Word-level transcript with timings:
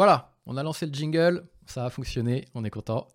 Voilà, 0.00 0.32
on 0.46 0.56
a 0.56 0.62
lancé 0.62 0.86
le 0.86 0.94
jingle, 0.94 1.44
ça 1.66 1.84
a 1.84 1.90
fonctionné, 1.90 2.46
on 2.54 2.64
est 2.64 2.70
content. 2.70 3.06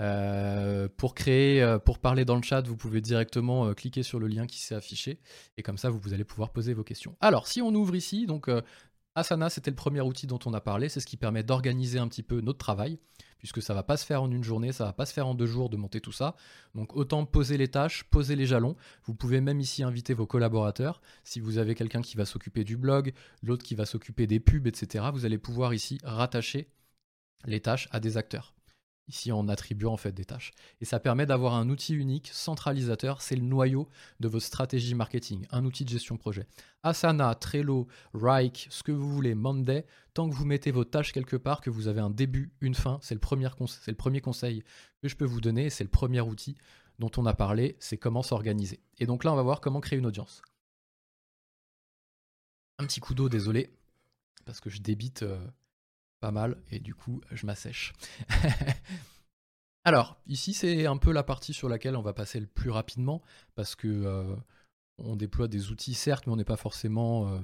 Euh, 0.00 0.88
pour 0.96 1.14
créer, 1.14 1.62
euh, 1.62 1.78
pour 1.78 2.00
parler 2.00 2.24
dans 2.24 2.34
le 2.34 2.42
chat, 2.42 2.66
vous 2.66 2.76
pouvez 2.76 3.00
directement 3.00 3.66
euh, 3.66 3.72
cliquer 3.72 4.02
sur 4.02 4.18
le 4.18 4.26
lien 4.26 4.48
qui 4.48 4.58
s'est 4.58 4.74
affiché 4.74 5.20
et 5.56 5.62
comme 5.62 5.78
ça 5.78 5.90
vous, 5.90 6.12
allez 6.12 6.24
pouvoir 6.24 6.50
poser 6.50 6.74
vos 6.74 6.82
questions. 6.82 7.14
Alors, 7.20 7.46
si 7.46 7.62
on 7.62 7.72
ouvre 7.72 7.94
ici, 7.94 8.26
donc 8.26 8.50
Asana, 9.16 9.48
c'était 9.48 9.70
le 9.70 9.76
premier 9.76 10.00
outil 10.00 10.26
dont 10.26 10.40
on 10.44 10.54
a 10.54 10.60
parlé, 10.60 10.88
c'est 10.88 10.98
ce 10.98 11.06
qui 11.06 11.16
permet 11.16 11.44
d'organiser 11.44 12.00
un 12.00 12.08
petit 12.08 12.24
peu 12.24 12.40
notre 12.40 12.58
travail, 12.58 12.98
puisque 13.38 13.62
ça 13.62 13.72
va 13.72 13.84
pas 13.84 13.96
se 13.96 14.04
faire 14.04 14.22
en 14.22 14.30
une 14.30 14.42
journée, 14.42 14.72
ça 14.72 14.84
va 14.84 14.92
pas 14.92 15.06
se 15.06 15.12
faire 15.12 15.28
en 15.28 15.34
deux 15.34 15.46
jours 15.46 15.70
de 15.70 15.76
monter 15.76 16.00
tout 16.00 16.10
ça. 16.10 16.34
Donc 16.74 16.96
autant 16.96 17.24
poser 17.24 17.56
les 17.56 17.68
tâches, 17.68 18.02
poser 18.04 18.34
les 18.34 18.46
jalons. 18.46 18.74
Vous 19.04 19.14
pouvez 19.14 19.40
même 19.40 19.60
ici 19.60 19.84
inviter 19.84 20.14
vos 20.14 20.26
collaborateurs. 20.26 21.00
Si 21.22 21.38
vous 21.38 21.58
avez 21.58 21.76
quelqu'un 21.76 22.02
qui 22.02 22.16
va 22.16 22.24
s'occuper 22.24 22.64
du 22.64 22.76
blog, 22.76 23.12
l'autre 23.42 23.62
qui 23.62 23.76
va 23.76 23.86
s'occuper 23.86 24.26
des 24.26 24.40
pubs, 24.40 24.66
etc., 24.66 25.04
vous 25.12 25.24
allez 25.24 25.38
pouvoir 25.38 25.74
ici 25.74 26.00
rattacher 26.02 26.68
les 27.44 27.60
tâches 27.60 27.88
à 27.92 28.00
des 28.00 28.16
acteurs 28.16 28.54
ici 29.08 29.32
en 29.32 29.48
attribuant 29.48 29.92
en 29.92 29.96
fait 29.96 30.12
des 30.12 30.24
tâches. 30.24 30.52
Et 30.80 30.84
ça 30.84 31.00
permet 31.00 31.26
d'avoir 31.26 31.54
un 31.54 31.68
outil 31.68 31.94
unique, 31.94 32.30
centralisateur, 32.32 33.22
c'est 33.22 33.36
le 33.36 33.42
noyau 33.42 33.88
de 34.20 34.28
votre 34.28 34.44
stratégie 34.44 34.94
marketing, 34.94 35.46
un 35.50 35.64
outil 35.64 35.84
de 35.84 35.90
gestion 35.90 36.16
projet. 36.16 36.46
Asana, 36.82 37.34
Trello, 37.34 37.86
Rike, 38.12 38.66
ce 38.70 38.82
que 38.82 38.92
vous 38.92 39.10
voulez, 39.10 39.34
Monday, 39.34 39.86
tant 40.14 40.28
que 40.28 40.34
vous 40.34 40.44
mettez 40.44 40.70
vos 40.70 40.84
tâches 40.84 41.12
quelque 41.12 41.36
part, 41.36 41.60
que 41.60 41.70
vous 41.70 41.88
avez 41.88 42.00
un 42.00 42.10
début, 42.10 42.52
une 42.60 42.74
fin, 42.74 42.98
c'est 43.02 43.14
le, 43.14 43.20
premier 43.20 44.20
conseil 44.20 44.62
que 45.02 45.08
je 45.08 45.16
peux 45.16 45.24
vous 45.24 45.40
donner, 45.40 45.70
c'est 45.70 45.84
le 45.84 45.90
premier 45.90 46.20
outil 46.20 46.56
dont 46.98 47.10
on 47.16 47.26
a 47.26 47.34
parlé, 47.34 47.76
c'est 47.80 47.98
comment 47.98 48.22
s'organiser. 48.22 48.80
Et 48.98 49.06
donc 49.06 49.24
là, 49.24 49.32
on 49.32 49.36
va 49.36 49.42
voir 49.42 49.60
comment 49.60 49.80
créer 49.80 49.98
une 49.98 50.06
audience. 50.06 50.42
Un 52.78 52.86
petit 52.86 53.00
coup 53.00 53.14
d'eau, 53.14 53.28
désolé, 53.28 53.70
parce 54.46 54.60
que 54.60 54.70
je 54.70 54.80
débite... 54.80 55.22
Euh, 55.22 55.38
mal 56.30 56.56
et 56.70 56.80
du 56.80 56.94
coup 56.94 57.20
je 57.32 57.46
m'assèche. 57.46 57.92
Alors, 59.84 60.16
ici 60.26 60.54
c'est 60.54 60.86
un 60.86 60.96
peu 60.96 61.12
la 61.12 61.22
partie 61.22 61.52
sur 61.52 61.68
laquelle 61.68 61.96
on 61.96 62.02
va 62.02 62.12
passer 62.12 62.40
le 62.40 62.46
plus 62.46 62.70
rapidement 62.70 63.22
parce 63.54 63.74
que 63.74 63.88
euh, 63.88 64.34
on 64.98 65.16
déploie 65.16 65.48
des 65.48 65.70
outils 65.70 65.94
certes, 65.94 66.26
mais 66.26 66.32
on 66.32 66.36
n'est 66.36 66.44
pas 66.44 66.56
forcément 66.56 67.28
euh, 67.28 67.38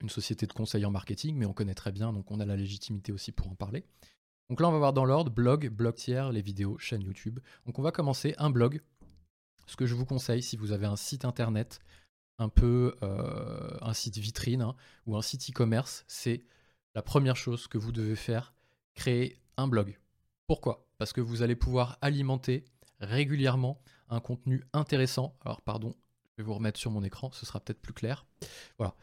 une 0.00 0.10
société 0.10 0.46
de 0.46 0.52
conseil 0.52 0.84
en 0.84 0.90
marketing, 0.90 1.36
mais 1.36 1.46
on 1.46 1.54
connaît 1.54 1.74
très 1.74 1.92
bien, 1.92 2.12
donc 2.12 2.30
on 2.30 2.40
a 2.40 2.44
la 2.44 2.56
légitimité 2.56 3.12
aussi 3.12 3.32
pour 3.32 3.48
en 3.48 3.54
parler. 3.54 3.84
Donc 4.50 4.60
là 4.60 4.68
on 4.68 4.72
va 4.72 4.78
voir 4.78 4.92
dans 4.92 5.04
l'ordre 5.04 5.30
blog, 5.30 5.68
blog 5.68 5.94
tiers, 5.94 6.30
les 6.30 6.42
vidéos, 6.42 6.78
chaîne 6.78 7.02
YouTube. 7.02 7.40
Donc 7.64 7.78
on 7.78 7.82
va 7.82 7.90
commencer 7.90 8.34
un 8.38 8.50
blog. 8.50 8.80
Ce 9.66 9.76
que 9.76 9.86
je 9.86 9.94
vous 9.94 10.04
conseille 10.06 10.42
si 10.42 10.56
vous 10.56 10.72
avez 10.72 10.86
un 10.86 10.96
site 10.96 11.24
internet, 11.24 11.80
un 12.38 12.48
peu 12.48 12.94
euh, 13.02 13.76
un 13.80 13.92
site 13.92 14.18
vitrine 14.18 14.62
hein, 14.62 14.76
ou 15.06 15.16
un 15.16 15.22
site 15.22 15.50
e-commerce, 15.50 16.04
c'est 16.06 16.44
la 16.96 17.02
première 17.02 17.36
chose 17.36 17.68
que 17.68 17.76
vous 17.76 17.92
devez 17.92 18.16
faire, 18.16 18.54
créer 18.94 19.38
un 19.58 19.68
blog. 19.68 19.98
Pourquoi? 20.46 20.88
Parce 20.96 21.12
que 21.12 21.20
vous 21.20 21.42
allez 21.42 21.54
pouvoir 21.54 21.98
alimenter 22.00 22.64
régulièrement 23.00 23.82
un 24.08 24.18
contenu 24.18 24.64
intéressant. 24.72 25.36
Alors 25.44 25.60
pardon, 25.60 25.94
je 26.30 26.42
vais 26.42 26.46
vous 26.46 26.54
remettre 26.54 26.80
sur 26.80 26.90
mon 26.90 27.04
écran, 27.04 27.30
ce 27.32 27.44
sera 27.44 27.60
peut-être 27.60 27.82
plus 27.82 27.92
clair. 27.92 28.24
Voilà. 28.78 28.94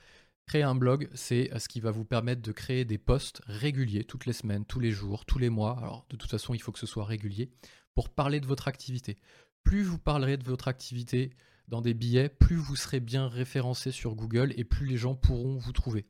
Créer 0.47 0.63
un 0.63 0.73
blog, 0.73 1.07
c'est 1.13 1.51
ce 1.59 1.69
qui 1.69 1.81
va 1.81 1.91
vous 1.91 2.03
permettre 2.03 2.41
de 2.41 2.51
créer 2.51 2.83
des 2.83 2.97
posts 2.97 3.43
réguliers, 3.45 4.05
toutes 4.05 4.25
les 4.25 4.33
semaines, 4.33 4.65
tous 4.65 4.79
les 4.79 4.91
jours, 4.91 5.23
tous 5.27 5.37
les 5.37 5.51
mois. 5.51 5.77
Alors 5.77 6.07
de 6.09 6.15
toute 6.15 6.31
façon, 6.31 6.55
il 6.55 6.61
faut 6.63 6.71
que 6.71 6.79
ce 6.79 6.87
soit 6.87 7.05
régulier 7.05 7.51
pour 7.93 8.09
parler 8.09 8.39
de 8.39 8.47
votre 8.47 8.67
activité. 8.67 9.19
Plus 9.61 9.83
vous 9.83 9.99
parlerez 9.99 10.37
de 10.37 10.43
votre 10.43 10.67
activité 10.67 11.29
dans 11.67 11.81
des 11.81 11.93
billets, 11.93 12.29
plus 12.29 12.55
vous 12.55 12.75
serez 12.75 12.99
bien 12.99 13.27
référencé 13.27 13.91
sur 13.91 14.15
Google 14.15 14.51
et 14.57 14.63
plus 14.63 14.87
les 14.87 14.97
gens 14.97 15.13
pourront 15.13 15.57
vous 15.57 15.73
trouver. 15.73 16.07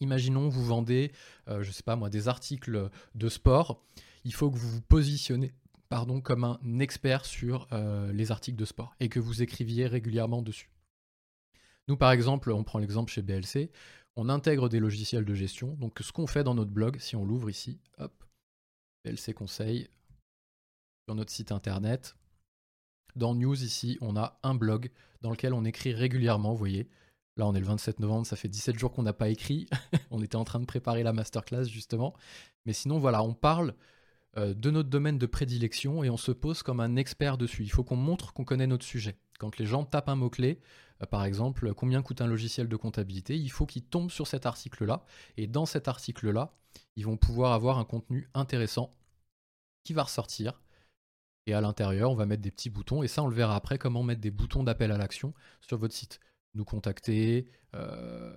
Imaginons, 0.00 0.48
vous 0.48 0.64
vendez, 0.64 1.12
euh, 1.48 1.62
je 1.62 1.70
sais 1.70 1.82
pas 1.82 1.96
moi, 1.96 2.10
des 2.10 2.28
articles 2.28 2.90
de 3.14 3.28
sport. 3.28 3.82
Il 4.24 4.34
faut 4.34 4.50
que 4.50 4.58
vous 4.58 4.68
vous 4.68 4.82
positionnez 4.82 5.52
pardon, 5.88 6.20
comme 6.20 6.44
un 6.44 6.78
expert 6.80 7.24
sur 7.24 7.68
euh, 7.72 8.12
les 8.12 8.30
articles 8.30 8.58
de 8.58 8.64
sport 8.64 8.94
et 9.00 9.08
que 9.08 9.20
vous 9.20 9.42
écriviez 9.42 9.86
régulièrement 9.86 10.42
dessus. 10.42 10.70
Nous, 11.88 11.96
par 11.96 12.10
exemple, 12.10 12.50
on 12.50 12.64
prend 12.64 12.78
l'exemple 12.78 13.12
chez 13.12 13.22
BLC, 13.22 13.70
on 14.16 14.28
intègre 14.28 14.68
des 14.68 14.80
logiciels 14.80 15.24
de 15.24 15.34
gestion. 15.34 15.74
Donc, 15.74 15.98
ce 16.00 16.12
qu'on 16.12 16.26
fait 16.26 16.42
dans 16.42 16.54
notre 16.54 16.70
blog, 16.70 16.98
si 16.98 17.14
on 17.14 17.24
l'ouvre 17.24 17.50
ici, 17.50 17.80
hop, 17.98 18.24
BLC 19.04 19.34
Conseil, 19.34 19.88
sur 21.06 21.14
notre 21.14 21.30
site 21.30 21.52
internet, 21.52 22.16
dans 23.14 23.34
News, 23.34 23.62
ici, 23.62 23.98
on 24.00 24.16
a 24.16 24.38
un 24.42 24.54
blog 24.54 24.90
dans 25.22 25.30
lequel 25.30 25.54
on 25.54 25.64
écrit 25.64 25.94
régulièrement, 25.94 26.50
vous 26.52 26.58
voyez, 26.58 26.88
Là, 27.36 27.46
on 27.46 27.54
est 27.54 27.60
le 27.60 27.66
27 27.66 28.00
novembre, 28.00 28.26
ça 28.26 28.36
fait 28.36 28.48
17 28.48 28.78
jours 28.78 28.92
qu'on 28.92 29.02
n'a 29.02 29.12
pas 29.12 29.28
écrit. 29.28 29.68
on 30.10 30.22
était 30.22 30.36
en 30.36 30.44
train 30.44 30.60
de 30.60 30.64
préparer 30.64 31.02
la 31.02 31.12
masterclass, 31.12 31.64
justement. 31.64 32.14
Mais 32.64 32.72
sinon, 32.72 32.98
voilà, 32.98 33.22
on 33.22 33.34
parle 33.34 33.74
euh, 34.38 34.54
de 34.54 34.70
notre 34.70 34.88
domaine 34.88 35.18
de 35.18 35.26
prédilection 35.26 36.02
et 36.02 36.10
on 36.10 36.16
se 36.16 36.32
pose 36.32 36.62
comme 36.62 36.80
un 36.80 36.96
expert 36.96 37.36
dessus. 37.36 37.62
Il 37.62 37.70
faut 37.70 37.84
qu'on 37.84 37.96
montre 37.96 38.32
qu'on 38.32 38.44
connaît 38.44 38.66
notre 38.66 38.84
sujet. 38.84 39.18
Quand 39.38 39.58
les 39.58 39.66
gens 39.66 39.84
tapent 39.84 40.08
un 40.08 40.16
mot-clé, 40.16 40.60
euh, 41.02 41.06
par 41.06 41.24
exemple, 41.24 41.74
combien 41.74 42.02
coûte 42.02 42.22
un 42.22 42.26
logiciel 42.26 42.68
de 42.68 42.76
comptabilité, 42.76 43.36
il 43.36 43.50
faut 43.50 43.66
qu'ils 43.66 43.84
tombent 43.84 44.10
sur 44.10 44.26
cet 44.26 44.46
article-là. 44.46 45.04
Et 45.36 45.46
dans 45.46 45.66
cet 45.66 45.88
article-là, 45.88 46.54
ils 46.96 47.04
vont 47.04 47.18
pouvoir 47.18 47.52
avoir 47.52 47.78
un 47.78 47.84
contenu 47.84 48.30
intéressant 48.34 48.94
qui 49.84 49.92
va 49.92 50.04
ressortir. 50.04 50.60
Et 51.46 51.54
à 51.54 51.60
l'intérieur, 51.60 52.10
on 52.10 52.16
va 52.16 52.26
mettre 52.26 52.42
des 52.42 52.50
petits 52.50 52.70
boutons. 52.70 53.02
Et 53.02 53.08
ça, 53.08 53.22
on 53.22 53.28
le 53.28 53.34
verra 53.34 53.56
après, 53.56 53.78
comment 53.78 54.02
mettre 54.02 54.20
des 54.20 54.30
boutons 54.30 54.64
d'appel 54.64 54.90
à 54.90 54.98
l'action 54.98 55.34
sur 55.60 55.78
votre 55.78 55.94
site 55.94 56.18
nous 56.56 56.64
contacter. 56.64 57.48
Euh, 57.74 58.32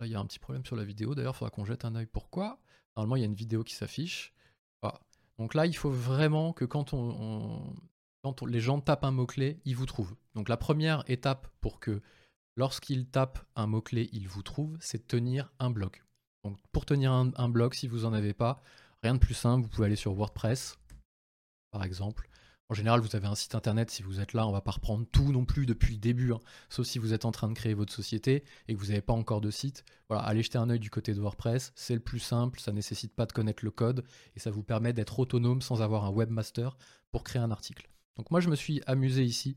là, 0.00 0.06
il 0.06 0.12
y 0.12 0.14
a 0.14 0.20
un 0.20 0.26
petit 0.26 0.38
problème 0.38 0.64
sur 0.64 0.76
la 0.76 0.84
vidéo, 0.84 1.14
d'ailleurs, 1.14 1.34
il 1.34 1.38
faudra 1.38 1.50
qu'on 1.50 1.64
jette 1.64 1.84
un 1.84 1.94
œil. 1.94 2.06
Pourquoi? 2.06 2.60
Normalement, 2.96 3.16
il 3.16 3.20
y 3.20 3.22
a 3.22 3.26
une 3.26 3.34
vidéo 3.34 3.62
qui 3.62 3.74
s'affiche. 3.74 4.34
Donc 5.38 5.54
là, 5.54 5.64
il 5.64 5.74
faut 5.74 5.90
vraiment 5.90 6.52
que 6.52 6.66
quand, 6.66 6.92
on, 6.92 7.74
quand 8.22 8.42
les 8.42 8.60
gens 8.60 8.78
tapent 8.80 9.04
un 9.04 9.10
mot-clé, 9.10 9.58
ils 9.64 9.74
vous 9.74 9.86
trouvent. 9.86 10.14
Donc 10.34 10.50
la 10.50 10.58
première 10.58 11.02
étape 11.08 11.48
pour 11.62 11.80
que 11.80 12.02
lorsqu'ils 12.56 13.06
tapent 13.06 13.42
un 13.56 13.66
mot-clé, 13.66 14.10
ils 14.12 14.28
vous 14.28 14.42
trouvent, 14.42 14.76
c'est 14.80 15.06
tenir 15.06 15.50
un 15.58 15.70
blog. 15.70 16.02
Donc 16.44 16.58
pour 16.72 16.84
tenir 16.84 17.12
un, 17.12 17.32
un 17.36 17.48
blog, 17.48 17.72
si 17.72 17.88
vous 17.88 18.00
n'en 18.00 18.12
avez 18.12 18.34
pas, 18.34 18.60
rien 19.02 19.14
de 19.14 19.18
plus 19.18 19.32
simple, 19.32 19.62
vous 19.62 19.70
pouvez 19.70 19.86
aller 19.86 19.96
sur 19.96 20.12
WordPress, 20.12 20.78
par 21.70 21.84
exemple. 21.84 22.28
En 22.70 22.74
général, 22.74 23.00
vous 23.00 23.16
avez 23.16 23.26
un 23.26 23.34
site 23.34 23.56
internet, 23.56 23.90
si 23.90 24.04
vous 24.04 24.20
êtes 24.20 24.32
là, 24.32 24.46
on 24.46 24.52
va 24.52 24.60
pas 24.60 24.70
reprendre 24.70 25.04
tout 25.10 25.32
non 25.32 25.44
plus 25.44 25.66
depuis 25.66 25.94
le 25.94 25.98
début, 25.98 26.32
hein. 26.32 26.38
sauf 26.68 26.86
si 26.86 27.00
vous 27.00 27.12
êtes 27.12 27.24
en 27.24 27.32
train 27.32 27.48
de 27.48 27.54
créer 27.54 27.74
votre 27.74 27.92
société 27.92 28.44
et 28.68 28.74
que 28.74 28.78
vous 28.78 28.86
n'avez 28.86 29.00
pas 29.00 29.12
encore 29.12 29.40
de 29.40 29.50
site. 29.50 29.84
Voilà, 30.08 30.22
allez 30.22 30.44
jeter 30.44 30.56
un 30.56 30.70
œil 30.70 30.78
du 30.78 30.88
côté 30.88 31.12
de 31.12 31.20
WordPress, 31.20 31.72
c'est 31.74 31.94
le 31.94 32.00
plus 32.00 32.20
simple, 32.20 32.60
ça 32.60 32.70
nécessite 32.70 33.12
pas 33.12 33.26
de 33.26 33.32
connaître 33.32 33.64
le 33.64 33.72
code 33.72 34.04
et 34.36 34.38
ça 34.38 34.52
vous 34.52 34.62
permet 34.62 34.92
d'être 34.92 35.18
autonome 35.18 35.62
sans 35.62 35.82
avoir 35.82 36.04
un 36.04 36.10
webmaster 36.10 36.78
pour 37.10 37.24
créer 37.24 37.42
un 37.42 37.50
article. 37.50 37.90
Donc 38.14 38.30
moi, 38.30 38.38
je 38.38 38.48
me 38.48 38.54
suis 38.54 38.80
amusé 38.86 39.24
ici 39.24 39.56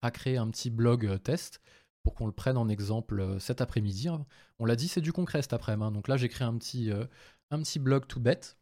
à 0.00 0.12
créer 0.12 0.36
un 0.36 0.48
petit 0.48 0.70
blog 0.70 1.06
euh, 1.06 1.18
test 1.18 1.60
pour 2.04 2.14
qu'on 2.14 2.26
le 2.26 2.32
prenne 2.32 2.56
en 2.56 2.68
exemple 2.68 3.18
euh, 3.18 3.40
cet 3.40 3.60
après-midi. 3.60 4.06
Hein. 4.06 4.24
On 4.60 4.64
l'a 4.64 4.76
dit, 4.76 4.86
c'est 4.86 5.00
du 5.00 5.12
concret 5.12 5.42
cet 5.42 5.54
après-midi. 5.54 5.88
Hein. 5.88 5.90
Donc 5.90 6.06
là, 6.06 6.16
j'ai 6.16 6.28
créé 6.28 6.46
un 6.46 6.56
petit, 6.56 6.92
euh, 6.92 7.04
un 7.50 7.60
petit 7.60 7.80
blog 7.80 8.06
tout 8.06 8.20
bête 8.20 8.58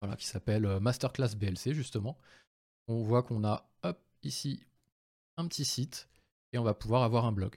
voilà, 0.00 0.16
qui 0.16 0.26
s'appelle 0.26 0.78
Masterclass 0.80 1.36
BLC 1.36 1.74
justement 1.74 2.18
on 2.88 3.02
voit 3.02 3.22
qu'on 3.22 3.44
a 3.44 3.70
hop, 3.82 4.00
ici 4.22 4.66
un 5.36 5.46
petit 5.46 5.64
site 5.64 6.08
et 6.52 6.58
on 6.58 6.64
va 6.64 6.74
pouvoir 6.74 7.02
avoir 7.02 7.24
un 7.24 7.32
blog. 7.32 7.56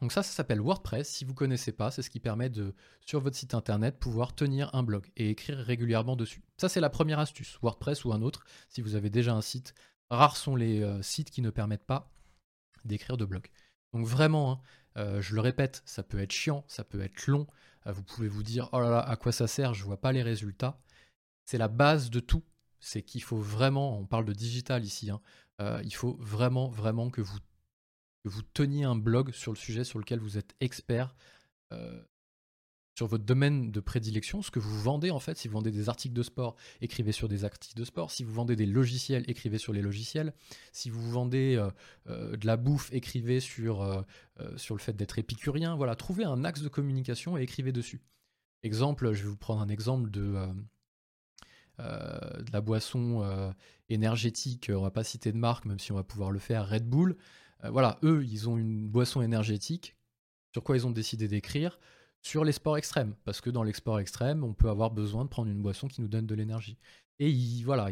Donc 0.00 0.12
ça, 0.12 0.22
ça 0.22 0.30
s'appelle 0.30 0.60
WordPress. 0.60 1.08
Si 1.08 1.24
vous 1.24 1.32
ne 1.32 1.36
connaissez 1.36 1.72
pas, 1.72 1.90
c'est 1.90 2.02
ce 2.02 2.10
qui 2.10 2.20
permet 2.20 2.50
de, 2.50 2.74
sur 3.00 3.20
votre 3.20 3.36
site 3.36 3.54
internet, 3.54 3.98
pouvoir 3.98 4.34
tenir 4.34 4.72
un 4.74 4.84
blog 4.84 5.10
et 5.16 5.30
écrire 5.30 5.58
régulièrement 5.58 6.14
dessus. 6.14 6.42
Ça, 6.56 6.68
c'est 6.68 6.80
la 6.80 6.90
première 6.90 7.18
astuce. 7.18 7.58
WordPress 7.62 8.04
ou 8.04 8.12
un 8.12 8.22
autre, 8.22 8.44
si 8.68 8.80
vous 8.80 8.94
avez 8.94 9.10
déjà 9.10 9.34
un 9.34 9.40
site. 9.40 9.74
Rares 10.10 10.36
sont 10.36 10.54
les 10.54 10.82
euh, 10.82 11.02
sites 11.02 11.30
qui 11.30 11.42
ne 11.42 11.50
permettent 11.50 11.84
pas 11.84 12.10
d'écrire 12.84 13.16
de 13.16 13.24
blog. 13.24 13.48
Donc 13.92 14.06
vraiment, 14.06 14.52
hein, 14.52 14.60
euh, 14.98 15.20
je 15.20 15.34
le 15.34 15.40
répète, 15.40 15.82
ça 15.84 16.02
peut 16.02 16.20
être 16.20 16.32
chiant, 16.32 16.64
ça 16.68 16.84
peut 16.84 17.00
être 17.00 17.26
long. 17.26 17.46
Euh, 17.86 17.92
vous 17.92 18.04
pouvez 18.04 18.28
vous 18.28 18.44
dire, 18.44 18.68
oh 18.72 18.80
là 18.80 18.90
là, 18.90 19.00
à 19.00 19.16
quoi 19.16 19.32
ça 19.32 19.48
sert? 19.48 19.74
Je 19.74 19.80
ne 19.80 19.86
vois 19.86 20.00
pas 20.00 20.12
les 20.12 20.22
résultats. 20.22 20.80
C'est 21.44 21.58
la 21.58 21.68
base 21.68 22.10
de 22.10 22.20
tout 22.20 22.44
c'est 22.80 23.02
qu'il 23.02 23.22
faut 23.22 23.38
vraiment, 23.38 23.98
on 23.98 24.06
parle 24.06 24.24
de 24.24 24.32
digital 24.32 24.84
ici, 24.84 25.10
hein, 25.10 25.20
euh, 25.60 25.80
il 25.84 25.94
faut 25.94 26.16
vraiment, 26.20 26.68
vraiment 26.68 27.10
que 27.10 27.20
vous, 27.20 27.38
vous 28.24 28.42
teniez 28.42 28.84
un 28.84 28.96
blog 28.96 29.32
sur 29.32 29.52
le 29.52 29.58
sujet 29.58 29.84
sur 29.84 29.98
lequel 29.98 30.20
vous 30.20 30.38
êtes 30.38 30.54
expert, 30.60 31.14
euh, 31.72 32.02
sur 32.96 33.06
votre 33.06 33.24
domaine 33.24 33.70
de 33.70 33.80
prédilection, 33.80 34.42
ce 34.42 34.50
que 34.50 34.58
vous 34.58 34.80
vendez 34.80 35.12
en 35.12 35.20
fait. 35.20 35.38
Si 35.38 35.46
vous 35.46 35.54
vendez 35.54 35.70
des 35.70 35.88
articles 35.88 36.14
de 36.14 36.22
sport, 36.24 36.56
écrivez 36.80 37.12
sur 37.12 37.28
des 37.28 37.44
articles 37.44 37.78
de 37.78 37.84
sport. 37.84 38.10
Si 38.10 38.24
vous 38.24 38.32
vendez 38.32 38.56
des 38.56 38.66
logiciels, 38.66 39.24
écrivez 39.28 39.58
sur 39.58 39.72
les 39.72 39.82
logiciels. 39.82 40.34
Si 40.72 40.90
vous 40.90 41.08
vendez 41.08 41.54
euh, 42.08 42.36
de 42.36 42.44
la 42.44 42.56
bouffe, 42.56 42.92
écrivez 42.92 43.38
sur, 43.38 44.04
sur 44.56 44.74
le 44.74 44.80
fait 44.80 44.94
d'être 44.94 45.16
épicurien. 45.16 45.76
Voilà, 45.76 45.94
trouvez 45.94 46.24
un 46.24 46.44
axe 46.44 46.60
de 46.60 46.68
communication 46.68 47.38
et 47.38 47.42
écrivez 47.42 47.70
dessus. 47.70 48.00
Exemple, 48.64 49.12
je 49.12 49.22
vais 49.22 49.28
vous 49.28 49.36
prendre 49.36 49.62
un 49.62 49.68
exemple 49.68 50.10
de 50.10 50.48
de 51.78 52.52
la 52.52 52.60
boisson 52.60 53.22
euh, 53.22 53.50
énergétique, 53.88 54.70
on 54.74 54.82
va 54.82 54.90
pas 54.90 55.04
citer 55.04 55.32
de 55.32 55.38
marque, 55.38 55.64
même 55.64 55.78
si 55.78 55.92
on 55.92 55.96
va 55.96 56.04
pouvoir 56.04 56.30
le 56.30 56.38
faire, 56.38 56.68
Red 56.68 56.88
Bull. 56.88 57.16
Euh, 57.64 57.70
voilà, 57.70 57.98
eux, 58.02 58.24
ils 58.24 58.48
ont 58.48 58.56
une 58.56 58.88
boisson 58.88 59.22
énergétique. 59.22 59.96
Sur 60.52 60.62
quoi 60.62 60.76
ils 60.76 60.86
ont 60.86 60.90
décidé 60.90 61.28
d'écrire? 61.28 61.78
Sur 62.20 62.44
les 62.44 62.52
sports 62.52 62.76
extrêmes, 62.76 63.14
parce 63.24 63.40
que 63.40 63.50
dans 63.50 63.62
les 63.62 63.72
sports 63.72 64.00
extrêmes, 64.00 64.42
on 64.42 64.52
peut 64.52 64.68
avoir 64.68 64.90
besoin 64.90 65.24
de 65.24 65.28
prendre 65.28 65.50
une 65.50 65.62
boisson 65.62 65.86
qui 65.88 66.00
nous 66.00 66.08
donne 66.08 66.26
de 66.26 66.34
l'énergie. 66.34 66.78
Et 67.20 67.32
voilà, 67.64 67.90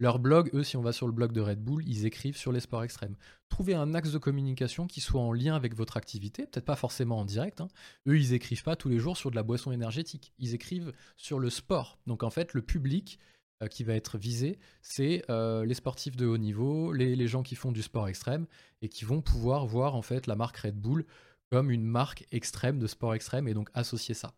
leur 0.00 0.18
blog, 0.18 0.50
eux, 0.54 0.64
si 0.64 0.78
on 0.78 0.82
va 0.82 0.92
sur 0.92 1.06
le 1.06 1.12
blog 1.12 1.32
de 1.32 1.42
Red 1.42 1.62
Bull, 1.62 1.86
ils 1.86 2.06
écrivent 2.06 2.36
sur 2.36 2.52
les 2.52 2.60
sports 2.60 2.82
extrêmes. 2.82 3.16
Trouvez 3.50 3.74
un 3.74 3.92
axe 3.92 4.12
de 4.12 4.18
communication 4.18 4.86
qui 4.86 5.00
soit 5.00 5.20
en 5.20 5.32
lien 5.32 5.54
avec 5.54 5.74
votre 5.74 5.98
activité, 5.98 6.46
peut-être 6.46 6.64
pas 6.64 6.74
forcément 6.74 7.18
en 7.18 7.26
direct. 7.26 7.60
Hein. 7.60 7.68
Eux, 8.08 8.18
ils 8.18 8.32
écrivent 8.32 8.62
pas 8.62 8.76
tous 8.76 8.88
les 8.88 8.98
jours 8.98 9.18
sur 9.18 9.30
de 9.30 9.36
la 9.36 9.42
boisson 9.42 9.72
énergétique. 9.72 10.32
Ils 10.38 10.54
écrivent 10.54 10.92
sur 11.18 11.38
le 11.38 11.50
sport. 11.50 11.98
Donc 12.06 12.22
en 12.22 12.30
fait, 12.30 12.54
le 12.54 12.62
public 12.62 13.18
euh, 13.62 13.66
qui 13.66 13.84
va 13.84 13.94
être 13.94 14.16
visé, 14.16 14.58
c'est 14.80 15.22
euh, 15.28 15.66
les 15.66 15.74
sportifs 15.74 16.16
de 16.16 16.24
haut 16.24 16.38
niveau, 16.38 16.94
les, 16.94 17.26
gens 17.28 17.42
qui 17.42 17.54
font 17.54 17.70
du 17.70 17.82
sport 17.82 18.08
extrême 18.08 18.46
et 18.80 18.88
qui 18.88 19.04
vont 19.04 19.20
pouvoir 19.20 19.66
voir 19.66 19.94
en 19.94 20.02
fait 20.02 20.26
la 20.26 20.34
marque 20.34 20.56
Red 20.56 20.76
Bull 20.76 21.04
comme 21.50 21.70
une 21.70 21.84
marque 21.84 22.26
extrême 22.32 22.78
de 22.78 22.86
sport 22.86 23.14
extrême 23.14 23.48
et 23.48 23.52
donc 23.54 23.68
associer 23.74 24.14
ça. 24.14 24.32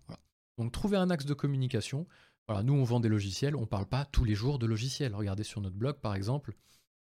Donc 0.59 0.73
trouver 0.73 0.97
un 0.97 1.09
axe 1.09 1.25
de 1.25 1.35
communication. 1.35 2.09
Voilà, 2.48 2.62
nous 2.62 2.74
on 2.74 2.84
vend 2.84 3.00
des 3.00 3.08
logiciels, 3.08 3.56
on 3.56 3.62
ne 3.62 3.66
parle 3.66 3.86
pas 3.86 4.04
tous 4.04 4.24
les 4.24 4.34
jours 4.34 4.58
de 4.58 4.66
logiciels. 4.66 5.14
Regardez 5.14 5.44
sur 5.44 5.60
notre 5.60 5.76
blog 5.76 5.96
par 5.96 6.14
exemple, 6.14 6.54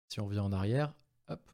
si 0.09 0.19
on 0.19 0.25
revient 0.25 0.39
en 0.39 0.51
arrière, 0.51 0.93
hop, 1.29 1.51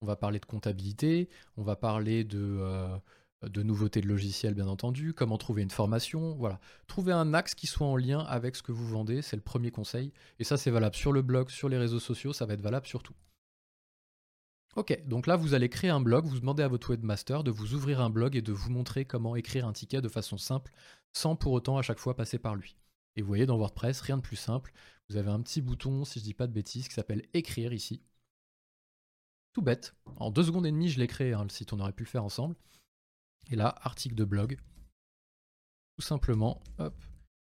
on 0.00 0.06
va 0.06 0.16
parler 0.16 0.40
de 0.40 0.46
comptabilité, 0.46 1.28
on 1.56 1.62
va 1.62 1.76
parler 1.76 2.24
de, 2.24 2.58
euh, 2.60 2.98
nouveautés 3.62 4.00
de 4.00 4.08
logiciels 4.08 4.54
bien 4.54 4.68
entendu, 4.68 5.12
comment 5.14 5.38
trouver 5.38 5.62
une 5.62 5.70
formation, 5.70 6.34
voilà. 6.36 6.60
Trouver 6.86 7.12
un 7.12 7.34
axe 7.34 7.54
qui 7.54 7.66
soit 7.66 7.86
en 7.86 7.96
lien 7.96 8.20
avec 8.20 8.56
ce 8.56 8.62
que 8.62 8.72
vous 8.72 8.86
vendez, 8.86 9.22
c'est 9.22 9.36
le 9.36 9.42
premier 9.42 9.70
conseil. 9.70 10.12
Et 10.38 10.44
ça 10.44 10.56
c'est 10.56 10.70
valable 10.70 10.96
sur 10.96 11.12
le 11.12 11.22
blog, 11.22 11.50
sur 11.50 11.68
les 11.68 11.78
réseaux 11.78 12.00
sociaux, 12.00 12.32
ça 12.32 12.46
va 12.46 12.54
être 12.54 12.62
valable 12.62 12.86
sur 12.86 13.02
tout. 13.02 13.14
Ok, 14.76 15.06
donc 15.06 15.26
là 15.26 15.36
vous 15.36 15.54
allez 15.54 15.70
créer 15.70 15.88
un 15.88 16.02
blog, 16.02 16.26
vous 16.26 16.38
demandez 16.38 16.62
à 16.62 16.68
votre 16.68 16.90
webmaster 16.90 17.42
de 17.42 17.50
vous 17.50 17.72
ouvrir 17.72 18.02
un 18.02 18.10
blog 18.10 18.36
et 18.36 18.42
de 18.42 18.52
vous 18.52 18.70
montrer 18.70 19.06
comment 19.06 19.34
écrire 19.34 19.66
un 19.66 19.72
ticket 19.72 20.02
de 20.02 20.08
façon 20.08 20.36
simple, 20.36 20.70
sans 21.14 21.34
pour 21.34 21.52
autant 21.52 21.78
à 21.78 21.82
chaque 21.82 21.98
fois 21.98 22.14
passer 22.14 22.38
par 22.38 22.54
lui. 22.54 22.76
Et 23.16 23.22
vous 23.22 23.26
voyez 23.26 23.46
dans 23.46 23.56
WordPress, 23.56 24.02
rien 24.02 24.18
de 24.18 24.22
plus 24.22 24.36
simple, 24.36 24.74
vous 25.08 25.16
avez 25.16 25.30
un 25.30 25.40
petit 25.40 25.62
bouton, 25.62 26.04
si 26.04 26.18
je 26.18 26.24
dis 26.24 26.34
pas 26.34 26.46
de 26.46 26.52
bêtises, 26.52 26.88
qui 26.88 26.94
s'appelle 26.94 27.24
écrire 27.32 27.72
ici. 27.72 28.02
Tout 29.54 29.62
bête, 29.62 29.94
en 30.16 30.30
deux 30.30 30.42
secondes 30.42 30.66
et 30.66 30.70
demie 30.70 30.90
je 30.90 30.98
l'ai 30.98 31.06
créé, 31.06 31.32
hein, 31.32 31.44
le 31.44 31.48
site, 31.48 31.72
on 31.72 31.80
aurait 31.80 31.94
pu 31.94 32.04
le 32.04 32.10
faire 32.10 32.24
ensemble. 32.24 32.54
Et 33.50 33.56
là, 33.56 33.74
article 33.80 34.14
de 34.14 34.24
blog. 34.24 34.58
Tout 35.96 36.04
simplement, 36.04 36.62
hop. 36.76 37.02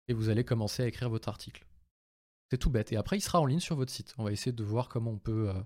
Et 0.08 0.14
vous 0.14 0.30
allez 0.30 0.46
commencer 0.46 0.84
à 0.84 0.88
écrire 0.88 1.10
votre 1.10 1.28
article. 1.28 1.68
C'est 2.50 2.58
tout 2.58 2.70
bête. 2.70 2.94
Et 2.94 2.96
après, 2.96 3.18
il 3.18 3.22
sera 3.22 3.42
en 3.42 3.46
ligne 3.46 3.60
sur 3.60 3.76
votre 3.76 3.92
site. 3.92 4.14
On 4.18 4.24
va 4.24 4.32
essayer 4.32 4.54
de 4.54 4.64
voir 4.64 4.88
comment 4.88 5.12
on 5.12 5.18
peut 5.18 5.50
euh, 5.50 5.62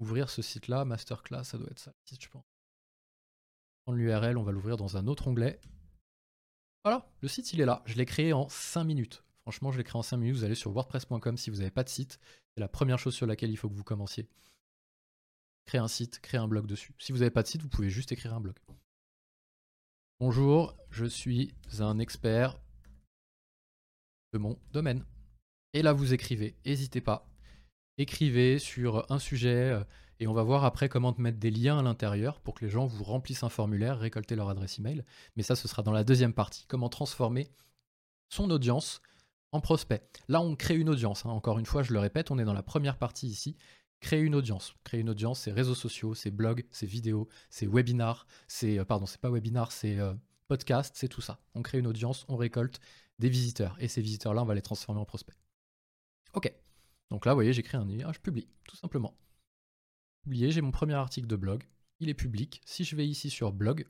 ouvrir 0.00 0.30
ce 0.30 0.42
site-là. 0.42 0.84
Masterclass, 0.84 1.44
ça 1.44 1.58
doit 1.58 1.70
être 1.70 1.78
ça, 1.78 1.92
je 2.04 2.28
pense. 2.28 2.44
Prendre 3.84 3.98
l'URL, 3.98 4.36
on 4.36 4.42
va 4.42 4.52
l'ouvrir 4.52 4.76
dans 4.76 4.96
un 4.96 5.06
autre 5.06 5.28
onglet. 5.28 5.60
Voilà, 6.84 7.10
le 7.20 7.28
site, 7.28 7.52
il 7.52 7.60
est 7.60 7.64
là. 7.64 7.82
Je 7.86 7.96
l'ai 7.96 8.06
créé 8.06 8.32
en 8.32 8.48
5 8.48 8.84
minutes. 8.84 9.24
Franchement, 9.42 9.72
je 9.72 9.78
l'ai 9.78 9.84
créé 9.84 9.98
en 9.98 10.02
5 10.02 10.16
minutes. 10.18 10.36
Vous 10.36 10.44
allez 10.44 10.54
sur 10.54 10.74
wordpress.com 10.74 11.36
si 11.36 11.50
vous 11.50 11.56
n'avez 11.56 11.70
pas 11.70 11.84
de 11.84 11.88
site. 11.88 12.18
C'est 12.54 12.60
la 12.60 12.68
première 12.68 12.98
chose 12.98 13.14
sur 13.14 13.26
laquelle 13.26 13.50
il 13.50 13.56
faut 13.56 13.68
que 13.68 13.74
vous 13.74 13.84
commenciez. 13.84 14.28
Créer 15.66 15.80
un 15.80 15.88
site, 15.88 16.20
créer 16.20 16.40
un 16.40 16.48
blog 16.48 16.66
dessus. 16.66 16.94
Si 16.98 17.12
vous 17.12 17.18
n'avez 17.18 17.30
pas 17.30 17.42
de 17.42 17.48
site, 17.48 17.62
vous 17.62 17.68
pouvez 17.68 17.90
juste 17.90 18.12
écrire 18.12 18.34
un 18.34 18.40
blog. 18.40 18.56
Bonjour, 20.20 20.76
je 20.90 21.04
suis 21.04 21.54
un 21.78 21.98
expert 21.98 22.58
de 24.32 24.38
mon 24.38 24.58
domaine. 24.72 25.04
Et 25.72 25.82
là, 25.82 25.92
vous 25.92 26.12
écrivez, 26.14 26.56
n'hésitez 26.64 27.00
pas. 27.00 27.28
Écrivez 27.98 28.58
sur 28.58 29.04
un 29.10 29.18
sujet 29.18 29.70
euh, 29.70 29.84
et 30.20 30.26
on 30.26 30.32
va 30.32 30.42
voir 30.42 30.64
après 30.64 30.88
comment 30.88 31.14
mettre 31.18 31.38
des 31.38 31.50
liens 31.50 31.78
à 31.78 31.82
l'intérieur 31.82 32.40
pour 32.40 32.54
que 32.54 32.64
les 32.64 32.70
gens 32.70 32.86
vous 32.86 33.04
remplissent 33.04 33.42
un 33.42 33.48
formulaire, 33.48 33.98
récolter 33.98 34.34
leur 34.34 34.48
adresse 34.48 34.78
email. 34.78 35.04
Mais 35.36 35.42
ça, 35.42 35.56
ce 35.56 35.68
sera 35.68 35.82
dans 35.82 35.92
la 35.92 36.04
deuxième 36.04 36.32
partie. 36.32 36.64
Comment 36.66 36.88
transformer 36.88 37.50
son 38.28 38.50
audience 38.50 39.00
en 39.52 39.60
prospect. 39.60 40.02
Là, 40.28 40.40
on 40.40 40.56
crée 40.56 40.76
une 40.76 40.90
audience. 40.90 41.24
Hein. 41.24 41.30
Encore 41.30 41.58
une 41.58 41.66
fois, 41.66 41.82
je 41.82 41.92
le 41.92 41.98
répète, 41.98 42.30
on 42.30 42.38
est 42.38 42.44
dans 42.44 42.52
la 42.52 42.62
première 42.62 42.98
partie 42.98 43.26
ici 43.26 43.56
créer 44.00 44.20
une 44.20 44.34
audience. 44.34 44.74
Créer 44.84 45.00
une 45.00 45.10
audience, 45.10 45.40
c'est 45.40 45.52
réseaux 45.52 45.74
sociaux, 45.74 46.14
c'est 46.14 46.30
blogs, 46.30 46.64
c'est 46.70 46.86
vidéos, 46.86 47.28
c'est 47.50 47.66
webinars, 47.66 48.26
c'est 48.46 48.78
euh, 48.78 48.84
pardon, 48.84 49.06
c'est 49.06 49.20
pas 49.20 49.30
webinar, 49.30 49.72
c'est 49.72 49.98
euh, 49.98 50.14
podcast, 50.46 50.94
c'est 50.96 51.08
tout 51.08 51.20
ça. 51.20 51.40
On 51.54 51.62
crée 51.62 51.78
une 51.78 51.86
audience, 51.86 52.24
on 52.28 52.36
récolte 52.36 52.80
des 53.18 53.28
visiteurs 53.28 53.76
et 53.80 53.88
ces 53.88 54.00
visiteurs-là, 54.00 54.42
on 54.42 54.46
va 54.46 54.54
les 54.54 54.62
transformer 54.62 55.00
en 55.00 55.04
prospects. 55.04 55.36
Ok. 56.34 56.52
Donc 57.10 57.24
là, 57.24 57.32
vous 57.32 57.38
voyez, 57.38 57.52
j'écris 57.52 57.76
un 57.76 57.88
ah, 58.04 58.12
je 58.12 58.18
publie, 58.18 58.48
tout 58.64 58.76
simplement. 58.76 59.16
Publier, 60.22 60.50
j'ai 60.50 60.60
mon 60.60 60.70
premier 60.70 60.94
article 60.94 61.26
de 61.26 61.36
blog, 61.36 61.64
il 62.00 62.08
est 62.08 62.14
public. 62.14 62.60
Si 62.64 62.84
je 62.84 62.96
vais 62.96 63.06
ici 63.06 63.30
sur 63.30 63.52
blog, 63.52 63.86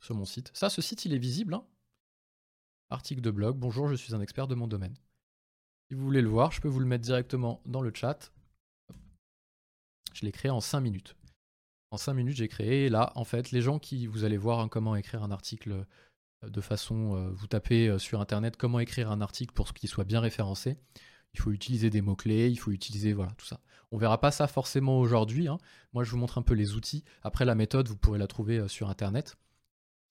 sur 0.00 0.14
mon 0.14 0.24
site, 0.24 0.50
ça, 0.54 0.70
ce 0.70 0.82
site, 0.82 1.04
il 1.04 1.14
est 1.14 1.18
visible. 1.18 1.54
Hein. 1.54 1.66
article 2.90 3.20
de 3.20 3.30
blog, 3.30 3.56
bonjour, 3.56 3.88
je 3.88 3.94
suis 3.94 4.14
un 4.14 4.20
expert 4.20 4.46
de 4.46 4.54
mon 4.54 4.68
domaine. 4.68 4.96
Si 5.88 5.94
vous 5.94 6.04
voulez 6.04 6.22
le 6.22 6.28
voir, 6.28 6.52
je 6.52 6.60
peux 6.60 6.68
vous 6.68 6.80
le 6.80 6.86
mettre 6.86 7.04
directement 7.04 7.62
dans 7.64 7.80
le 7.80 7.92
chat. 7.94 8.32
Je 10.12 10.24
l'ai 10.24 10.32
créé 10.32 10.50
en 10.50 10.60
5 10.60 10.80
minutes. 10.80 11.16
En 11.90 11.96
5 11.96 12.14
minutes, 12.14 12.36
j'ai 12.36 12.48
créé. 12.48 12.88
là, 12.88 13.12
en 13.14 13.24
fait, 13.24 13.52
les 13.52 13.60
gens 13.60 13.78
qui, 13.78 14.06
vous 14.06 14.24
allez 14.24 14.36
voir 14.36 14.60
hein, 14.60 14.68
comment 14.68 14.96
écrire 14.96 15.22
un 15.22 15.30
article 15.30 15.86
euh, 16.44 16.48
de 16.48 16.60
façon, 16.60 17.14
euh, 17.16 17.30
vous 17.30 17.46
tapez 17.46 17.88
euh, 17.88 17.98
sur 17.98 18.20
Internet 18.20 18.56
comment 18.56 18.80
écrire 18.80 19.10
un 19.10 19.20
article 19.20 19.52
pour 19.52 19.72
qu'il 19.74 19.88
soit 19.88 20.04
bien 20.04 20.20
référencé. 20.20 20.78
Il 21.36 21.40
faut 21.40 21.52
utiliser 21.52 21.90
des 21.90 22.00
mots-clés, 22.00 22.48
il 22.48 22.56
faut 22.56 22.70
utiliser, 22.70 23.12
voilà, 23.12 23.32
tout 23.36 23.46
ça. 23.46 23.60
On 23.92 23.98
verra 23.98 24.20
pas 24.20 24.30
ça 24.30 24.46
forcément 24.46 24.98
aujourd'hui. 24.98 25.48
Hein. 25.48 25.58
Moi, 25.92 26.02
je 26.02 26.10
vous 26.10 26.16
montre 26.16 26.38
un 26.38 26.42
peu 26.42 26.54
les 26.54 26.74
outils. 26.74 27.04
Après, 27.22 27.44
la 27.44 27.54
méthode, 27.54 27.88
vous 27.88 27.96
pourrez 27.96 28.18
la 28.18 28.26
trouver 28.26 28.66
sur 28.68 28.88
Internet 28.88 29.36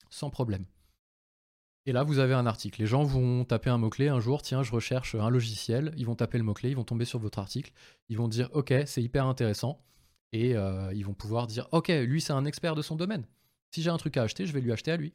sans 0.09 0.29
problème. 0.29 0.65
Et 1.87 1.91
là, 1.91 2.03
vous 2.03 2.19
avez 2.19 2.33
un 2.33 2.45
article. 2.45 2.81
Les 2.81 2.87
gens 2.87 3.03
vont 3.03 3.43
taper 3.43 3.69
un 3.69 3.77
mot-clé 3.77 4.07
un 4.07 4.19
jour, 4.19 4.41
tiens, 4.41 4.63
je 4.63 4.71
recherche 4.71 5.13
un 5.13 5.29
logiciel. 5.29 5.93
Ils 5.97 6.05
vont 6.05 6.15
taper 6.15 6.37
le 6.37 6.43
mot-clé, 6.43 6.69
ils 6.71 6.75
vont 6.75 6.83
tomber 6.83 7.05
sur 7.05 7.19
votre 7.19 7.37
article. 7.37 7.71
Ils 8.09 8.17
vont 8.17 8.27
dire, 8.27 8.49
OK, 8.53 8.73
c'est 8.85 9.03
hyper 9.03 9.25
intéressant. 9.25 9.83
Et 10.31 10.55
euh, 10.55 10.91
ils 10.93 11.05
vont 11.05 11.13
pouvoir 11.13 11.47
dire, 11.47 11.67
OK, 11.71 11.89
lui, 11.89 12.21
c'est 12.21 12.33
un 12.33 12.45
expert 12.45 12.75
de 12.75 12.81
son 12.81 12.95
domaine. 12.95 13.25
Si 13.71 13.81
j'ai 13.81 13.89
un 13.89 13.97
truc 13.97 14.17
à 14.17 14.23
acheter, 14.23 14.45
je 14.45 14.53
vais 14.53 14.61
lui 14.61 14.71
acheter 14.71 14.91
à 14.91 14.97
lui. 14.97 15.13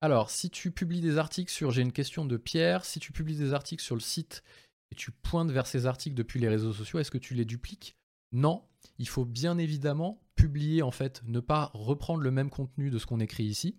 Alors, 0.00 0.30
si 0.30 0.48
tu 0.48 0.70
publies 0.70 1.00
des 1.00 1.18
articles 1.18 1.50
sur, 1.50 1.72
j'ai 1.72 1.82
une 1.82 1.92
question 1.92 2.24
de 2.24 2.36
Pierre, 2.36 2.84
si 2.84 3.00
tu 3.00 3.12
publies 3.12 3.36
des 3.36 3.52
articles 3.52 3.82
sur 3.82 3.96
le 3.96 4.00
site 4.00 4.44
et 4.92 4.94
tu 4.94 5.10
pointes 5.10 5.50
vers 5.50 5.66
ces 5.66 5.86
articles 5.86 6.14
depuis 6.14 6.38
les 6.38 6.48
réseaux 6.48 6.72
sociaux, 6.72 7.00
est-ce 7.00 7.10
que 7.10 7.18
tu 7.18 7.34
les 7.34 7.44
dupliques? 7.44 7.96
Non, 8.30 8.64
il 8.98 9.08
faut 9.08 9.24
bien 9.24 9.58
évidemment 9.58 10.22
publier 10.36 10.82
en 10.82 10.92
fait, 10.92 11.22
ne 11.26 11.40
pas 11.40 11.70
reprendre 11.74 12.22
le 12.22 12.30
même 12.30 12.50
contenu 12.50 12.90
de 12.90 12.98
ce 12.98 13.06
qu'on 13.06 13.18
écrit 13.18 13.44
ici, 13.44 13.76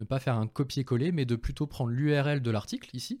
ne 0.00 0.06
pas 0.06 0.20
faire 0.20 0.36
un 0.36 0.46
copier-coller, 0.46 1.10
mais 1.10 1.24
de 1.24 1.34
plutôt 1.34 1.66
prendre 1.66 1.90
l'URL 1.90 2.40
de 2.40 2.50
l'article 2.52 2.94
ici, 2.94 3.20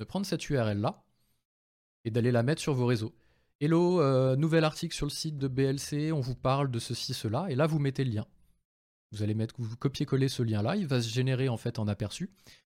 de 0.00 0.04
prendre 0.04 0.26
cette 0.26 0.48
URL 0.50 0.78
là 0.78 1.02
et 2.04 2.10
d'aller 2.10 2.30
la 2.30 2.42
mettre 2.42 2.60
sur 2.60 2.74
vos 2.74 2.86
réseaux. 2.86 3.14
Hello, 3.60 4.02
euh, 4.02 4.36
nouvel 4.36 4.64
article 4.64 4.94
sur 4.94 5.06
le 5.06 5.10
site 5.10 5.38
de 5.38 5.48
BLC, 5.48 6.12
on 6.12 6.20
vous 6.20 6.36
parle 6.36 6.70
de 6.70 6.78
ceci, 6.78 7.14
cela, 7.14 7.46
et 7.48 7.54
là 7.54 7.66
vous 7.66 7.78
mettez 7.78 8.04
le 8.04 8.12
lien. 8.12 8.26
Vous 9.12 9.22
allez 9.22 9.34
mettre, 9.34 9.54
vous 9.58 9.76
copier-coller 9.76 10.28
ce 10.28 10.42
lien 10.42 10.62
là, 10.62 10.76
il 10.76 10.86
va 10.86 11.00
se 11.00 11.08
générer 11.08 11.48
en 11.48 11.56
fait 11.56 11.78
en 11.78 11.88
aperçu, 11.88 12.30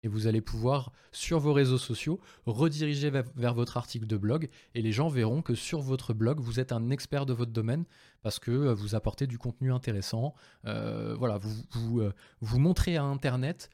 et 0.03 0.09
vous 0.09 0.27
allez 0.27 0.41
pouvoir, 0.41 0.93
sur 1.13 1.39
vos 1.39 1.53
réseaux 1.53 1.79
sociaux, 1.79 2.21
rediriger 2.47 3.11
vers, 3.11 3.55
votre 3.55 3.77
article 3.77 4.07
de 4.07 4.17
blog 4.17 4.49
et 4.75 4.83
les 4.83 4.93
gens 4.93 5.09
verront 5.09 5.43
que 5.43 5.55
sur 5.55 5.81
votre 5.81 6.15
blog, 6.15 6.41
vous 6.41 6.59
êtes 6.59 6.73
un 6.73 6.91
expert 6.91 7.27
de 7.27 7.33
votre 7.33 7.53
domaine 7.53 7.85
parce 8.23 8.39
que 8.39 8.51
euh, 8.51 8.75
vous 8.75 8.95
apportez 8.95 9.27
du 9.27 9.39
contenu 9.39 9.73
intéressant. 9.73 10.35
Euh, 10.65 11.15
voilà, 11.17 11.37
vous, 11.37 11.55
vous, 11.73 12.01
euh, 12.01 12.15
vous, 12.41 12.59
montrez 12.59 12.97
à 12.97 13.05
Internet 13.05 13.69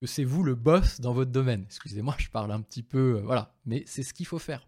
que 0.00 0.06
c'est 0.06 0.24
vous 0.24 0.42
le 0.42 0.54
boss 0.54 1.00
dans 1.00 1.12
votre 1.12 1.30
domaine. 1.30 1.64
Excusez-moi, 1.64 2.14
je 2.18 2.28
parle 2.28 2.52
un 2.52 2.60
petit 2.60 2.82
peu, 2.82 3.22
voilà, 3.24 3.54
mais 3.64 3.82
c'est 3.86 4.02
ce 4.02 4.12
qu'il 4.12 4.26
faut 4.26 4.38
faire. 4.38 4.66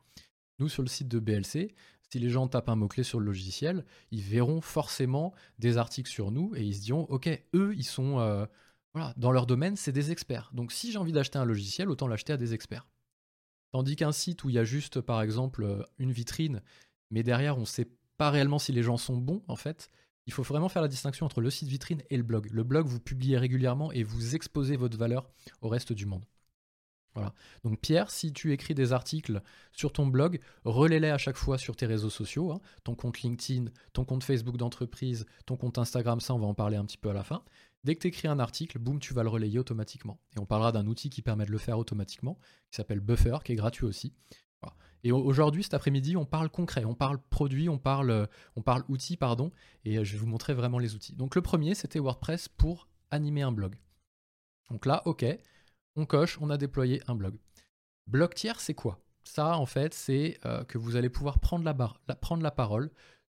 Nous, 0.58 0.68
sur 0.68 0.82
le 0.82 0.88
site 0.88 1.08
de 1.08 1.18
BLC, 1.18 1.74
si 2.12 2.18
les 2.18 2.28
gens 2.28 2.46
tapent 2.46 2.68
un 2.68 2.76
mot-clé 2.76 3.04
sur 3.04 3.20
le 3.20 3.24
logiciel, 3.26 3.86
ils 4.10 4.20
verront 4.20 4.60
forcément 4.60 5.32
des 5.58 5.78
articles 5.78 6.10
sur 6.10 6.30
nous 6.30 6.54
et 6.54 6.62
ils 6.62 6.74
se 6.74 6.82
diront, 6.82 7.06
ok, 7.08 7.28
eux, 7.54 7.74
ils 7.74 7.84
sont 7.84 8.46
voilà, 8.94 9.14
dans 9.16 9.32
leur 9.32 9.46
domaine, 9.46 9.76
c'est 9.76 9.92
des 9.92 10.10
experts. 10.10 10.50
Donc 10.52 10.72
si 10.72 10.92
j'ai 10.92 10.98
envie 10.98 11.12
d'acheter 11.12 11.38
un 11.38 11.44
logiciel, 11.44 11.88
autant 11.88 12.06
l'acheter 12.06 12.32
à 12.32 12.36
des 12.36 12.52
experts. 12.52 12.86
Tandis 13.70 13.96
qu'un 13.96 14.12
site 14.12 14.44
où 14.44 14.50
il 14.50 14.56
y 14.56 14.58
a 14.58 14.64
juste, 14.64 15.00
par 15.00 15.22
exemple, 15.22 15.64
euh, 15.64 15.82
une 15.98 16.12
vitrine, 16.12 16.60
mais 17.10 17.22
derrière, 17.22 17.56
on 17.56 17.60
ne 17.60 17.66
sait 17.66 17.88
pas 18.18 18.30
réellement 18.30 18.58
si 18.58 18.72
les 18.72 18.82
gens 18.82 18.98
sont 18.98 19.16
bons, 19.16 19.42
en 19.48 19.56
fait, 19.56 19.88
il 20.26 20.32
faut 20.34 20.42
vraiment 20.42 20.68
faire 20.68 20.82
la 20.82 20.88
distinction 20.88 21.24
entre 21.24 21.40
le 21.40 21.48
site 21.48 21.68
vitrine 21.68 22.02
et 22.10 22.18
le 22.18 22.22
blog. 22.22 22.50
Le 22.52 22.64
blog, 22.64 22.86
vous 22.86 23.00
publiez 23.00 23.38
régulièrement 23.38 23.90
et 23.90 24.02
vous 24.02 24.34
exposez 24.34 24.76
votre 24.76 24.98
valeur 24.98 25.30
au 25.62 25.68
reste 25.70 25.94
du 25.94 26.04
monde. 26.04 26.26
Donc 27.64 27.80
Pierre, 27.80 28.10
si 28.10 28.32
tu 28.32 28.52
écris 28.52 28.74
des 28.74 28.92
articles 28.92 29.42
sur 29.72 29.92
ton 29.92 30.06
blog, 30.06 30.40
relais-les 30.64 31.10
à 31.10 31.18
chaque 31.18 31.36
fois 31.36 31.58
sur 31.58 31.76
tes 31.76 31.86
réseaux 31.86 32.10
sociaux, 32.10 32.52
hein. 32.52 32.60
ton 32.84 32.94
compte 32.94 33.20
LinkedIn, 33.20 33.70
ton 33.92 34.04
compte 34.04 34.24
Facebook 34.24 34.56
d'entreprise, 34.56 35.26
ton 35.46 35.56
compte 35.56 35.78
Instagram, 35.78 36.20
ça 36.20 36.34
on 36.34 36.38
va 36.38 36.46
en 36.46 36.54
parler 36.54 36.76
un 36.76 36.84
petit 36.84 36.98
peu 36.98 37.10
à 37.10 37.12
la 37.12 37.24
fin. 37.24 37.44
Dès 37.84 37.96
que 37.96 38.00
tu 38.00 38.08
écris 38.08 38.28
un 38.28 38.38
article, 38.38 38.78
boum, 38.78 39.00
tu 39.00 39.12
vas 39.12 39.24
le 39.24 39.28
relayer 39.28 39.58
automatiquement. 39.58 40.20
Et 40.36 40.38
on 40.38 40.46
parlera 40.46 40.72
d'un 40.72 40.86
outil 40.86 41.10
qui 41.10 41.20
permet 41.20 41.44
de 41.44 41.50
le 41.50 41.58
faire 41.58 41.78
automatiquement, 41.78 42.38
qui 42.70 42.76
s'appelle 42.76 43.00
Buffer, 43.00 43.38
qui 43.44 43.52
est 43.52 43.56
gratuit 43.56 43.86
aussi. 43.86 44.14
Et 45.04 45.10
aujourd'hui, 45.10 45.64
cet 45.64 45.74
après-midi, 45.74 46.16
on 46.16 46.24
parle 46.24 46.48
concret, 46.48 46.84
on 46.84 46.94
parle 46.94 47.18
produit, 47.18 47.68
on 47.68 47.78
parle, 47.78 48.28
on 48.54 48.62
parle 48.62 48.84
outils, 48.88 49.16
pardon, 49.16 49.50
et 49.84 50.04
je 50.04 50.12
vais 50.12 50.18
vous 50.18 50.28
montrer 50.28 50.54
vraiment 50.54 50.78
les 50.78 50.94
outils. 50.94 51.16
Donc 51.16 51.34
le 51.34 51.42
premier, 51.42 51.74
c'était 51.74 51.98
WordPress 51.98 52.48
pour 52.48 52.88
animer 53.10 53.42
un 53.42 53.50
blog. 53.50 53.74
Donc 54.70 54.86
là, 54.86 55.02
ok, 55.06 55.24
on 55.96 56.06
coche, 56.06 56.38
on 56.40 56.50
a 56.50 56.56
déployé 56.56 57.02
un 57.06 57.14
blog. 57.14 57.36
Blog 58.06 58.34
tiers, 58.34 58.60
c'est 58.60 58.74
quoi? 58.74 59.04
Ça, 59.24 59.56
en 59.56 59.66
fait, 59.66 59.94
c'est 59.94 60.38
euh, 60.44 60.64
que 60.64 60.78
vous 60.78 60.96
allez 60.96 61.08
pouvoir 61.08 61.38
prendre 61.38 61.64
la, 61.64 62.50
parole 62.50 62.90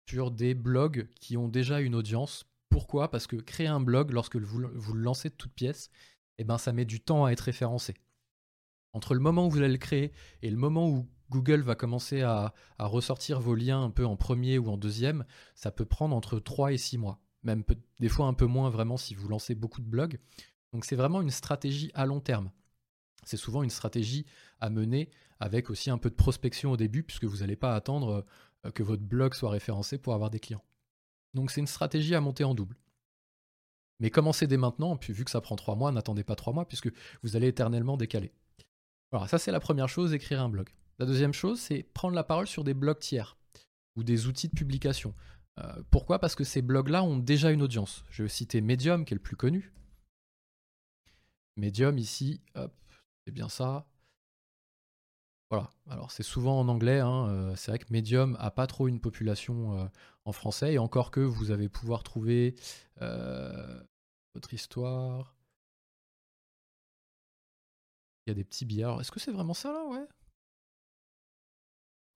sur 0.09 0.31
des 0.31 0.55
blogs 0.55 1.07
qui 1.19 1.37
ont 1.37 1.47
déjà 1.47 1.79
une 1.79 1.95
audience. 1.95 2.45
Pourquoi? 2.69 3.11
Parce 3.11 3.27
que 3.27 3.35
créer 3.35 3.67
un 3.67 3.79
blog, 3.79 4.11
lorsque 4.11 4.37
vous, 4.37 4.67
vous 4.73 4.93
le 4.93 5.01
lancez 5.01 5.29
de 5.29 5.35
toute 5.35 5.53
pièce, 5.53 5.89
eh 6.37 6.43
ben, 6.43 6.57
ça 6.57 6.73
met 6.73 6.85
du 6.85 6.99
temps 6.99 7.25
à 7.25 7.31
être 7.31 7.41
référencé. 7.41 7.93
Entre 8.93 9.13
le 9.13 9.19
moment 9.19 9.47
où 9.47 9.49
vous 9.49 9.59
allez 9.59 9.73
le 9.73 9.77
créer 9.77 10.11
et 10.41 10.49
le 10.49 10.57
moment 10.57 10.89
où 10.89 11.07
Google 11.29 11.61
va 11.61 11.75
commencer 11.75 12.21
à, 12.21 12.53
ressortir 12.79 13.39
vos 13.39 13.55
liens 13.55 13.83
un 13.83 13.89
peu 13.89 14.05
en 14.05 14.15
premier 14.15 14.57
ou 14.57 14.69
en 14.69 14.77
deuxième, 14.77 15.25
ça 15.55 15.71
peut 15.71 15.85
prendre 15.85 16.15
entre 16.15 16.39
3 16.39 16.73
et 16.73 16.77
6 16.77 16.97
mois. 16.97 17.19
Même 17.43 17.63
des 17.99 18.09
fois 18.09 18.27
un 18.27 18.33
peu 18.33 18.45
moins 18.45 18.69
vraiment 18.69 18.97
si 18.97 19.13
vous 19.13 19.27
lancez 19.27 19.53
beaucoup 19.53 19.81
de 19.81 19.87
blogs. 19.87 20.19
Donc 20.75 20.83
c'est 20.83 20.97
vraiment 20.97 21.21
une 21.21 21.31
stratégie 21.31 21.89
à 21.93 22.05
long 22.05 22.19
terme. 22.19 22.51
C'est 23.23 23.37
souvent 23.37 23.63
une 23.63 23.69
stratégie 23.69 24.25
à 24.59 24.69
mener 24.69 25.09
avec 25.39 25.69
aussi 25.69 25.89
un 25.89 25.97
peu 25.97 26.09
de 26.09 26.15
prospection 26.15 26.73
au 26.73 26.75
début, 26.75 27.01
puisque 27.01 27.23
vous 27.23 27.37
n'allez 27.37 27.55
pas 27.55 27.75
attendre 27.75 28.25
euh, 28.65 28.71
que 28.71 28.83
votre 28.83 29.01
blog 29.01 29.35
soit 29.35 29.51
référencé 29.51 29.97
pour 29.97 30.13
avoir 30.13 30.29
des 30.29 30.41
clients. 30.41 30.65
Donc 31.33 31.49
c'est 31.49 31.61
une 31.61 31.67
stratégie 31.67 32.13
à 32.13 32.19
monter 32.19 32.43
en 32.43 32.53
double. 32.53 32.75
Mais 34.01 34.09
commencez 34.09 34.47
dès 34.47 34.57
maintenant, 34.57 34.97
puis 34.97 35.13
vu 35.13 35.23
que 35.23 35.31
ça 35.31 35.39
prend 35.39 35.55
trois 35.55 35.77
mois, 35.77 35.93
n'attendez 35.93 36.25
pas 36.25 36.35
trois 36.35 36.51
mois, 36.51 36.67
puisque 36.67 36.91
vous 37.23 37.37
allez 37.37 37.47
éternellement 37.47 37.95
décaler. 37.95 38.33
Voilà, 39.13 39.29
ça 39.29 39.37
c'est 39.37 39.53
la 39.53 39.61
première 39.61 39.87
chose, 39.87 40.13
écrire 40.13 40.41
un 40.41 40.49
blog. 40.49 40.67
La 40.99 41.05
deuxième 41.05 41.33
chose, 41.33 41.61
c'est 41.61 41.83
prendre 41.83 42.15
la 42.15 42.25
parole 42.25 42.47
sur 42.47 42.65
des 42.65 42.73
blogs 42.73 42.99
tiers 42.99 43.37
ou 43.95 44.03
des 44.03 44.27
outils 44.27 44.49
de 44.49 44.55
publication. 44.55 45.15
Euh, 45.57 45.81
pourquoi? 45.89 46.19
Parce 46.19 46.35
que 46.35 46.43
ces 46.43 46.61
blogs-là 46.61 47.01
ont 47.01 47.17
déjà 47.17 47.51
une 47.51 47.61
audience. 47.61 48.03
Je 48.09 48.23
vais 48.23 48.29
citer 48.29 48.59
Medium, 48.59 49.05
qui 49.05 49.13
est 49.13 49.15
le 49.15 49.23
plus 49.23 49.37
connu. 49.37 49.71
Medium 51.57 51.97
ici, 51.97 52.41
hop, 52.55 52.73
c'est 53.25 53.31
bien 53.31 53.49
ça. 53.49 53.85
Voilà, 55.51 55.69
alors 55.89 56.11
c'est 56.11 56.23
souvent 56.23 56.59
en 56.59 56.67
anglais, 56.67 56.99
hein, 56.99 57.27
euh, 57.29 57.55
c'est 57.55 57.71
vrai 57.71 57.79
que 57.79 57.85
Medium 57.91 58.35
a 58.39 58.49
pas 58.51 58.65
trop 58.67 58.87
une 58.87 58.99
population 58.99 59.79
euh, 59.79 59.85
en 60.25 60.31
français, 60.31 60.73
et 60.73 60.79
encore 60.79 61.11
que 61.11 61.19
vous 61.19 61.51
allez 61.51 61.69
pouvoir 61.69 62.03
trouver 62.03 62.55
votre 64.33 64.53
histoire. 64.53 65.35
Il 68.25 68.29
y 68.29 68.31
a 68.31 68.33
des 68.35 68.43
petits 68.43 68.65
billets. 68.65 68.99
Est-ce 68.99 69.11
que 69.11 69.19
c'est 69.19 69.31
vraiment 69.31 69.53
ça 69.53 69.71
là? 69.71 69.85
Ouais. 69.85 70.05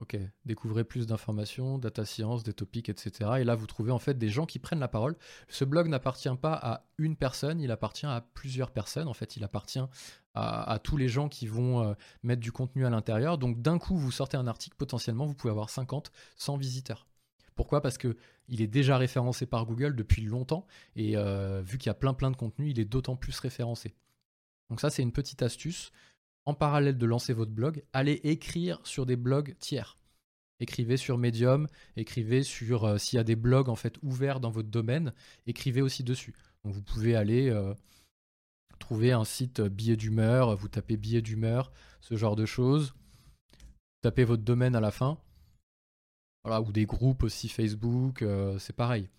Ok, 0.02 0.18
découvrez 0.46 0.86
plus 0.86 1.08
d'informations, 1.08 1.78
data 1.78 2.06
science, 2.06 2.44
des 2.44 2.54
topics, 2.54 2.88
etc. 2.88 3.32
Et 3.40 3.44
là, 3.44 3.56
vous 3.56 3.68
trouvez 3.68 3.92
en 3.92 4.00
fait 4.00 4.18
des 4.18 4.30
gens 4.30 4.46
qui 4.46 4.58
prennent 4.58 4.80
la 4.80 4.88
parole. 4.88 5.18
Ce 5.50 5.66
blog 5.66 5.90
n'appartient 5.90 6.34
pas 6.42 6.54
à 6.54 6.86
une 6.98 7.18
personne, 7.18 7.60
il 7.60 7.70
appartient 7.70 8.06
à 8.06 8.26
plusieurs 8.34 8.72
personnes. 8.72 9.10
En 9.10 9.14
fait, 9.14 9.36
il 9.36 9.44
appartient 9.44 9.84
à, 10.36 10.80
tous 10.82 10.96
les 10.96 11.10
gens 11.10 11.28
qui 11.28 11.48
vont 11.48 11.84
euh, 11.84 11.94
mettre 12.24 12.40
du 12.40 12.54
contenu 12.54 12.86
à 12.86 12.90
l'intérieur. 12.90 13.38
Donc, 13.38 13.62
d'un 13.62 13.78
coup, 13.78 13.98
vous 13.98 14.12
sortez 14.12 14.38
un 14.38 14.48
article, 14.48 14.78
potentiellement, 14.78 15.26
vous 15.26 15.34
pouvez 15.34 15.52
avoir 15.52 15.70
50, 15.70 16.14
100 16.38 16.56
visiteurs. 16.56 17.06
Pourquoi? 17.56 17.82
Parce 17.82 17.98
que 17.98 18.16
il 18.48 18.62
est 18.62 18.68
déjà 18.68 18.98
référencé 18.98 19.46
par 19.46 19.66
Google 19.66 19.98
depuis 19.98 20.22
longtemps 20.22 20.66
et 20.96 21.18
euh, 21.18 21.62
vu 21.62 21.78
qu'il 21.78 21.88
y 21.88 21.92
a 21.92 21.94
plein 21.94 22.14
plein 22.14 22.32
de 22.32 22.38
contenu, 22.38 22.70
il 22.70 22.80
est 22.80 22.86
d'autant 22.86 23.18
plus 23.18 23.38
référencé. 23.38 23.96
Donc 24.70 24.80
ça, 24.80 24.90
c'est 24.90 25.02
une 25.02 25.12
petite 25.12 25.42
astuce 25.42 25.92
en 26.50 26.56
parallèle 26.56 26.98
de 26.98 27.06
lancer 27.06 27.32
votre 27.32 27.52
blog, 27.52 27.84
allez 27.94 28.20
écrire 28.24 28.80
sur 28.84 29.06
des 29.06 29.16
blogs 29.16 29.56
tiers. 29.60 30.00
Écrivez 30.60 30.98
sur 30.98 31.20
Medium, 31.20 31.68
écrivez 31.96 32.42
sur 32.42 32.86
euh, 32.86 32.98
s'il 32.98 33.18
y 33.18 33.20
a 33.20 33.24
des 33.24 33.36
blogs 33.36 33.70
en 33.70 33.76
fait 33.76 33.98
ouverts 34.02 34.40
dans 34.40 34.50
votre 34.50 34.68
domaine, 34.68 35.14
écrivez 35.46 35.84
aussi 35.84 36.04
dessus. 36.04 36.34
Donc 36.64 36.74
vous 36.74 36.82
pouvez 36.82 37.16
aller 37.16 37.50
euh, 37.50 37.74
trouver 38.80 39.12
un 39.12 39.26
site 39.26 39.60
euh, 39.60 39.70
billet 39.70 39.96
d'humeur, 39.96 40.56
vous 40.58 40.68
tapez 40.68 40.98
billet 40.98 41.22
d'humeur, 41.22 41.72
ce 42.02 42.18
genre 42.18 42.36
de 42.36 42.48
choses. 42.48 42.96
Tapez 44.02 44.24
votre 44.24 44.44
domaine 44.44 44.76
à 44.76 44.82
la 44.82 44.92
fin. 44.92 45.20
Voilà, 46.44 46.62
ou 46.62 46.72
des 46.72 46.86
groupes 46.86 47.24
aussi 47.24 47.48
Facebook, 47.48 48.24
c'est 48.60 48.76
pareil. 48.76 49.10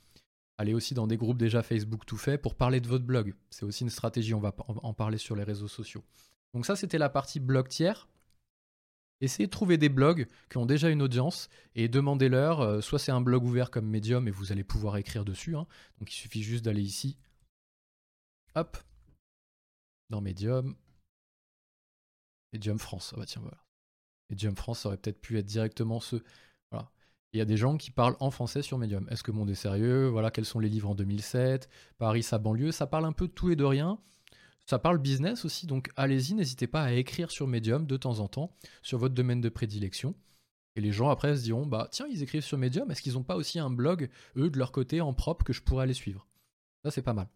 Allez 0.57 0.73
aussi 0.73 0.95
dans 0.95 1.07
des 1.07 1.19
groupes 1.19 1.37
déjà 1.37 1.63
Facebook 1.63 2.07
tout 2.07 2.17
fait 2.17 2.39
pour 2.39 2.55
parler 2.55 2.81
de 2.81 2.89
votre 2.89 3.05
blog. 3.05 3.35
C'est 3.51 3.67
aussi 3.67 3.85
une 3.85 3.91
stratégie, 3.91 4.33
on 4.33 4.41
va 4.41 4.55
en 4.67 4.95
parler 4.95 5.19
sur 5.19 5.37
les 5.37 5.45
réseaux 5.45 5.69
sociaux. 5.69 6.03
Donc 6.55 6.67
ça, 6.67 6.77
c'était 6.77 6.99
la 6.99 7.09
partie 7.09 7.41
blog 7.41 7.69
tiers. 7.69 8.09
Essayez 9.21 9.47
de 9.47 9.51
trouver 9.51 9.77
des 9.77 9.91
blogs 9.91 10.27
qui 10.49 10.57
ont 10.57 10.67
déjà 10.67 10.89
une 10.89 11.03
audience 11.03 11.49
et 11.75 11.89
demandez-leur, 11.89 12.61
euh, 12.61 12.81
soit 12.81 12.99
c'est 12.99 13.13
un 13.13 13.21
blog 13.21 13.45
ouvert 13.45 13.71
comme 13.71 13.87
Medium 13.87 14.27
et 14.27 14.31
vous 14.31 14.51
allez 14.51 14.65
pouvoir 14.65 14.97
écrire 14.97 15.27
dessus, 15.27 15.57
hein. 15.57 15.67
donc 15.99 16.11
il 16.11 16.17
suffit 16.17 16.43
juste 16.43 16.65
d'aller 16.65 16.81
ici, 16.81 17.19
hop, 18.55 18.79
dans 20.09 20.23
Medium, 20.23 20.75
Medium 22.55 22.79
France, 22.79 23.13
ah 23.15 23.19
bah 23.19 23.27
tiens 23.27 23.43
voilà, 23.43 23.63
Medium 24.31 24.57
France 24.57 24.81
ça 24.81 24.89
aurait 24.89 24.97
peut-être 24.97 25.21
pu 25.21 25.39
être 25.39 25.45
directement 25.45 26.01
ce, 26.01 26.17
voilà. 26.71 26.91
Il 27.33 27.39
y 27.39 27.43
a 27.43 27.45
des 27.45 27.57
gens 27.57 27.77
qui 27.77 27.93
parlent 27.93 28.17
en 28.19 28.33
français 28.33 28.61
sur 28.61 28.77
Medium. 28.77 29.07
Est-ce 29.09 29.23
que 29.23 29.31
monde 29.31 29.51
est 29.51 29.55
sérieux? 29.55 30.09
Voilà, 30.09 30.33
quels 30.33 30.45
sont 30.45 30.59
les 30.59 30.69
livres 30.69 30.91
en 30.91 30.97
2007 30.97 31.69
Paris, 31.97 32.25
sa 32.25 32.39
banlieue. 32.39 32.73
Ça 32.73 32.89
parle 32.89 33.05
un 33.05 33.13
peu 33.13 33.29
de 33.29 33.33
tout 33.33 33.53
et 33.53 33.57
de 33.57 33.63
rien. 33.63 34.01
Ça 34.71 34.79
parle 34.79 34.99
business 34.99 35.45
aussi, 35.45 35.67
donc 35.67 35.91
allez-y, 35.97 36.35
n'hésitez 36.35 36.69
pas 36.69 36.85
à 36.85 36.93
écrire 36.93 37.33
sur 37.33 37.49
Medium 37.49 37.89
de 37.89 37.97
temps 37.97 38.21
en 38.21 38.29
temps, 38.29 38.57
sur 38.83 38.99
votre 38.99 39.17
domaine 39.17 39.41
de 39.41 39.49
prédilection. 39.49 40.15
Et 40.77 40.81
les 40.81 40.93
gens 40.93 41.11
après 41.11 41.37
se 41.37 41.43
diront, 41.43 41.67
bah 41.67 41.89
tiens, 41.91 42.07
ils 42.09 42.23
écrivent 42.23 42.45
sur 42.45 42.57
Medium, 42.57 42.89
est-ce 42.89 43.03
qu'ils 43.03 43.15
n'ont 43.15 43.25
pas 43.25 43.35
aussi 43.35 43.59
un 43.59 43.69
blog, 43.69 44.09
eux, 44.37 44.49
de 44.49 44.57
leur 44.57 44.71
côté, 44.71 45.01
en 45.01 45.13
propre, 45.13 45.45
que 45.45 45.53
je 45.53 45.61
pourrais 45.61 45.83
aller 45.83 45.93
suivre? 45.93 46.29
Ça, 46.85 46.93
c'est 46.93 47.03
pas 47.03 47.15
mal. 47.15 47.29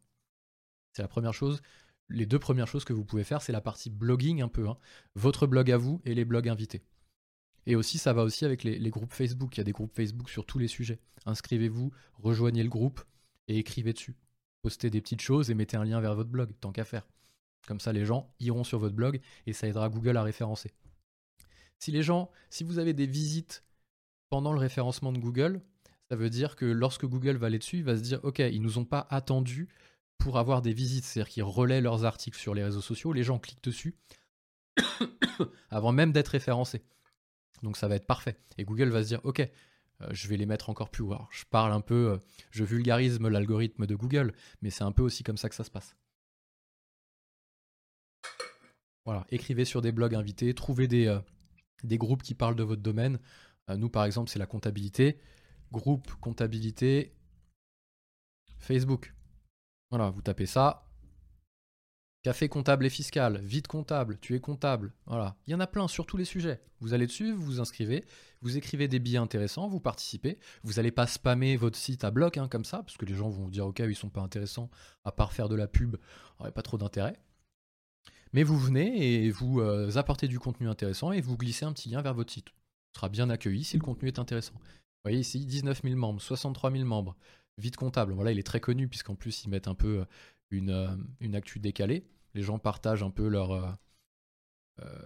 C'est 0.93 1.03
la 1.03 1.09
première 1.09 1.35
chose. 1.35 1.61
Les 2.09 2.25
deux 2.25 2.39
premières 2.39 2.69
choses 2.69 2.85
que 2.85 2.93
vous 2.93 3.05
pouvez 3.05 3.25
faire, 3.25 3.43
c'est 3.43 3.51
la 3.51 3.61
partie 3.61 3.91
blogging 3.91 4.41
un 4.41 4.47
peu. 4.47 4.69
Hein. 4.69 4.79
Votre 5.17 5.49
blog 5.49 5.73
à 5.73 5.77
vous 5.77 6.01
et 6.05 6.15
les 6.15 6.25
blogs 6.25 6.49
invités. 6.49 6.85
Et 7.67 7.75
aussi, 7.75 7.99
ça 7.99 8.13
va 8.13 8.23
aussi 8.23 8.45
avec 8.45 8.63
les, 8.63 8.79
les, 8.79 8.91
groupes 8.91 9.13
Facebook. 9.13 9.57
Il 9.57 9.59
y 9.59 9.61
a 9.63 9.65
des 9.65 9.73
groupes 9.73 9.97
Facebook 9.97 10.31
sur 10.31 10.47
tous 10.47 10.61
les 10.61 10.69
sujets. 10.69 11.01
Inscrivez-vous, 11.27 11.91
rejoignez 12.13 12.63
le 12.63 12.69
groupe 12.69 13.03
et 13.49 13.59
écrivez 13.59 13.93
dessus. 13.93 14.15
Postez 14.63 14.89
des 14.89 15.01
petites 15.01 15.21
choses 15.21 15.51
et 15.51 15.55
mettez 15.55 15.77
un 15.77 15.85
lien 15.85 16.01
vers 16.01 16.15
votre 16.15 16.31
blog, 16.31 16.53
tant 16.61 16.71
qu'à 16.71 16.85
faire. 16.85 17.09
Comme 17.67 17.81
ça, 17.81 17.93
les 17.93 18.05
gens 18.05 18.33
iront 18.41 18.65
sur 18.65 18.79
votre 18.79 18.95
blog 18.95 19.21
et 19.47 19.53
ça 19.53 19.67
aidera 19.67 19.89
Google 19.89 20.17
à 20.17 20.23
référencer. 20.23 20.73
Si 21.79 21.91
les 21.91 22.03
gens, 22.03 22.31
si 22.51 22.65
vous 22.65 22.79
avez 22.79 22.93
des 22.93 23.07
visites 23.07 23.65
pendant 24.31 24.53
le 24.53 24.59
référencement 24.59 25.13
de 25.13 25.19
Google, 25.19 25.61
ça 26.09 26.17
veut 26.17 26.31
dire 26.31 26.57
que 26.57 26.67
lorsque 26.67 27.07
Google 27.07 27.37
va 27.37 27.47
aller 27.47 27.59
dessus, 27.59 27.79
il 27.79 27.85
va 27.85 27.97
se 27.97 28.03
dire 28.03 28.21
OK, 28.23 28.39
ils 28.39 28.63
nous 28.63 28.79
ont 28.79 28.85
pas 28.85 29.07
attendu 29.11 29.69
pour 30.19 30.39
avoir 30.39 30.63
des 30.63 30.73
visites, 30.73 31.05
c'est-à-dire 31.05 31.33
qu'ils 31.33 31.43
relaient 31.43 31.81
leurs 31.81 32.05
articles 32.05 32.39
sur 32.39 32.55
les 32.55 32.65
réseaux 32.65 32.81
sociaux, 32.81 33.13
les 33.13 33.25
gens 33.25 33.39
cliquent 33.39 33.65
dessus 33.65 33.95
avant 35.71 35.93
même 35.93 36.13
d'être 36.13 36.29
référencés. 36.29 36.83
Donc 37.63 37.77
ça 37.77 37.89
va 37.89 37.97
être 37.97 38.07
parfait. 38.07 38.39
Et 38.59 38.65
Google 38.65 38.91
va 38.91 39.03
se 39.03 39.09
dire 39.09 39.21
OK, 39.25 39.41
euh, 39.41 40.09
je 40.11 40.29
vais 40.29 40.37
les 40.37 40.47
mettre 40.47 40.71
encore 40.71 40.91
plus 40.91 41.03
haut. 41.03 41.17
je 41.31 41.45
parle 41.51 41.73
un 41.73 41.81
peu, 41.81 42.13
euh, 42.13 42.19
je 42.51 42.65
vulgarisme 42.65 43.29
l'algorithme 43.29 43.87
de 43.87 43.95
Google, 43.95 44.33
mais 44.63 44.71
c'est 44.71 44.85
un 44.85 44.93
peu 44.93 45.03
aussi 45.03 45.23
comme 45.23 45.37
ça 45.37 45.49
que 45.49 45.55
ça 45.55 45.65
se 45.65 45.71
passe. 45.71 45.97
Voilà, 49.05 49.27
écrivez 49.31 49.65
sur 49.65 49.83
des 49.83 49.93
blogs 49.93 50.15
invités, 50.15 50.55
trouvez 50.55 50.89
des, 50.89 51.07
euh, 51.07 51.21
groupes 51.85 52.23
qui 52.23 52.35
parlent 52.35 52.57
de 52.57 52.63
votre 52.63 52.83
domaine. 52.83 53.19
Euh, 53.69 53.77
nous, 53.77 53.91
par 53.91 54.05
exemple, 54.05 54.31
c'est 54.31 54.39
la 54.39 54.47
comptabilité. 54.47 55.19
Groupe 55.73 56.13
comptabilité 56.21 57.15
Facebook. 58.59 59.15
Voilà, 59.91 60.11
vous 60.11 60.23
tapez 60.23 60.47
ça. 60.47 60.89
Café 62.23 62.49
comptable 62.49 62.87
et 62.87 62.91
fiscal, 62.91 63.39
vide 63.43 63.67
comptable, 63.67 64.19
tu 64.19 64.35
es 64.35 64.41
comptable. 64.41 64.95
Voilà, 65.05 65.37
il 65.47 65.51
y 65.51 65.55
en 65.55 65.61
a 65.61 65.67
plein 65.67 65.87
sur 65.89 66.07
tous 66.07 66.17
les 66.17 66.25
sujets. 66.25 66.63
Vous 66.81 66.95
allez 66.95 67.07
dessus, 67.07 67.33
vous 67.33 67.45
vous 67.45 67.61
inscrivez, 67.61 68.07
vous 68.41 68.57
écrivez 68.57 68.89
des 68.89 68.99
billets 68.99 69.19
intéressants, 69.19 69.69
vous 69.69 69.79
participez. 69.79 70.39
Vous 70.63 70.75
n'allez 70.75 70.91
pas 70.91 71.07
spammer 71.07 71.59
votre 71.59 71.77
site 71.77 72.03
à 72.03 72.11
bloc 72.11 72.39
hein, 72.39 72.49
comme 72.49 72.65
ça, 72.65 72.79
parce 72.79 72.97
que 72.97 73.05
les 73.05 73.15
gens 73.15 73.29
vont 73.29 73.45
vous 73.45 73.51
dire 73.51 73.67
ok, 73.67 73.81
ils 73.81 73.95
sont 73.95 74.09
pas 74.09 74.23
intéressants, 74.23 74.71
à 75.05 75.13
part 75.13 75.35
faire 75.35 75.51
de 75.51 75.55
la 75.55 75.69
pub, 75.69 75.97
pas 76.39 76.63
trop 76.63 76.79
d'intérêt. 76.79 77.21
Mais 78.35 78.43
vous 78.43 78.59
venez 78.59 79.25
et 79.25 79.31
vous 79.31 79.61
euh, 79.61 79.97
apportez 79.97 80.27
du 80.27 80.41
contenu 80.41 80.69
intéressant 80.69 81.13
et 81.13 81.21
vous 81.21 81.37
glissez 81.37 81.65
un 81.65 81.73
petit 81.73 81.89
lien 81.89 82.03
vers 82.03 82.15
votre 82.15 82.33
site. 82.33 82.49
Ce 82.93 82.99
sera 82.99 83.09
bien 83.09 83.31
accueilli 83.31 83.63
si 83.63 83.77
le 83.79 83.83
contenu 83.85 84.09
est 84.09 84.19
intéressant. 84.19 84.55
Vous 84.55 85.05
voyez 85.05 85.21
ici, 85.21 85.47
19 85.47 85.83
000 85.85 85.95
membres, 85.95 86.21
63 86.21 86.73
000 86.73 86.85
membres. 86.85 87.17
Vite 87.59 87.77
comptable, 87.77 88.13
voilà, 88.13 88.33
il 88.33 88.39
est 88.41 88.47
très 88.47 88.59
connu 88.59 88.89
puisqu'en 88.89 89.15
plus 89.15 89.45
ils 89.45 89.51
mettent 89.51 89.69
un 89.69 89.77
peu 89.77 90.01
euh, 90.01 90.05
une, 90.51 90.71
euh, 90.71 90.97
une 91.21 91.37
actu 91.37 91.61
décalée. 91.61 92.05
Les 92.35 92.43
gens 92.43 92.59
partagent 92.59 93.05
un 93.05 93.11
peu 93.11 93.29
leur, 93.29 93.79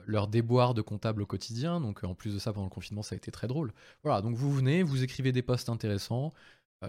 leur 0.06 0.28
déboire 0.28 0.72
de 0.72 0.80
comptable 0.80 1.20
au 1.20 1.26
quotidien. 1.26 1.78
Donc 1.78 2.02
en 2.04 2.14
plus 2.14 2.32
de 2.32 2.38
ça, 2.38 2.54
pendant 2.54 2.64
le 2.64 2.70
confinement, 2.70 3.02
ça 3.02 3.14
a 3.14 3.18
été 3.18 3.30
très 3.30 3.46
drôle. 3.46 3.74
Voilà, 4.02 4.22
donc 4.22 4.34
vous 4.34 4.50
venez, 4.50 4.82
vous 4.82 5.04
écrivez 5.04 5.30
des 5.30 5.42
posts 5.42 5.68
intéressants. 5.68 6.32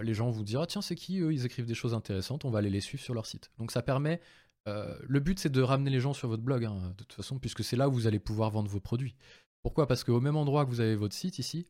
les 0.01 0.13
gens 0.13 0.29
vous 0.29 0.46
diront, 0.46 0.63
ah, 0.63 0.67
tiens, 0.67 0.81
c'est 0.81 0.96
qui 0.96 1.19
eux? 1.19 1.34
Ils 1.34 1.46
écrivent 1.46 1.65
des 1.65 1.74
choses 1.74 1.93
intéressantes, 1.93 2.46
on 2.46 2.51
va 2.51 2.60
aller 2.60 2.69
les 2.69 2.79
suivre 2.79 3.03
sur 3.03 3.13
leur 3.13 3.25
site. 3.25 3.51
Donc 3.58 3.72
ça 3.72 3.81
permet 3.81 4.22
euh, 4.68 4.98
le 5.08 5.20
but, 5.20 5.39
c'est 5.39 5.50
de 5.50 5.62
ramener 5.62 5.89
les 5.89 6.00
gens 6.00 6.13
sur 6.13 6.28
votre 6.28 6.44
blog, 6.44 6.66
hein, 6.66 6.94
de 6.98 7.04
toute 7.04 7.13
façon, 7.13 7.39
puisque 7.39 7.63
c'est 7.63 7.75
là 7.75 7.89
où 7.89 7.94
vous 7.94 8.08
allez 8.08 8.20
pouvoir 8.20 8.50
vendre 8.51 8.70
vos 8.70 8.80
produits. 8.80 9.16
Pourquoi? 9.62 9.88
Parce 9.88 10.04
qu'au 10.04 10.22
même 10.22 10.36
endroit 10.36 10.66
que 10.66 10.70
vous 10.70 10.82
avez 10.82 10.96
votre 10.96 11.16
site 11.16 11.39
ici, 11.39 11.68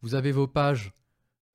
vous 0.00 0.14
avez 0.14 0.32
vos 0.32 0.46
pages 0.46 0.92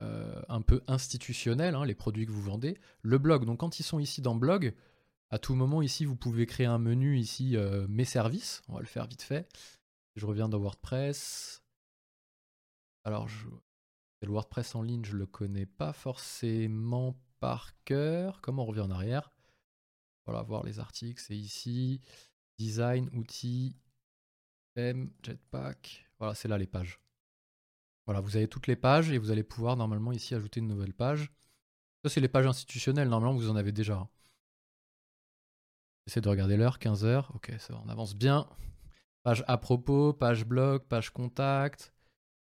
euh, 0.02 0.42
un 0.50 0.62
peu 0.62 0.82
institutionnelles, 0.88 1.76
hein, 1.76 1.86
les 1.86 1.96
produits 1.96 2.26
que 2.26 2.32
vous 2.32 2.42
vendez, 2.42 2.78
le 3.02 3.18
blog. 3.18 3.46
Donc 3.46 3.60
quand 3.60 3.80
ils 3.80 3.84
sont 3.84 4.00
ici 4.00 4.22
dans 4.22 4.36
blog, 4.36 4.74
à 5.30 5.40
tout 5.40 5.56
moment 5.56 5.82
ici, 5.82 6.06
vous 6.06 6.16
pouvez 6.16 6.46
créer 6.46 6.66
un 6.66 6.78
menu 6.78 7.18
ici, 7.18 7.56
euh, 7.56 7.88
mes 7.88 8.06
services. 8.06 8.62
On 8.68 8.76
va 8.76 8.82
le 8.82 8.86
faire 8.86 9.08
vite 9.08 9.22
fait. 9.22 9.48
Je 10.16 10.26
reviens 10.26 10.50
dans 10.50 10.60
WordPress. 10.60 11.64
Alors, 13.06 13.28
le 14.22 14.30
WordPress 14.30 14.76
en 14.76 14.82
ligne, 14.82 15.04
je 15.06 15.16
le 15.16 15.26
connais 15.26 15.66
pas 15.66 15.94
forcément 15.94 17.18
par 17.40 17.72
cœur. 17.84 18.42
Comment 18.42 18.64
on 18.64 18.68
revient 18.68 18.82
en 18.82 18.92
arrière? 18.92 19.32
Voilà, 20.26 20.42
voir 20.44 20.64
les 20.64 20.80
articles, 20.80 21.22
c'est 21.22 21.36
ici. 21.36 22.02
Design, 22.58 23.10
outils, 23.14 23.76
thème, 24.76 25.12
jetpack. 25.24 26.10
Voilà, 26.20 26.36
c'est 26.36 26.48
là 26.48 26.58
les 26.58 26.68
pages. 26.68 27.00
Voilà, 28.06 28.22
vous 28.22 28.36
avez 28.36 28.48
toutes 28.48 28.68
les 28.68 28.76
pages 28.76 29.12
et 29.12 29.18
vous 29.18 29.32
allez 29.32 29.44
pouvoir 29.44 29.78
normalement 29.78 30.12
ici 30.12 30.36
ajouter 30.36 30.60
une 30.60 30.68
nouvelle 30.68 30.94
page. 30.94 31.32
Ça, 32.04 32.10
c'est 32.10 32.22
les 32.22 32.28
pages 32.28 32.48
institutionnelles. 32.48 33.08
Normalement, 33.08 33.38
vous 33.38 33.50
en 33.50 33.56
avez 33.56 33.72
déjà. 33.72 34.10
J'essaie 36.06 36.22
de 36.22 36.30
regarder 36.30 36.58
l'heure, 36.58 36.80
15h. 36.80 37.34
Ok, 37.34 37.54
ça 37.60 37.74
va, 37.74 37.82
on 37.86 37.90
avance 37.90 38.16
bien. 38.16 38.48
Page 39.24 39.44
à 39.48 39.58
propos, 39.58 40.12
page 40.14 40.46
blog, 40.46 40.84
page 40.84 41.12
contact, 41.12 41.94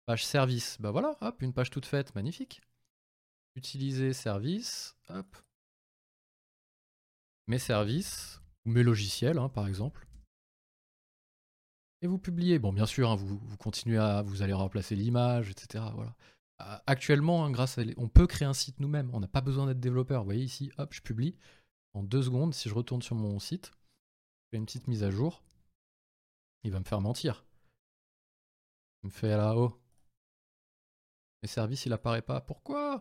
page 0.07 0.25
service. 0.25 0.79
Bah 0.81 0.91
voilà, 0.91 1.17
hop, 1.21 1.43
une 1.43 1.53
page 1.53 1.69
toute 1.69 1.85
faite, 1.85 2.15
magnifique. 2.15 2.63
Utiliser 3.55 4.15
service, 4.15 4.97
hop. 5.11 5.37
Mes 7.51 7.59
services, 7.59 8.41
mes 8.65 8.85
logiciels, 8.85 9.37
hein, 9.37 9.49
par 9.49 9.67
exemple 9.67 10.07
et 12.03 12.07
vous 12.07 12.17
publiez. 12.17 12.61
Bon, 12.61 12.73
bien 12.73 12.87
sûr, 12.87 13.11
hein, 13.11 13.17
vous, 13.17 13.41
continuez 13.59 13.99
à, 13.99 14.23
vous 14.23 14.43
allez 14.43 14.53
remplacer 14.53 14.95
l'image, 14.95 15.51
etc. 15.51 15.85
Voilà. 15.95 16.15
Actuellement, 16.87 17.45
hein, 17.45 17.51
grâce 17.51 17.77
à, 17.77 17.83
on 17.97 18.09
peut 18.09 18.29
créer 18.29 18.47
un 18.47 18.55
site 18.55 18.79
nous-mêmes. 18.79 19.11
On 19.13 19.19
n'a 19.19 19.27
pas 19.27 19.41
besoin 19.41 19.67
d'être 19.67 19.81
développeur. 19.81 20.21
Vous 20.21 20.27
voyez 20.27 20.45
ici, 20.45 20.71
hop, 20.79 20.95
je 20.95 21.03
publie 21.03 21.37
en 21.93 22.05
deux 22.05 22.23
secondes. 22.23 22.55
Si 22.55 22.69
je 22.69 22.75
retourne 22.75 23.03
sur 23.03 23.17
mon 23.17 23.41
site, 23.41 23.73
je 24.45 24.51
fais 24.51 24.57
une 24.59 24.65
petite 24.65 24.87
mise 24.87 25.03
à 25.03 25.11
jour. 25.11 25.43
Il 26.63 26.71
va 26.71 26.79
me 26.79 26.85
faire 26.85 27.01
mentir. 27.01 27.45
Il 29.03 29.07
me 29.09 29.13
fait 29.13 29.37
là-haut. 29.37 29.77
Mes 31.43 31.49
services, 31.49 31.85
il 31.85 31.93
apparaît 31.93 32.23
pas. 32.23 32.41
Pourquoi? 32.41 33.01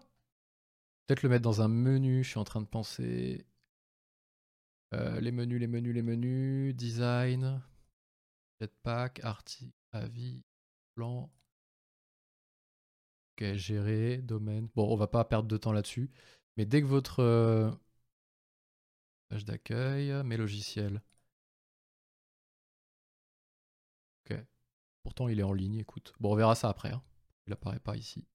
Peut-être 1.06 1.22
le 1.22 1.30
mettre 1.30 1.44
dans 1.44 1.62
un 1.62 1.68
menu. 1.68 2.24
Je 2.24 2.32
suis 2.32 2.40
en 2.40 2.46
train 2.46 2.62
de 2.62 2.66
penser. 2.66 3.46
Euh, 4.94 5.20
les 5.20 5.32
menus, 5.32 5.60
les 5.60 5.68
menus, 5.68 5.94
les 5.94 6.02
menus. 6.02 6.76
Design. 6.76 7.62
Jetpack, 8.62 9.20
article, 9.24 9.74
avis, 9.92 10.44
plan. 10.96 11.30
Ok, 13.34 13.54
gérer, 13.56 14.18
domaine. 14.18 14.68
Bon, 14.76 14.92
on 14.92 14.96
va 14.96 15.08
pas 15.08 15.24
perdre 15.26 15.48
de 15.48 15.58
temps 15.58 15.72
là-dessus. 15.72 16.12
Mais 16.58 16.66
dès 16.66 16.82
que 16.82 16.88
votre 16.88 17.22
euh, 17.22 17.72
page 19.30 19.46
d'accueil, 19.46 20.12
mes 20.24 20.38
logiciels. 20.38 21.02
Ok. 24.26 24.38
Pourtant, 25.04 25.28
il 25.28 25.40
est 25.40 25.44
en 25.44 25.54
ligne, 25.54 25.76
écoute. 25.76 26.14
Bon, 26.20 26.32
on 26.34 26.36
verra 26.36 26.56
ça 26.56 26.70
après. 26.70 26.92
Hein. 26.92 27.02
Il 27.48 27.54
apparaît 27.54 27.80
pas 27.80 27.96
ici. 27.96 28.26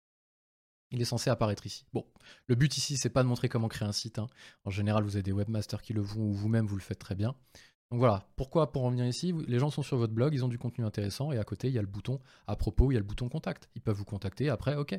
Il 0.94 1.02
est 1.02 1.06
censé 1.06 1.28
apparaître 1.28 1.66
ici. 1.66 1.84
Bon, 1.92 2.06
le 2.46 2.54
but 2.54 2.76
ici, 2.76 2.96
c'est 2.96 3.10
pas 3.10 3.24
de 3.24 3.28
montrer 3.28 3.48
comment 3.48 3.66
créer 3.68 3.88
un 3.88 3.92
site. 3.92 4.20
Hein. 4.20 4.28
En 4.64 4.70
général, 4.70 5.02
vous 5.02 5.16
avez 5.16 5.24
des 5.24 5.32
webmasters 5.32 5.82
qui 5.82 5.92
le 5.92 6.04
font 6.04 6.20
ou 6.20 6.32
vous-même, 6.32 6.66
vous 6.66 6.76
le 6.76 6.82
faites 6.82 7.00
très 7.00 7.16
bien. 7.16 7.34
Donc 7.90 7.98
voilà, 7.98 8.28
pourquoi 8.36 8.70
pour 8.70 8.84
en 8.84 8.90
venir 8.90 9.04
ici 9.04 9.34
Les 9.48 9.58
gens 9.58 9.70
sont 9.70 9.82
sur 9.82 9.96
votre 9.96 10.12
blog, 10.12 10.34
ils 10.34 10.44
ont 10.44 10.48
du 10.48 10.58
contenu 10.58 10.84
intéressant 10.84 11.32
et 11.32 11.38
à 11.38 11.44
côté 11.44 11.68
il 11.68 11.74
y 11.74 11.78
a 11.78 11.82
le 11.82 11.88
bouton 11.88 12.20
à 12.46 12.56
propos, 12.56 12.90
il 12.90 12.94
y 12.94 12.96
a 12.96 13.00
le 13.00 13.04
bouton 13.06 13.28
contact. 13.28 13.68
Ils 13.74 13.82
peuvent 13.82 13.96
vous 13.96 14.04
contacter 14.04 14.48
après, 14.48 14.76
ok, 14.76 14.98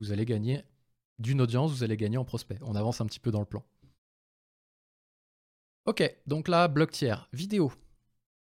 vous 0.00 0.12
allez 0.12 0.24
gagner 0.24 0.62
d'une 1.18 1.40
audience, 1.40 1.72
vous 1.72 1.82
allez 1.82 1.96
gagner 1.96 2.18
en 2.18 2.24
prospect. 2.24 2.58
On 2.62 2.76
avance 2.76 3.00
un 3.00 3.06
petit 3.06 3.20
peu 3.20 3.32
dans 3.32 3.40
le 3.40 3.46
plan. 3.46 3.64
Ok, 5.86 6.02
donc 6.26 6.46
là, 6.46 6.68
blog 6.68 6.90
tiers, 6.90 7.28
vidéo. 7.32 7.72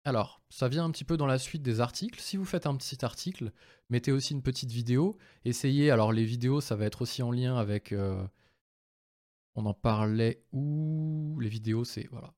Alors, 0.05 0.41
ça 0.49 0.67
vient 0.67 0.83
un 0.83 0.91
petit 0.91 1.05
peu 1.05 1.15
dans 1.17 1.25
la 1.25 1.39
suite 1.39 1.63
des 1.63 1.79
articles. 1.79 2.19
Si 2.19 2.35
vous 2.37 2.45
faites 2.45 2.67
un 2.67 2.75
petit 2.75 3.03
article, 3.05 3.53
mettez 3.89 4.11
aussi 4.11 4.33
une 4.33 4.43
petite 4.43 4.71
vidéo. 4.71 5.17
Essayez, 5.45 5.91
alors 5.91 6.11
les 6.11 6.25
vidéos, 6.25 6.61
ça 6.61 6.75
va 6.75 6.85
être 6.85 7.01
aussi 7.01 7.23
en 7.23 7.31
lien 7.31 7.55
avec... 7.57 7.91
Euh, 7.91 8.25
on 9.55 9.65
en 9.65 9.73
parlait 9.73 10.43
où? 10.51 11.39
Les 11.39 11.49
vidéos, 11.49 11.85
c'est... 11.85 12.07
Voilà, 12.11 12.33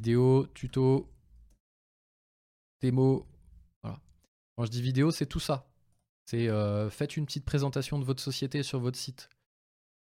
Vidéo, 0.00 0.46
tuto, 0.54 1.12
démo. 2.80 3.26
Voilà. 3.82 4.00
Quand 4.56 4.64
je 4.64 4.70
dis 4.70 4.80
vidéo, 4.80 5.10
c'est 5.10 5.26
tout 5.26 5.40
ça. 5.40 5.70
C'est 6.24 6.48
euh, 6.48 6.88
faites 6.88 7.18
une 7.18 7.26
petite 7.26 7.44
présentation 7.44 7.98
de 7.98 8.04
votre 8.04 8.22
société 8.22 8.62
sur 8.62 8.80
votre 8.80 8.96
site. 8.96 9.28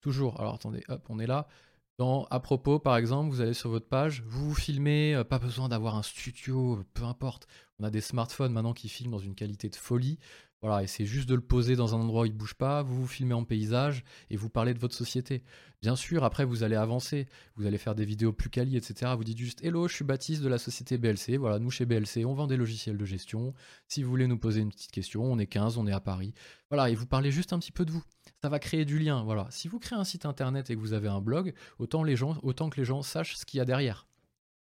Toujours. 0.01 0.37
Alors 0.41 0.55
attendez, 0.55 0.83
hop, 0.89 1.05
on 1.07 1.17
est 1.17 1.27
là. 1.27 1.47
Dans 1.97 2.25
à 2.25 2.41
propos, 2.41 2.77
par 2.77 2.97
exemple, 2.97 3.29
vous 3.29 3.39
allez 3.39 3.53
sur 3.53 3.69
votre 3.69 3.87
page, 3.87 4.21
vous 4.27 4.53
filmez, 4.53 5.15
euh, 5.15 5.23
pas 5.23 5.39
besoin 5.39 5.69
d'avoir 5.69 5.95
un 5.95 6.03
studio, 6.03 6.83
peu 6.93 7.03
importe. 7.03 7.47
On 7.79 7.85
a 7.85 7.89
des 7.89 8.01
smartphones 8.01 8.51
maintenant 8.51 8.73
qui 8.73 8.89
filment 8.89 9.11
dans 9.11 9.19
une 9.19 9.35
qualité 9.35 9.69
de 9.69 9.75
folie. 9.77 10.19
Voilà, 10.61 10.83
et 10.83 10.87
c'est 10.87 11.05
juste 11.05 11.29
de 11.29 11.35
le 11.35 11.41
poser 11.41 11.75
dans 11.75 11.95
un 11.95 11.99
endroit 11.99 12.23
où 12.23 12.25
il 12.25 12.33
ne 12.33 12.37
bouge 12.37 12.55
pas, 12.55 12.81
vous 12.81 13.01
vous 13.01 13.07
filmez 13.07 13.33
en 13.35 13.43
paysage 13.43 14.03
et 14.29 14.35
vous 14.35 14.49
parlez 14.49 14.73
de 14.73 14.79
votre 14.79 14.95
société. 14.95 15.43
Bien 15.81 15.95
sûr, 15.95 16.23
après 16.23 16.43
vous 16.43 16.63
allez 16.63 16.75
avancer, 16.75 17.27
vous 17.55 17.67
allez 17.67 17.77
faire 17.77 17.93
des 17.93 18.03
vidéos 18.03 18.33
plus 18.33 18.49
quali, 18.49 18.75
etc. 18.75 19.13
Vous 19.15 19.23
dites 19.23 19.37
juste 19.37 19.63
Hello, 19.63 19.87
je 19.87 19.93
suis 19.93 20.03
Baptiste 20.03 20.41
de 20.41 20.49
la 20.49 20.57
société 20.57 20.97
BLC. 20.97 21.37
Voilà, 21.37 21.59
nous 21.59 21.69
chez 21.69 21.85
BLC, 21.85 22.25
on 22.25 22.33
vend 22.33 22.47
des 22.47 22.57
logiciels 22.57 22.97
de 22.97 23.05
gestion. 23.05 23.53
Si 23.87 24.01
vous 24.01 24.09
voulez 24.09 24.27
nous 24.27 24.39
poser 24.39 24.61
une 24.61 24.69
petite 24.69 24.91
question, 24.91 25.23
on 25.23 25.37
est 25.37 25.47
15, 25.47 25.77
on 25.77 25.85
est 25.87 25.93
à 25.93 25.99
Paris. 26.01 26.33
Voilà, 26.69 26.89
et 26.89 26.95
vous 26.95 27.05
parlez 27.05 27.31
juste 27.31 27.53
un 27.53 27.59
petit 27.59 27.71
peu 27.71 27.85
de 27.85 27.91
vous. 27.91 28.03
Ça 28.45 28.49
va 28.49 28.59
créer 28.59 28.85
du 28.85 28.99
lien. 28.99 29.23
Voilà. 29.23 29.47
Si 29.49 29.67
vous 29.67 29.79
créez 29.79 29.97
un 29.97 30.03
site 30.03 30.23
internet 30.23 30.69
et 30.69 30.75
que 30.75 30.79
vous 30.79 30.93
avez 30.93 31.07
un 31.07 31.19
blog, 31.19 31.55
autant, 31.79 32.03
les 32.03 32.15
gens, 32.15 32.37
autant 32.43 32.69
que 32.69 32.79
les 32.79 32.85
gens 32.85 33.01
sachent 33.01 33.37
ce 33.37 33.43
qu'il 33.43 33.57
y 33.57 33.61
a 33.61 33.65
derrière. 33.65 34.05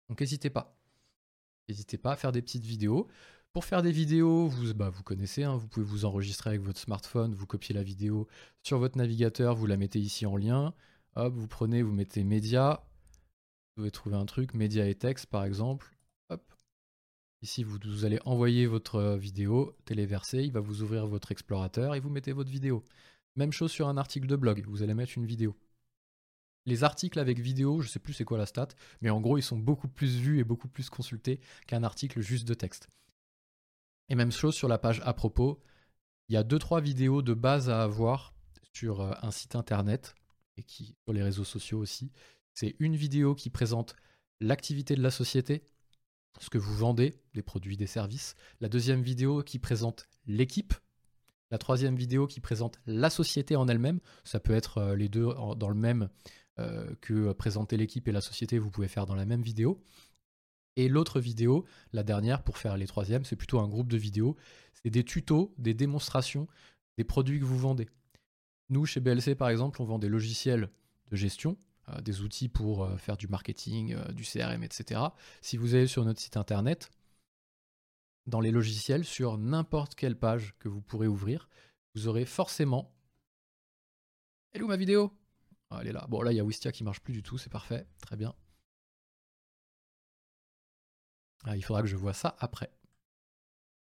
Donc 0.08 0.22
n'hésitez 0.22 0.50
pas. 0.50 0.80
N'hésitez 1.68 1.98
pas 1.98 2.14
à 2.14 2.16
faire 2.16 2.32
des 2.32 2.42
petites 2.42 2.64
vidéos. 2.64 3.10
Pour 3.52 3.66
faire 3.66 3.82
des 3.82 3.92
vidéos, 3.92 4.48
vous, 4.48 4.74
bah, 4.74 4.88
vous 4.88 5.04
connaissez, 5.04 5.44
hein, 5.44 5.58
vous 5.58 5.68
pouvez 5.68 5.86
vous 5.86 6.06
enregistrer 6.06 6.52
avec 6.52 6.62
votre 6.62 6.80
smartphone, 6.80 7.36
vous 7.36 7.46
copiez 7.46 7.76
la 7.76 7.84
vidéo 7.84 8.30
sur 8.64 8.80
votre 8.80 8.98
navigateur, 8.98 9.58
vous 9.58 9.66
la 9.66 9.76
mettez 9.76 10.00
ici 10.00 10.26
en 10.26 10.38
lien. 10.38 10.74
Hop, 11.18 11.34
vous 11.36 11.50
prenez, 11.50 11.82
vous 11.82 11.92
mettez 11.92 12.24
média. 12.24 12.82
Vous 13.76 13.82
pouvez 13.82 13.92
trouver 13.92 14.16
un 14.16 14.26
truc, 14.26 14.54
média 14.54 14.88
et 14.88 14.96
texte 14.96 15.26
par 15.26 15.44
exemple. 15.44 15.98
Hop. 16.30 16.42
Ici, 17.42 17.66
vous, 17.66 17.78
vous 17.84 18.06
allez 18.06 18.20
envoyer 18.24 18.68
votre 18.68 18.96
euh, 18.96 19.18
vidéo 19.18 19.76
téléversée, 19.84 20.44
il 20.44 20.54
va 20.54 20.62
vous 20.62 20.82
ouvrir 20.82 21.08
votre 21.08 21.34
explorateur 21.34 21.94
et 21.94 22.00
vous 22.00 22.10
mettez 22.10 22.32
votre 22.32 22.50
vidéo. 22.50 22.86
Même 23.36 23.52
chose 23.52 23.72
sur 23.72 23.88
un 23.88 23.98
article 23.98 24.28
de 24.28 24.36
blog, 24.36 24.64
vous 24.68 24.84
allez 24.84 24.94
mettre 24.94 25.18
une 25.18 25.26
vidéo. 25.26 25.58
Les 26.66 26.84
articles 26.84 27.20
avec 27.20 27.40
vidéo, 27.40 27.82
je 27.82 27.88
sais 27.88 28.00
plus 28.00 28.14
c'est 28.14 28.26
quoi 28.26 28.38
la 28.38 28.46
stat, 28.46 28.70
mais 29.02 29.10
en 29.10 29.22
gros, 29.22 29.38
ils 29.38 29.44
sont 29.44 29.58
beaucoup 29.58 29.88
plus 29.88 30.18
vus 30.18 30.40
et 30.40 30.44
beaucoup 30.44 30.68
plus 30.68 30.90
consultés 30.90 31.40
qu'un 31.68 31.84
article 31.84 32.22
juste 32.22 32.48
de 32.48 32.54
texte. 32.54 32.88
Et 34.10 34.16
même 34.16 34.32
chose 34.32 34.56
sur 34.56 34.68
la 34.68 34.78
page 34.78 35.02
à 35.06 35.14
propos. 35.14 35.62
Il 36.28 36.34
y 36.34 36.38
a 36.38 36.44
2-3 36.44 36.82
vidéos 36.82 37.22
de 37.22 37.34
base 37.34 37.70
à 37.70 37.84
avoir 37.84 38.34
sur 38.74 39.02
euh, 39.02 39.14
un 39.22 39.32
site 39.32 39.56
internet 39.56 40.16
et 40.58 40.64
qui 40.64 40.96
sur 41.04 41.14
les 41.14 41.24
réseaux 41.24 41.44
sociaux 41.44 41.80
aussi. 41.80 42.12
C'est 42.54 42.76
une 42.80 42.96
vidéo 42.96 43.36
qui 43.36 43.50
présente 43.50 43.96
l'activité 44.40 44.96
de 44.96 45.02
la 45.02 45.12
société, 45.12 45.68
ce 46.40 46.50
que 46.50 46.58
vous 46.58 46.74
vendez, 46.74 47.22
des 47.34 47.42
produits, 47.42 47.78
des 47.78 47.88
services. 47.88 48.36
La 48.60 48.70
deuxième 48.70 49.02
vidéo 49.02 49.44
qui 49.44 49.60
présente 49.60 50.08
l'équipe. 50.26 50.74
La 51.52 51.58
troisième 51.58 51.96
vidéo 51.96 52.28
qui 52.28 52.40
présente 52.40 52.80
la 52.86 53.10
société 53.10 53.56
en 53.56 53.68
elle-même. 53.68 54.00
Ça 54.24 54.40
peut 54.40 54.54
être 54.54 54.80
euh, 54.80 54.96
les 54.96 55.10
deux 55.10 55.28
dans 55.58 55.70
le 55.70 55.76
même 55.76 56.10
euh, 56.60 56.94
que 57.02 57.32
présenter 57.34 57.78
l'équipe 57.78 58.08
et 58.08 58.12
la 58.12 58.22
société, 58.22 58.60
vous 58.60 58.72
pouvez 58.72 58.88
faire 58.88 59.06
dans 59.06 59.16
la 59.16 59.26
même 59.26 59.42
vidéo. 59.42 59.82
Et 60.78 60.90
l'autre 60.90 61.20
vidéo, 61.20 61.66
la 61.94 62.04
dernière 62.04 62.44
pour 62.44 62.58
faire 62.58 62.76
les 62.76 62.88
troisièmes, 62.88 63.24
c'est 63.24 63.36
plutôt 63.36 63.60
un 63.60 63.68
groupe 63.68 63.90
de 63.90 63.98
vidéos. 63.98 64.36
C'est 64.74 64.90
des 64.90 65.04
tutos, 65.04 65.54
des 65.58 65.74
démonstrations 65.74 66.48
des 66.98 67.04
produits 67.04 67.40
que 67.40 67.46
vous 67.46 67.58
vendez. 67.58 67.90
Nous, 68.70 68.86
chez 68.86 69.00
BLC, 69.00 69.36
par 69.36 69.50
exemple, 69.50 69.82
on 69.82 69.86
vend 69.86 70.00
des 70.00 70.10
logiciels 70.10 70.70
de 71.12 71.16
gestion, 71.16 71.58
euh, 71.90 72.02
des 72.02 72.22
outils 72.22 72.50
pour 72.50 72.84
euh, 72.84 72.98
faire 72.98 73.18
du 73.18 73.28
marketing, 73.28 73.94
euh, 73.94 74.12
du 74.12 74.24
CRM, 74.24 74.64
etc. 74.64 75.02
Si 75.42 75.58
vous 75.58 75.76
allez 75.76 75.88
sur 75.88 76.04
notre 76.04 76.20
site 76.20 76.38
internet, 76.38 76.90
dans 78.28 78.40
les 78.40 78.52
logiciels, 78.52 79.06
sur 79.06 79.38
n'importe 79.38 79.96
quelle 79.96 80.18
page 80.18 80.56
que 80.60 80.68
vous 80.68 80.82
pourrez 80.82 81.08
ouvrir, 81.08 81.50
vous 81.94 82.08
aurez 82.08 82.26
forcément. 82.26 82.94
Elle 84.52 84.62
est 84.62 84.64
où 84.64 84.68
ma 84.68 84.78
vidéo 84.78 85.12
ah, 85.70 85.80
Elle 85.82 85.88
est 85.88 85.94
là. 85.94 86.06
Bon, 86.10 86.22
là, 86.22 86.32
il 86.32 86.36
y 86.36 86.40
a 86.40 86.44
Wistia 86.44 86.72
qui 86.72 86.84
marche 86.84 87.02
plus 87.02 87.14
du 87.14 87.24
tout, 87.24 87.38
c'est 87.38 87.52
parfait. 87.52 87.88
Très 88.02 88.16
bien. 88.16 88.34
Ah, 91.44 91.56
il 91.56 91.64
faudra 91.64 91.82
que 91.82 91.88
je 91.88 91.96
vois 91.96 92.14
ça 92.14 92.36
après. 92.40 92.72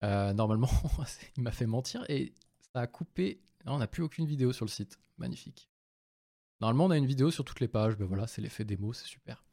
Euh, 0.03 0.33
normalement, 0.33 0.69
il 1.37 1.43
m'a 1.43 1.51
fait 1.51 1.65
mentir 1.65 2.05
et 2.09 2.33
ça 2.73 2.81
a 2.81 2.87
coupé. 2.87 3.41
on 3.65 3.79
n'a 3.79 3.87
plus 3.87 4.03
aucune 4.03 4.25
vidéo 4.25 4.53
sur 4.53 4.65
le 4.65 4.69
site. 4.69 4.99
Magnifique. 5.17 5.69
Normalement, 6.61 6.85
on 6.85 6.91
a 6.91 6.97
une 6.97 7.05
vidéo 7.05 7.31
sur 7.31 7.43
toutes 7.43 7.59
les 7.59 7.67
pages. 7.67 7.97
Ben 7.97 8.05
voilà, 8.05 8.27
c'est 8.27 8.41
l'effet 8.41 8.65
démo, 8.65 8.93
c'est 8.93 9.07
super. 9.07 9.43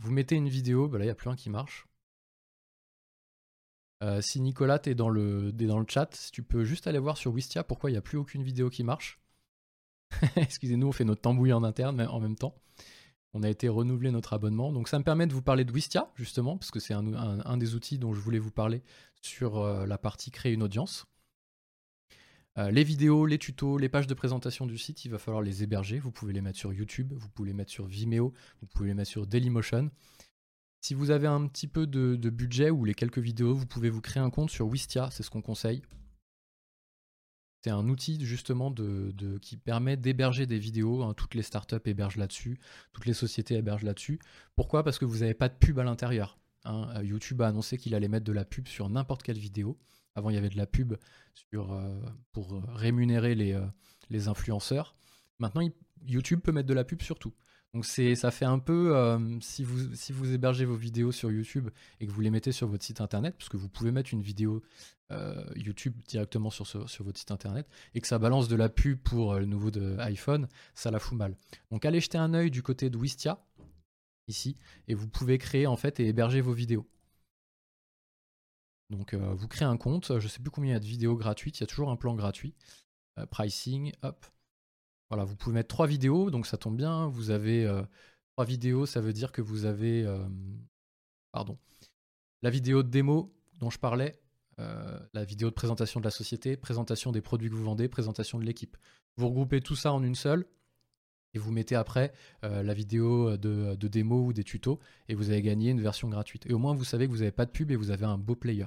vous 0.00 0.10
mettez 0.10 0.36
une 0.36 0.48
vidéo, 0.48 0.88
ben 0.88 0.98
là, 0.98 1.04
il 1.04 1.08
n'y 1.08 1.12
a 1.12 1.14
plus 1.14 1.30
un 1.30 1.36
qui 1.36 1.50
marche. 1.50 1.86
Euh, 4.02 4.20
si 4.22 4.40
Nicolas, 4.40 4.78
t'es 4.78 4.94
dans 4.94 5.10
dans 5.10 5.78
le 5.78 5.86
chat, 5.86 6.08
si 6.14 6.30
tu 6.30 6.42
peux 6.42 6.64
juste 6.64 6.86
aller 6.86 6.98
voir 6.98 7.16
sur 7.18 7.32
Wistia 7.32 7.64
pourquoi 7.64 7.90
il 7.90 7.94
n'y 7.94 7.98
a 7.98 8.02
plus 8.02 8.18
aucune 8.18 8.42
vidéo 8.42 8.70
qui 8.70 8.82
marche. 8.82 9.20
Excusez-nous, 10.36 10.88
on 10.88 10.92
fait 10.92 11.04
notre 11.04 11.20
tambouille 11.20 11.52
en 11.52 11.64
interne 11.64 12.00
en 12.00 12.20
même 12.20 12.36
temps. 12.36 12.54
On 13.32 13.42
a 13.42 13.48
été 13.48 13.68
renouvelé 13.68 14.10
notre 14.10 14.32
abonnement. 14.32 14.72
Donc 14.72 14.88
ça 14.88 14.98
me 14.98 15.04
permet 15.04 15.26
de 15.26 15.32
vous 15.32 15.42
parler 15.42 15.64
de 15.64 15.72
Wistia, 15.72 16.10
justement, 16.16 16.56
parce 16.56 16.70
que 16.70 16.80
c'est 16.80 16.94
un, 16.94 17.56
des 17.58 17.74
outils 17.74 17.98
dont 17.98 18.12
je 18.12 18.20
voulais 18.20 18.40
vous 18.40 18.50
parler 18.50 18.82
sur 19.20 19.58
euh, 19.58 19.86
la 19.86 19.98
partie 19.98 20.30
créer 20.30 20.52
une 20.52 20.62
audience. 20.62 21.06
Euh, 22.58 22.70
les 22.70 22.82
vidéos, 22.82 23.26
les 23.26 23.38
tutos, 23.38 23.78
les 23.78 23.88
pages 23.88 24.08
de 24.08 24.14
présentation 24.14 24.66
du 24.66 24.76
site, 24.76 25.04
il 25.04 25.10
va 25.10 25.18
falloir 25.18 25.42
les 25.42 25.62
héberger. 25.62 26.00
Vous 26.00 26.10
pouvez 26.10 26.32
les 26.32 26.40
mettre 26.40 26.58
sur 26.58 26.72
YouTube, 26.72 27.12
vous 27.14 27.28
pouvez 27.28 27.50
les 27.50 27.54
mettre 27.54 27.70
sur 27.70 27.86
Vimeo, 27.86 28.32
vous 28.60 28.66
pouvez 28.66 28.88
les 28.88 28.94
mettre 28.94 29.10
sur 29.10 29.26
Dailymotion. 29.26 29.90
Si 30.80 30.94
vous 30.94 31.10
avez 31.10 31.26
un 31.26 31.46
petit 31.46 31.66
peu 31.66 31.86
de, 31.86 32.16
budget 32.30 32.70
ou 32.70 32.84
les 32.84 32.94
quelques 32.94 33.18
vidéos, 33.18 33.54
vous 33.54 33.66
pouvez 33.66 33.90
vous 33.90 34.00
créer 34.00 34.22
un 34.22 34.30
compte 34.30 34.50
sur 34.50 34.66
Wistia, 34.66 35.10
c'est 35.10 35.22
ce 35.22 35.30
qu'on 35.30 35.42
conseille. 35.42 35.82
C'est 37.62 37.70
un 37.70 37.86
outil 37.90 38.18
justement 38.24 38.74
qui 39.42 39.58
permet 39.58 39.98
d'héberger 39.98 40.46
des 40.46 40.58
vidéos. 40.58 41.02
Hein. 41.02 41.12
Toutes 41.12 41.34
les 41.34 41.42
startups 41.42 41.76
hébergent 41.84 42.16
là-dessus, 42.16 42.58
toutes 42.92 43.04
les 43.04 43.12
sociétés 43.12 43.54
hébergent 43.54 43.84
là-dessus. 43.84 44.18
Pourquoi? 44.56 44.82
Parce 44.82 44.98
que 44.98 45.04
vous 45.04 45.18
n'avez 45.18 45.34
pas 45.34 45.50
de 45.50 45.54
pub 45.54 45.78
à 45.78 45.84
l'intérieur. 45.84 46.38
Hein. 46.64 46.88
Euh, 46.96 47.04
YouTube 47.04 47.42
a 47.42 47.48
annoncé 47.48 47.76
qu'il 47.76 47.94
allait 47.94 48.08
mettre 48.08 48.24
de 48.24 48.32
la 48.32 48.46
pub 48.46 48.66
sur 48.66 48.88
n'importe 48.88 49.22
quelle 49.22 49.38
vidéo. 49.38 49.78
Avant, 50.14 50.30
il 50.30 50.34
y 50.34 50.38
avait 50.38 50.48
de 50.48 50.56
la 50.56 50.66
pub 50.66 50.94
euh, 51.54 52.00
pour 52.32 52.62
rémunérer 52.74 53.34
les, 53.34 53.52
euh, 53.52 53.66
les 54.08 54.28
influenceurs. 54.28 54.96
Maintenant, 55.38 55.62
YouTube 56.06 56.40
peut 56.40 56.52
mettre 56.52 56.68
de 56.68 56.74
la 56.74 56.84
pub 56.84 57.02
sur 57.02 57.18
tout. 57.18 57.34
Donc 57.74 57.84
c'est, 57.86 58.16
ça 58.16 58.32
fait 58.32 58.44
un 58.44 58.58
peu, 58.58 58.96
euh, 58.96 59.38
si, 59.40 59.62
vous, 59.62 59.94
si 59.94 60.12
vous 60.12 60.32
hébergez 60.32 60.64
vos 60.64 60.74
vidéos 60.74 61.12
sur 61.12 61.30
YouTube 61.30 61.70
et 62.00 62.06
que 62.06 62.10
vous 62.10 62.20
les 62.20 62.30
mettez 62.30 62.50
sur 62.50 62.66
votre 62.66 62.84
site 62.84 63.00
internet, 63.00 63.36
parce 63.38 63.48
que 63.48 63.56
vous 63.56 63.68
pouvez 63.68 63.92
mettre 63.92 64.12
une 64.12 64.22
vidéo 64.22 64.62
euh, 65.12 65.44
YouTube 65.54 65.94
directement 66.08 66.50
sur, 66.50 66.64
votre 67.04 67.18
site 67.18 67.30
internet, 67.30 67.68
et 67.94 68.00
que 68.00 68.08
ça 68.08 68.18
balance 68.18 68.48
de 68.48 68.56
la 68.56 68.68
pub 68.68 68.98
pour 68.98 69.34
euh, 69.34 69.40
le 69.40 69.46
nouveau 69.46 69.70
de 69.70 69.96
iPhone, 69.98 70.48
ça 70.74 70.90
la 70.90 70.98
fout 70.98 71.16
mal. 71.16 71.36
Donc 71.70 71.84
allez 71.84 72.00
jeter 72.00 72.18
un 72.18 72.34
œil 72.34 72.50
du 72.50 72.62
côté 72.62 72.90
de 72.90 72.98
Wistia, 72.98 73.38
ici, 74.26 74.56
et 74.88 74.94
vous 74.94 75.06
pouvez 75.08 75.38
créer 75.38 75.68
en 75.68 75.76
fait 75.76 76.00
et 76.00 76.08
héberger 76.08 76.40
vos 76.40 76.52
vidéos. 76.52 76.88
Donc 78.90 79.14
vous 79.14 79.46
créez 79.46 79.68
un 79.68 79.76
compte, 79.76 80.18
je 80.18 80.24
ne 80.24 80.28
sais 80.28 80.40
plus 80.40 80.50
combien 80.50 80.72
il 80.72 80.74
y 80.74 80.76
a 80.76 80.80
de 80.80 80.84
vidéos 80.84 81.14
gratuites, 81.14 81.58
il 81.58 81.60
y 81.60 81.64
a 81.64 81.68
toujours 81.68 81.90
un 81.90 81.96
plan 81.96 82.16
gratuit. 82.16 82.56
pricing, 83.30 83.92
hop, 84.02 84.26
voilà, 85.10 85.24
vous 85.24 85.34
pouvez 85.34 85.54
mettre 85.54 85.68
trois 85.68 85.88
vidéos, 85.88 86.30
donc 86.30 86.46
ça 86.46 86.56
tombe 86.56 86.76
bien. 86.76 87.08
Vous 87.08 87.30
avez 87.30 87.66
euh, 87.66 87.82
trois 88.36 88.44
vidéos, 88.44 88.86
ça 88.86 89.00
veut 89.00 89.12
dire 89.12 89.32
que 89.32 89.42
vous 89.42 89.64
avez, 89.64 90.04
euh, 90.04 90.24
pardon, 91.32 91.58
la 92.42 92.50
vidéo 92.50 92.84
de 92.84 92.88
démo 92.88 93.34
dont 93.54 93.70
je 93.70 93.78
parlais, 93.78 94.20
euh, 94.60 94.98
la 95.12 95.24
vidéo 95.24 95.50
de 95.50 95.54
présentation 95.54 95.98
de 95.98 96.04
la 96.04 96.12
société, 96.12 96.56
présentation 96.56 97.10
des 97.10 97.20
produits 97.20 97.50
que 97.50 97.54
vous 97.54 97.64
vendez, 97.64 97.88
présentation 97.88 98.38
de 98.38 98.44
l'équipe. 98.44 98.76
Vous 99.16 99.28
regroupez 99.28 99.60
tout 99.60 99.74
ça 99.74 99.92
en 99.92 100.02
une 100.04 100.14
seule 100.14 100.46
et 101.34 101.38
vous 101.38 101.50
mettez 101.52 101.74
après 101.74 102.12
la 102.42 102.74
vidéo 102.74 103.36
de, 103.36 103.76
de, 103.76 103.88
démo 103.88 104.26
ou 104.26 104.32
des 104.32 104.42
tutos 104.42 104.80
et 105.08 105.14
vous 105.14 105.30
avez 105.30 105.42
gagné 105.42 105.70
une 105.70 105.80
version 105.80 106.08
gratuite. 106.08 106.46
Et 106.46 106.52
au 106.52 106.58
moins 106.58 106.74
vous 106.74 106.84
savez 106.84 107.06
que 107.06 107.12
vous 107.12 107.18
n'avez 107.18 107.30
pas 107.30 107.46
de 107.46 107.50
pub 107.50 107.70
et 107.70 107.76
vous 107.76 107.90
avez 107.90 108.04
un 108.04 108.18
beau 108.18 108.34
player. 108.34 108.66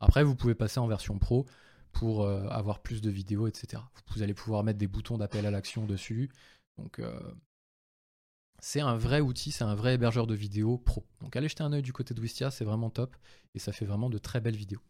Après 0.00 0.22
vous 0.22 0.34
pouvez 0.34 0.54
passer 0.54 0.80
en 0.80 0.86
version 0.86 1.18
pro 1.18 1.44
pour 1.92 2.22
euh, 2.22 2.46
avoir 2.48 2.80
plus 2.80 3.00
de 3.00 3.10
vidéos, 3.10 3.46
etc. 3.46 3.82
Vous 4.14 4.22
allez 4.22 4.34
pouvoir 4.34 4.64
mettre 4.64 4.78
des 4.78 4.86
boutons 4.86 5.18
d'appel 5.18 5.46
à 5.46 5.50
l'action 5.50 5.86
dessus. 5.86 6.30
Donc 6.76 6.98
euh, 6.98 7.20
c'est 8.60 8.80
un 8.80 8.96
vrai 8.96 9.20
outil, 9.20 9.52
c'est 9.52 9.64
un 9.64 9.74
vrai 9.74 9.94
hébergeur 9.94 10.26
de 10.26 10.34
vidéos 10.34 10.78
pro. 10.78 11.04
Donc 11.20 11.36
allez 11.36 11.48
jeter 11.48 11.62
un 11.62 11.72
œil 11.72 11.82
du 11.82 11.92
côté 11.92 12.14
de 12.14 12.20
Wistia, 12.20 12.50
c'est 12.50 12.64
vraiment 12.64 12.90
top 12.90 13.16
et 13.54 13.58
ça 13.58 13.72
fait 13.72 13.84
vraiment 13.84 14.10
de 14.10 14.18
très 14.18 14.40
belles 14.40 14.56
vidéos. 14.56 14.82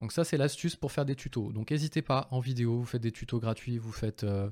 Donc 0.00 0.12
ça 0.12 0.24
c'est 0.24 0.36
l'astuce 0.36 0.76
pour 0.76 0.92
faire 0.92 1.04
des 1.04 1.16
tutos. 1.16 1.52
Donc 1.52 1.70
n'hésitez 1.70 2.02
pas 2.02 2.28
en 2.30 2.40
vidéo, 2.40 2.78
vous 2.78 2.84
faites 2.84 3.02
des 3.02 3.12
tutos 3.12 3.40
gratuits, 3.40 3.78
vous 3.78 3.92
faites 3.92 4.24
euh, 4.24 4.50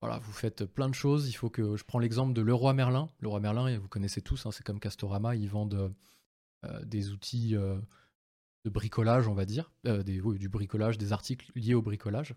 voilà, 0.00 0.18
vous 0.18 0.32
faites 0.32 0.64
plein 0.64 0.88
de 0.88 0.94
choses. 0.94 1.28
Il 1.28 1.34
faut 1.34 1.50
que 1.50 1.76
je 1.76 1.84
prends 1.84 1.98
l'exemple 1.98 2.32
de 2.32 2.40
Leroy 2.40 2.72
Merlin. 2.72 3.08
Leroy 3.20 3.40
Merlin, 3.40 3.78
vous 3.78 3.88
connaissez 3.88 4.22
tous, 4.22 4.46
hein, 4.46 4.50
c'est 4.50 4.64
comme 4.64 4.80
Castorama, 4.80 5.36
ils 5.36 5.48
vendent 5.48 5.94
des 6.84 7.10
outils 7.10 7.56
de 8.64 8.70
bricolage, 8.70 9.28
on 9.28 9.34
va 9.34 9.46
dire, 9.46 9.72
euh, 9.86 10.02
du 10.02 10.48
bricolage, 10.48 10.98
des 10.98 11.12
articles 11.12 11.50
liés 11.54 11.74
au 11.74 11.82
bricolage. 11.82 12.34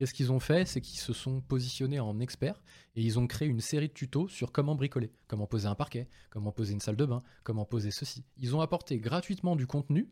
Et 0.00 0.06
ce 0.06 0.14
qu'ils 0.14 0.32
ont 0.32 0.40
fait, 0.40 0.66
c'est 0.66 0.80
qu'ils 0.80 0.98
se 0.98 1.12
sont 1.12 1.42
positionnés 1.42 2.00
en 2.00 2.20
experts 2.20 2.62
et 2.96 3.02
ils 3.02 3.18
ont 3.18 3.26
créé 3.26 3.46
une 3.46 3.60
série 3.60 3.88
de 3.88 3.92
tutos 3.92 4.28
sur 4.28 4.50
comment 4.50 4.74
bricoler, 4.74 5.12
comment 5.28 5.46
poser 5.46 5.68
un 5.68 5.74
parquet, 5.74 6.08
comment 6.30 6.52
poser 6.52 6.72
une 6.72 6.80
salle 6.80 6.96
de 6.96 7.04
bain, 7.04 7.22
comment 7.44 7.66
poser 7.66 7.90
ceci. 7.90 8.24
Ils 8.38 8.56
ont 8.56 8.62
apporté 8.62 8.98
gratuitement 8.98 9.56
du 9.56 9.66
contenu 9.66 10.10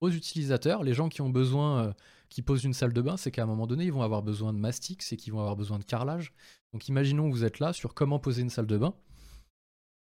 aux 0.00 0.10
utilisateurs, 0.10 0.84
les 0.84 0.94
gens 0.94 1.08
qui 1.08 1.22
ont 1.22 1.30
besoin, 1.30 1.86
euh, 1.86 1.92
qui 2.28 2.42
posent 2.42 2.64
une 2.64 2.74
salle 2.74 2.92
de 2.92 3.00
bain, 3.00 3.16
c'est 3.16 3.30
qu'à 3.30 3.42
un 3.42 3.46
moment 3.46 3.66
donné, 3.66 3.84
ils 3.84 3.92
vont 3.92 4.02
avoir 4.02 4.22
besoin 4.22 4.52
de 4.52 4.58
mastic, 4.58 5.02
c'est 5.02 5.16
qu'ils 5.16 5.32
vont 5.32 5.40
avoir 5.40 5.56
besoin 5.56 5.78
de 5.78 5.84
carrelage. 5.84 6.32
Donc 6.72 6.88
imaginons 6.88 7.28
que 7.28 7.34
vous 7.34 7.44
êtes 7.44 7.58
là 7.58 7.72
sur 7.72 7.94
comment 7.94 8.18
poser 8.18 8.42
une 8.42 8.50
salle 8.50 8.66
de 8.66 8.78
bain. 8.78 8.94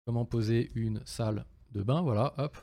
Comment 0.06 0.24
poser 0.24 0.70
une 0.74 1.04
salle 1.04 1.44
de 1.72 1.82
bain, 1.82 2.00
voilà, 2.00 2.34
hop, 2.38 2.56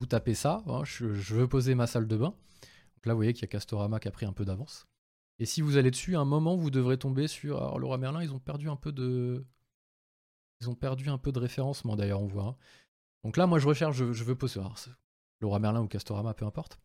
vous 0.00 0.06
tapez 0.06 0.34
ça, 0.34 0.62
hein, 0.66 0.82
je, 0.84 1.06
veux 1.06 1.46
poser 1.46 1.74
ma 1.74 1.86
salle 1.86 2.08
de 2.08 2.16
bain. 2.16 2.30
Donc 2.30 3.06
là, 3.06 3.12
vous 3.12 3.18
voyez 3.18 3.32
qu'il 3.32 3.42
y 3.42 3.44
a 3.44 3.48
Castorama 3.48 4.00
qui 4.00 4.08
a 4.08 4.10
pris 4.10 4.26
un 4.26 4.32
peu 4.32 4.44
d'avance. 4.44 4.86
Et 5.38 5.46
si 5.46 5.60
vous 5.60 5.76
allez 5.76 5.90
dessus, 5.90 6.16
à 6.16 6.20
un 6.20 6.24
moment, 6.24 6.56
vous 6.56 6.70
devrez 6.70 6.98
tomber 6.98 7.28
sur. 7.28 7.58
Alors, 7.58 7.78
Laura 7.78 7.98
Merlin, 7.98 8.22
ils 8.22 8.32
ont 8.32 8.38
perdu 8.38 8.68
un 8.68 8.76
peu 8.76 8.92
de. 8.92 9.46
Ils 10.60 10.68
ont 10.68 10.74
perdu 10.74 11.08
un 11.08 11.18
peu 11.18 11.32
de 11.32 11.38
référencement, 11.38 11.96
d'ailleurs, 11.96 12.20
on 12.20 12.26
voit. 12.26 12.44
Hein. 12.44 12.56
Donc 13.24 13.36
là, 13.36 13.46
moi, 13.46 13.58
je 13.58 13.66
recherche, 13.66 13.96
je, 13.96 14.24
veux 14.24 14.34
poser. 14.34 14.60
Alors, 14.60 14.76
Laura 15.40 15.58
Merlin 15.58 15.82
ou 15.82 15.86
Castorama, 15.86 16.34
peu 16.34 16.44
importe. 16.44 16.78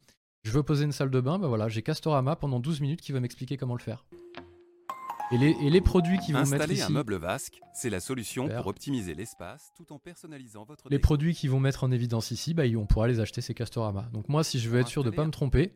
Je 0.44 0.52
veux 0.52 0.64
poser 0.64 0.86
une 0.86 0.92
salle 0.92 1.10
de 1.10 1.20
bain, 1.20 1.40
bah 1.40 1.48
voilà, 1.48 1.68
j'ai 1.70 1.82
Castorama 1.82 2.36
pendant 2.36 2.60
12 2.60 2.80
minutes 2.80 3.02
qui 3.02 3.12
va 3.12 3.20
m'expliquer 3.20 3.58
comment 3.58 3.74
le 3.74 3.82
faire. 3.82 4.06
Et 5.32 5.38
les, 5.38 5.82
produits 5.82 6.20
qui 6.20 6.34
vont 6.34 6.46
mettre 6.46 6.72
ici... 6.72 6.84
un 6.84 6.90
meuble 6.90 7.16
vasque, 7.16 7.60
c'est 7.74 7.90
la 7.90 8.00
solution 8.00 8.48
pour 8.48 8.68
optimiser 8.68 9.16
l'espace 9.16 9.72
tout 9.76 9.92
en 9.92 9.98
personnalisant 9.98 10.66
votre 10.66 10.88
Les 10.90 11.00
produits 11.00 11.34
qui 11.34 11.48
vont 11.48 11.60
mettre 11.60 11.84
en 11.84 11.92
évidence 11.92 12.32
ici, 12.32 12.54
bah, 12.54 12.64
on 12.78 12.86
pourra 12.86 13.08
les 13.08 13.20
acheter, 13.20 13.42
c'est 13.42 13.56
Castorama. 13.56 14.04
Donc 14.14 14.30
moi, 14.30 14.44
si 14.44 14.60
je 14.60 14.70
veux 14.70 14.80
être 14.80 14.88
sûr 14.88 15.04
de 15.04 15.10
ne 15.10 15.16
pas 15.16 15.26
me 15.26 15.32
tromper, 15.32 15.76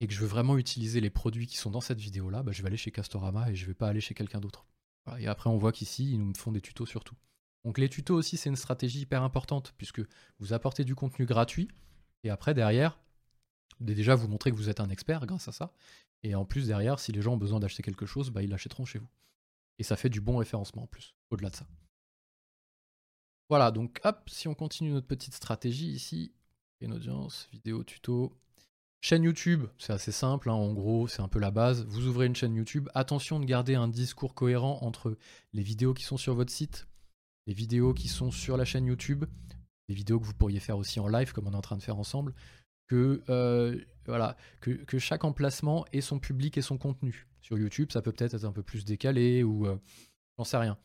et 0.00 0.06
que 0.06 0.14
je 0.14 0.20
veux 0.20 0.26
vraiment 0.26 0.56
utiliser 0.56 1.00
les 1.00 1.10
produits 1.10 1.46
qui 1.46 1.56
sont 1.56 1.70
dans 1.70 1.80
cette 1.80 2.00
vidéo-là, 2.00 2.42
bah, 2.42 2.52
je 2.52 2.62
vais 2.62 2.68
aller 2.68 2.76
chez 2.76 2.90
Castorama 2.90 3.50
et 3.50 3.54
je 3.54 3.62
ne 3.62 3.68
vais 3.68 3.74
pas 3.74 3.88
aller 3.88 4.00
chez 4.00 4.14
quelqu'un 4.14 4.40
d'autre. 4.40 4.66
Et 5.18 5.26
après, 5.26 5.50
on 5.50 5.58
voit 5.58 5.72
qu'ici, 5.72 6.12
ils 6.12 6.18
nous 6.18 6.34
font 6.34 6.50
des 6.50 6.60
tutos 6.60 6.86
sur 6.86 7.04
tout. 7.04 7.16
Donc 7.64 7.78
les 7.78 7.88
tutos 7.88 8.14
aussi, 8.14 8.36
c'est 8.36 8.48
une 8.48 8.56
stratégie 8.56 9.00
hyper 9.00 9.22
importante, 9.22 9.74
puisque 9.76 10.00
vous 10.38 10.52
apportez 10.52 10.84
du 10.84 10.94
contenu 10.94 11.26
gratuit, 11.26 11.68
et 12.24 12.30
après, 12.30 12.54
derrière, 12.54 12.98
déjà 13.80 14.14
vous 14.14 14.28
montrez 14.28 14.50
que 14.50 14.56
vous 14.56 14.68
êtes 14.68 14.80
un 14.80 14.88
expert 14.88 15.26
grâce 15.26 15.48
à 15.48 15.52
ça. 15.52 15.72
Et 16.22 16.34
en 16.34 16.44
plus, 16.44 16.68
derrière, 16.68 16.98
si 16.98 17.12
les 17.12 17.22
gens 17.22 17.34
ont 17.34 17.38
besoin 17.38 17.60
d'acheter 17.60 17.82
quelque 17.82 18.06
chose, 18.06 18.30
bah, 18.30 18.42
ils 18.42 18.50
l'achèteront 18.50 18.84
chez 18.84 18.98
vous. 18.98 19.08
Et 19.78 19.82
ça 19.82 19.96
fait 19.96 20.10
du 20.10 20.20
bon 20.20 20.36
référencement 20.36 20.84
en 20.84 20.86
plus, 20.86 21.14
au-delà 21.30 21.50
de 21.50 21.56
ça. 21.56 21.66
Voilà, 23.48 23.70
donc 23.70 24.00
hop, 24.04 24.28
si 24.28 24.48
on 24.48 24.54
continue 24.54 24.92
notre 24.92 25.06
petite 25.06 25.34
stratégie 25.34 25.88
ici, 25.88 26.32
une 26.80 26.92
audience, 26.92 27.48
vidéo, 27.52 27.84
tuto. 27.84 28.38
Chaîne 29.00 29.24
YouTube, 29.24 29.66
c'est 29.78 29.92
assez 29.92 30.12
simple, 30.12 30.48
hein, 30.48 30.54
en 30.54 30.72
gros, 30.72 31.08
c'est 31.08 31.22
un 31.22 31.28
peu 31.28 31.40
la 31.40 31.50
base. 31.50 31.84
Vous 31.86 32.06
ouvrez 32.06 32.26
une 32.26 32.36
chaîne 32.36 32.54
YouTube. 32.54 32.88
Attention 32.94 33.40
de 33.40 33.44
garder 33.44 33.74
un 33.74 33.88
discours 33.88 34.34
cohérent 34.34 34.78
entre 34.82 35.18
les 35.52 35.62
vidéos 35.62 35.92
qui 35.92 36.04
sont 36.04 36.16
sur 36.16 36.34
votre 36.34 36.52
site, 36.52 36.86
les 37.46 37.54
vidéos 37.54 37.94
qui 37.94 38.08
sont 38.08 38.30
sur 38.30 38.56
la 38.56 38.64
chaîne 38.64 38.86
YouTube, 38.86 39.24
les 39.88 39.94
vidéos 39.94 40.20
que 40.20 40.24
vous 40.24 40.34
pourriez 40.34 40.60
faire 40.60 40.78
aussi 40.78 41.00
en 41.00 41.08
live, 41.08 41.32
comme 41.32 41.48
on 41.48 41.52
est 41.52 41.56
en 41.56 41.62
train 41.62 41.76
de 41.76 41.82
faire 41.82 41.98
ensemble 41.98 42.34
que, 42.86 43.22
euh, 43.28 43.78
voilà, 44.06 44.36
que, 44.60 44.98
chaque 44.98 45.24
emplacement 45.24 45.84
ait 45.92 46.00
son 46.00 46.18
public 46.18 46.58
et 46.58 46.62
son 46.62 46.78
contenu. 46.78 47.26
Sur 47.40 47.58
YouTube, 47.58 47.90
ça 47.92 48.02
peut 48.02 48.12
peut-être 48.12 48.34
être 48.34 48.44
un 48.44 48.52
peu 48.52 48.62
plus 48.62 48.84
décalé 48.84 49.42
ou 49.42 49.66
euh, 49.66 49.76
j'en 50.38 50.44
sais 50.44 50.56
rien. 50.56 50.78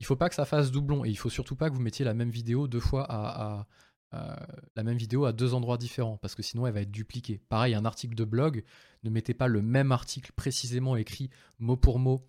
Il 0.00 0.06
faut 0.06 0.16
pas 0.16 0.28
que 0.28 0.34
ça 0.34 0.44
fasse 0.44 0.70
doublon 0.70 1.04
et 1.04 1.08
il 1.08 1.16
faut 1.16 1.30
surtout 1.30 1.56
pas 1.56 1.70
que 1.70 1.74
vous 1.74 1.80
mettiez 1.80 2.04
la 2.04 2.14
même 2.14 2.28
vidéo 2.28 2.68
deux 2.68 2.80
fois 2.80 3.06
à, 3.08 3.66
la 4.76 4.82
même 4.82 4.96
vidéo 4.96 5.26
à 5.26 5.32
deux 5.32 5.52
endroits 5.52 5.76
différents 5.76 6.16
parce 6.16 6.34
que 6.34 6.42
sinon 6.42 6.66
elle 6.66 6.72
va 6.74 6.82
être 6.82 6.90
dupliquée. 6.90 7.40
Pareil, 7.48 7.74
un 7.74 7.84
article 7.84 8.14
de 8.14 8.24
blog, 8.24 8.64
ne 9.02 9.10
mettez 9.10 9.34
pas 9.34 9.46
le 9.46 9.60
même 9.60 9.92
article 9.92 10.32
précisément 10.34 10.96
écrit 10.96 11.28
mot 11.58 11.76
pour 11.76 11.98
mot 11.98 12.26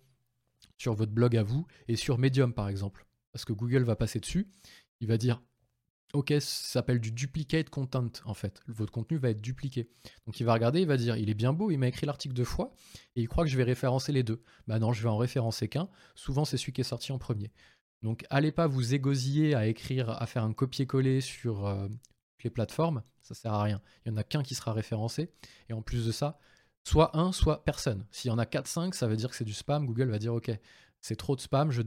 sur 0.76 0.94
votre 0.94 1.12
blog 1.12 1.36
à 1.36 1.42
vous 1.42 1.66
et 1.88 1.96
sur 1.96 2.18
Medium 2.18 2.52
par 2.52 2.68
exemple 2.68 3.06
parce 3.32 3.44
que 3.44 3.52
Google 3.52 3.84
va 3.84 3.96
passer 3.96 4.20
dessus, 4.20 4.48
il 5.00 5.08
va 5.08 5.16
dire 5.16 5.40
Ok, 6.14 6.30
ça 6.30 6.40
s'appelle 6.40 7.00
du 7.00 7.12
duplicate 7.12 7.68
content 7.68 8.10
en 8.24 8.32
fait. 8.32 8.62
Votre 8.66 8.92
contenu 8.92 9.18
va 9.18 9.28
être 9.28 9.42
dupliqué. 9.42 9.90
Donc 10.26 10.40
il 10.40 10.44
va 10.44 10.54
regarder, 10.54 10.80
il 10.80 10.86
va 10.86 10.96
dire 10.96 11.16
il 11.16 11.28
est 11.28 11.34
bien 11.34 11.52
beau, 11.52 11.70
il 11.70 11.76
m'a 11.76 11.88
écrit 11.88 12.06
l'article 12.06 12.34
deux 12.34 12.44
fois 12.44 12.72
et 13.14 13.20
il 13.20 13.28
croit 13.28 13.44
que 13.44 13.50
je 13.50 13.56
vais 13.58 13.64
référencer 13.64 14.10
les 14.12 14.22
deux. 14.22 14.42
Bah 14.66 14.78
non, 14.78 14.92
je 14.92 15.02
vais 15.02 15.10
en 15.10 15.18
référencer 15.18 15.68
qu'un. 15.68 15.90
Souvent 16.14 16.46
c'est 16.46 16.56
celui 16.56 16.72
qui 16.72 16.80
est 16.80 16.84
sorti 16.84 17.12
en 17.12 17.18
premier. 17.18 17.52
Donc 18.02 18.24
allez 18.30 18.52
pas 18.52 18.66
vous 18.66 18.94
égosiller 18.94 19.54
à 19.54 19.66
écrire, 19.66 20.10
à 20.10 20.26
faire 20.26 20.44
un 20.44 20.54
copier-coller 20.54 21.20
sur 21.20 21.66
euh, 21.66 21.88
les 22.42 22.50
plateformes, 22.50 23.02
ça 23.20 23.34
sert 23.34 23.52
à 23.52 23.62
rien. 23.62 23.82
Il 24.04 24.10
y 24.10 24.12
en 24.12 24.16
a 24.16 24.24
qu'un 24.24 24.42
qui 24.42 24.54
sera 24.54 24.72
référencé 24.72 25.30
et 25.68 25.74
en 25.74 25.82
plus 25.82 26.06
de 26.06 26.12
ça, 26.12 26.38
soit 26.84 27.16
un, 27.18 27.32
soit 27.32 27.64
personne. 27.64 28.06
S'il 28.10 28.30
y 28.30 28.32
en 28.32 28.38
a 28.38 28.44
4-5, 28.44 28.94
ça 28.94 29.08
veut 29.08 29.16
dire 29.16 29.28
que 29.28 29.36
c'est 29.36 29.44
du 29.44 29.52
spam. 29.52 29.84
Google 29.84 30.10
va 30.10 30.18
dire 30.18 30.32
ok, 30.32 30.50
c'est 31.00 31.16
trop 31.16 31.36
de 31.36 31.40
spam, 31.40 31.70
je, 31.70 31.82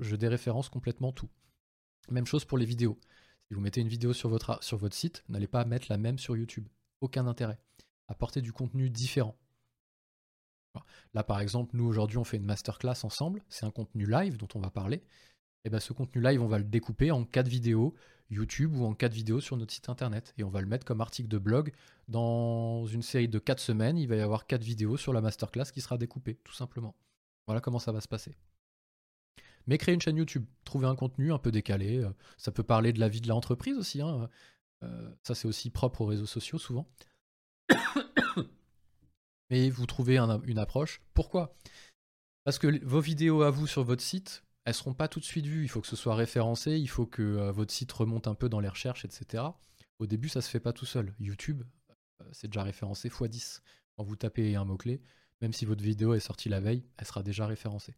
je 0.00 0.16
déréférence 0.16 0.68
complètement 0.68 1.12
tout. 1.12 1.28
Même 2.10 2.26
chose 2.26 2.44
pour 2.44 2.58
les 2.58 2.66
vidéos. 2.66 2.98
Si 3.48 3.54
vous 3.54 3.60
mettez 3.60 3.80
une 3.80 3.88
vidéo 3.88 4.12
sur 4.12 4.28
votre, 4.28 4.60
site, 4.92 5.24
n'allez 5.28 5.46
pas 5.46 5.64
mettre 5.64 5.86
la 5.90 5.98
même 5.98 6.18
sur 6.18 6.36
YouTube. 6.36 6.68
Aucun 7.00 7.26
intérêt. 7.26 7.58
Apportez 8.08 8.40
du 8.40 8.52
contenu 8.52 8.90
différent. 8.90 9.36
Là, 11.14 11.22
par 11.22 11.40
exemple, 11.40 11.76
nous 11.76 11.84
aujourd'hui, 11.84 12.18
on 12.18 12.24
fait 12.24 12.38
une 12.38 12.44
masterclass 12.44 13.04
ensemble. 13.04 13.42
C'est 13.48 13.66
un 13.66 13.70
contenu 13.70 14.06
live 14.06 14.36
dont 14.36 14.48
on 14.54 14.60
va 14.60 14.70
parler. 14.70 14.96
Et 14.96 15.68
eh 15.68 15.70
bien, 15.70 15.80
ce 15.80 15.92
contenu 15.92 16.20
live, 16.20 16.42
on 16.42 16.48
va 16.48 16.58
le 16.58 16.64
découper 16.64 17.10
en 17.10 17.24
quatre 17.24 17.46
vidéos 17.46 17.94
YouTube 18.30 18.74
ou 18.76 18.84
en 18.84 18.94
quatre 18.94 19.12
vidéos 19.12 19.40
sur 19.40 19.56
notre 19.56 19.72
site 19.72 19.88
internet. 19.88 20.34
Et 20.38 20.44
on 20.44 20.50
va 20.50 20.60
le 20.60 20.66
mettre 20.66 20.84
comme 20.84 21.00
article 21.00 21.28
de 21.28 21.38
blog. 21.38 21.72
Dans 22.08 22.86
une 22.86 23.02
série 23.02 23.28
de 23.28 23.38
quatre 23.38 23.60
semaines, 23.60 23.98
il 23.98 24.08
va 24.08 24.16
y 24.16 24.20
avoir 24.20 24.46
quatre 24.46 24.64
vidéos 24.64 24.96
sur 24.96 25.12
la 25.12 25.20
masterclass 25.20 25.70
qui 25.72 25.80
sera 25.80 25.98
découpée, 25.98 26.38
tout 26.42 26.54
simplement. 26.54 26.96
Voilà 27.46 27.60
comment 27.60 27.78
ça 27.78 27.92
va 27.92 28.00
se 28.00 28.08
passer. 28.08 28.34
Mais 29.66 29.78
créer 29.78 29.94
une 29.94 30.00
chaîne 30.00 30.16
YouTube, 30.16 30.44
trouver 30.64 30.86
un 30.86 30.96
contenu 30.96 31.32
un 31.32 31.38
peu 31.38 31.52
décalé, 31.52 31.98
euh, 31.98 32.10
ça 32.36 32.50
peut 32.52 32.62
parler 32.62 32.92
de 32.92 33.00
la 33.00 33.08
vie 33.08 33.20
de 33.20 33.28
l'entreprise 33.28 33.76
aussi. 33.76 34.00
Hein. 34.00 34.28
Euh, 34.82 35.10
ça, 35.22 35.34
c'est 35.34 35.48
aussi 35.48 35.70
propre 35.70 36.00
aux 36.02 36.06
réseaux 36.06 36.26
sociaux 36.26 36.58
souvent. 36.58 36.88
Mais 39.50 39.70
vous 39.70 39.86
trouvez 39.86 40.18
une 40.18 40.58
approche. 40.58 41.02
Pourquoi? 41.14 41.56
Parce 42.44 42.58
que 42.58 42.84
vos 42.84 43.00
vidéos 43.00 43.42
à 43.42 43.50
vous 43.50 43.66
sur 43.66 43.84
votre 43.84 44.02
site, 44.02 44.44
elles 44.64 44.74
seront 44.74 44.94
pas 44.94 45.08
tout 45.08 45.20
de 45.20 45.24
suite 45.24 45.46
vues. 45.46 45.64
Il 45.64 45.68
faut 45.68 45.80
que 45.80 45.86
ce 45.86 45.96
soit 45.96 46.14
référencé, 46.14 46.72
il 46.72 46.88
faut 46.88 47.06
que 47.06 47.22
euh, 47.22 47.52
votre 47.52 47.72
site 47.72 47.92
remonte 47.92 48.26
un 48.26 48.34
peu 48.34 48.48
dans 48.48 48.60
les 48.60 48.68
recherches, 48.68 49.04
etc. 49.04 49.44
Au 49.98 50.06
début, 50.06 50.28
ça 50.28 50.40
se 50.40 50.48
fait 50.48 50.60
pas 50.60 50.72
tout 50.72 50.86
seul. 50.86 51.14
YouTube, 51.20 51.62
c'est 52.32 52.48
déjà 52.48 52.62
référencé 52.62 53.08
x10. 53.08 53.60
Quand 53.96 54.04
vous 54.04 54.16
tapez 54.16 54.56
un 54.56 54.64
mot-clé, 54.64 55.02
même 55.40 55.52
si 55.52 55.64
votre 55.64 55.82
vidéo 55.82 56.14
est 56.14 56.20
sortie 56.20 56.48
la 56.48 56.60
veille, 56.60 56.84
elle 56.96 57.06
sera 57.06 57.22
déjà 57.22 57.46
référencée. 57.46 57.94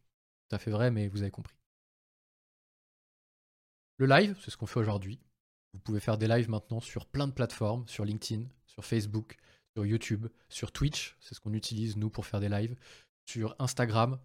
Fait 0.58 0.70
vrai, 0.70 0.90
mais 0.90 1.08
vous 1.08 1.22
avez 1.22 1.30
compris. 1.30 1.56
Le 3.96 4.06
live, 4.06 4.36
c'est 4.40 4.50
ce 4.50 4.56
qu'on 4.56 4.66
fait 4.66 4.80
aujourd'hui. 4.80 5.20
Vous 5.72 5.80
pouvez 5.80 6.00
faire 6.00 6.18
des 6.18 6.28
lives 6.28 6.48
maintenant 6.48 6.80
sur 6.80 7.06
plein 7.06 7.26
de 7.26 7.32
plateformes, 7.32 7.86
sur 7.88 8.04
LinkedIn, 8.04 8.44
sur 8.66 8.84
Facebook, 8.84 9.36
sur 9.74 9.86
YouTube, 9.86 10.26
sur 10.48 10.72
Twitch, 10.72 11.16
c'est 11.20 11.34
ce 11.34 11.40
qu'on 11.40 11.52
utilise 11.52 11.96
nous 11.96 12.10
pour 12.10 12.26
faire 12.26 12.40
des 12.40 12.48
lives, 12.48 12.76
sur 13.24 13.56
Instagram. 13.58 14.18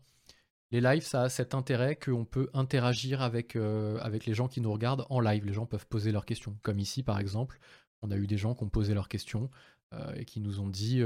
Les 0.72 0.82
lives, 0.82 1.04
ça 1.04 1.24
a 1.24 1.30
cet 1.30 1.56
intérêt 1.56 1.96
qu'on 1.96 2.26
peut 2.26 2.50
interagir 2.54 3.22
avec, 3.24 3.56
euh, 3.56 3.98
avec 4.02 4.28
les 4.28 4.36
gens 4.36 4.48
qui 4.48 4.62
nous 4.62 4.72
regardent 4.72 5.08
en 5.10 5.20
live. 5.20 5.46
Les 5.46 5.54
gens 5.54 5.66
peuvent 5.66 5.88
poser 5.88 6.12
leurs 6.12 6.26
questions. 6.26 6.56
Comme 6.62 6.78
ici, 6.78 7.02
par 7.02 7.20
exemple, 7.20 7.60
on 8.04 8.12
a 8.12 8.18
eu 8.18 8.28
des 8.28 8.38
gens 8.38 8.54
qui 8.54 8.64
ont 8.64 8.70
posé 8.70 8.94
leurs 8.94 9.10
questions 9.10 9.50
euh, 9.94 10.14
et 10.16 10.26
qui 10.26 10.40
nous 10.40 10.60
ont 10.60 10.70
dit 10.70 11.02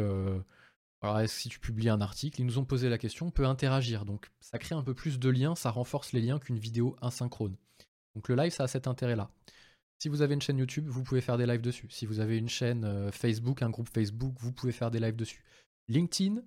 alors, 1.04 1.30
si 1.30 1.50
tu 1.50 1.60
publies 1.60 1.90
un 1.90 2.00
article, 2.00 2.40
ils 2.40 2.46
nous 2.46 2.60
ont 2.60 2.64
posé 2.64 2.88
la 2.88 2.98
question, 2.98 3.28
on 3.28 3.32
peut 3.32 3.46
interagir. 3.46 4.06
Donc, 4.06 4.32
ça 4.40 4.58
crée 4.58 4.74
un 4.74 4.84
peu 4.84 4.94
plus 4.94 5.20
de 5.20 5.30
liens, 5.30 5.54
ça 5.54 5.70
renforce 5.70 6.14
les 6.14 6.22
liens 6.22 6.40
qu'une 6.40 6.58
vidéo 6.58 6.96
asynchrone. 7.02 7.58
Donc, 8.16 8.30
le 8.30 8.36
live, 8.36 8.54
ça 8.54 8.64
a 8.64 8.68
cet 8.68 8.88
intérêt-là. 8.88 9.30
Si 10.00 10.08
vous 10.08 10.22
avez 10.22 10.34
une 10.34 10.42
chaîne 10.42 10.58
YouTube, 10.58 10.88
vous 10.88 11.04
pouvez 11.04 11.20
faire 11.20 11.38
des 11.38 11.46
lives 11.46 11.62
dessus. 11.62 11.88
Si 11.90 12.06
vous 12.06 12.22
avez 12.22 12.38
une 12.38 12.48
chaîne 12.48 12.86
euh, 12.86 13.12
Facebook, 13.12 13.62
un 13.62 13.70
groupe 13.70 13.90
Facebook, 13.90 14.34
vous 14.40 14.54
pouvez 14.54 14.72
faire 14.72 14.92
des 14.92 15.00
lives 15.00 15.16
dessus. 15.18 15.44
LinkedIn, 15.90 16.42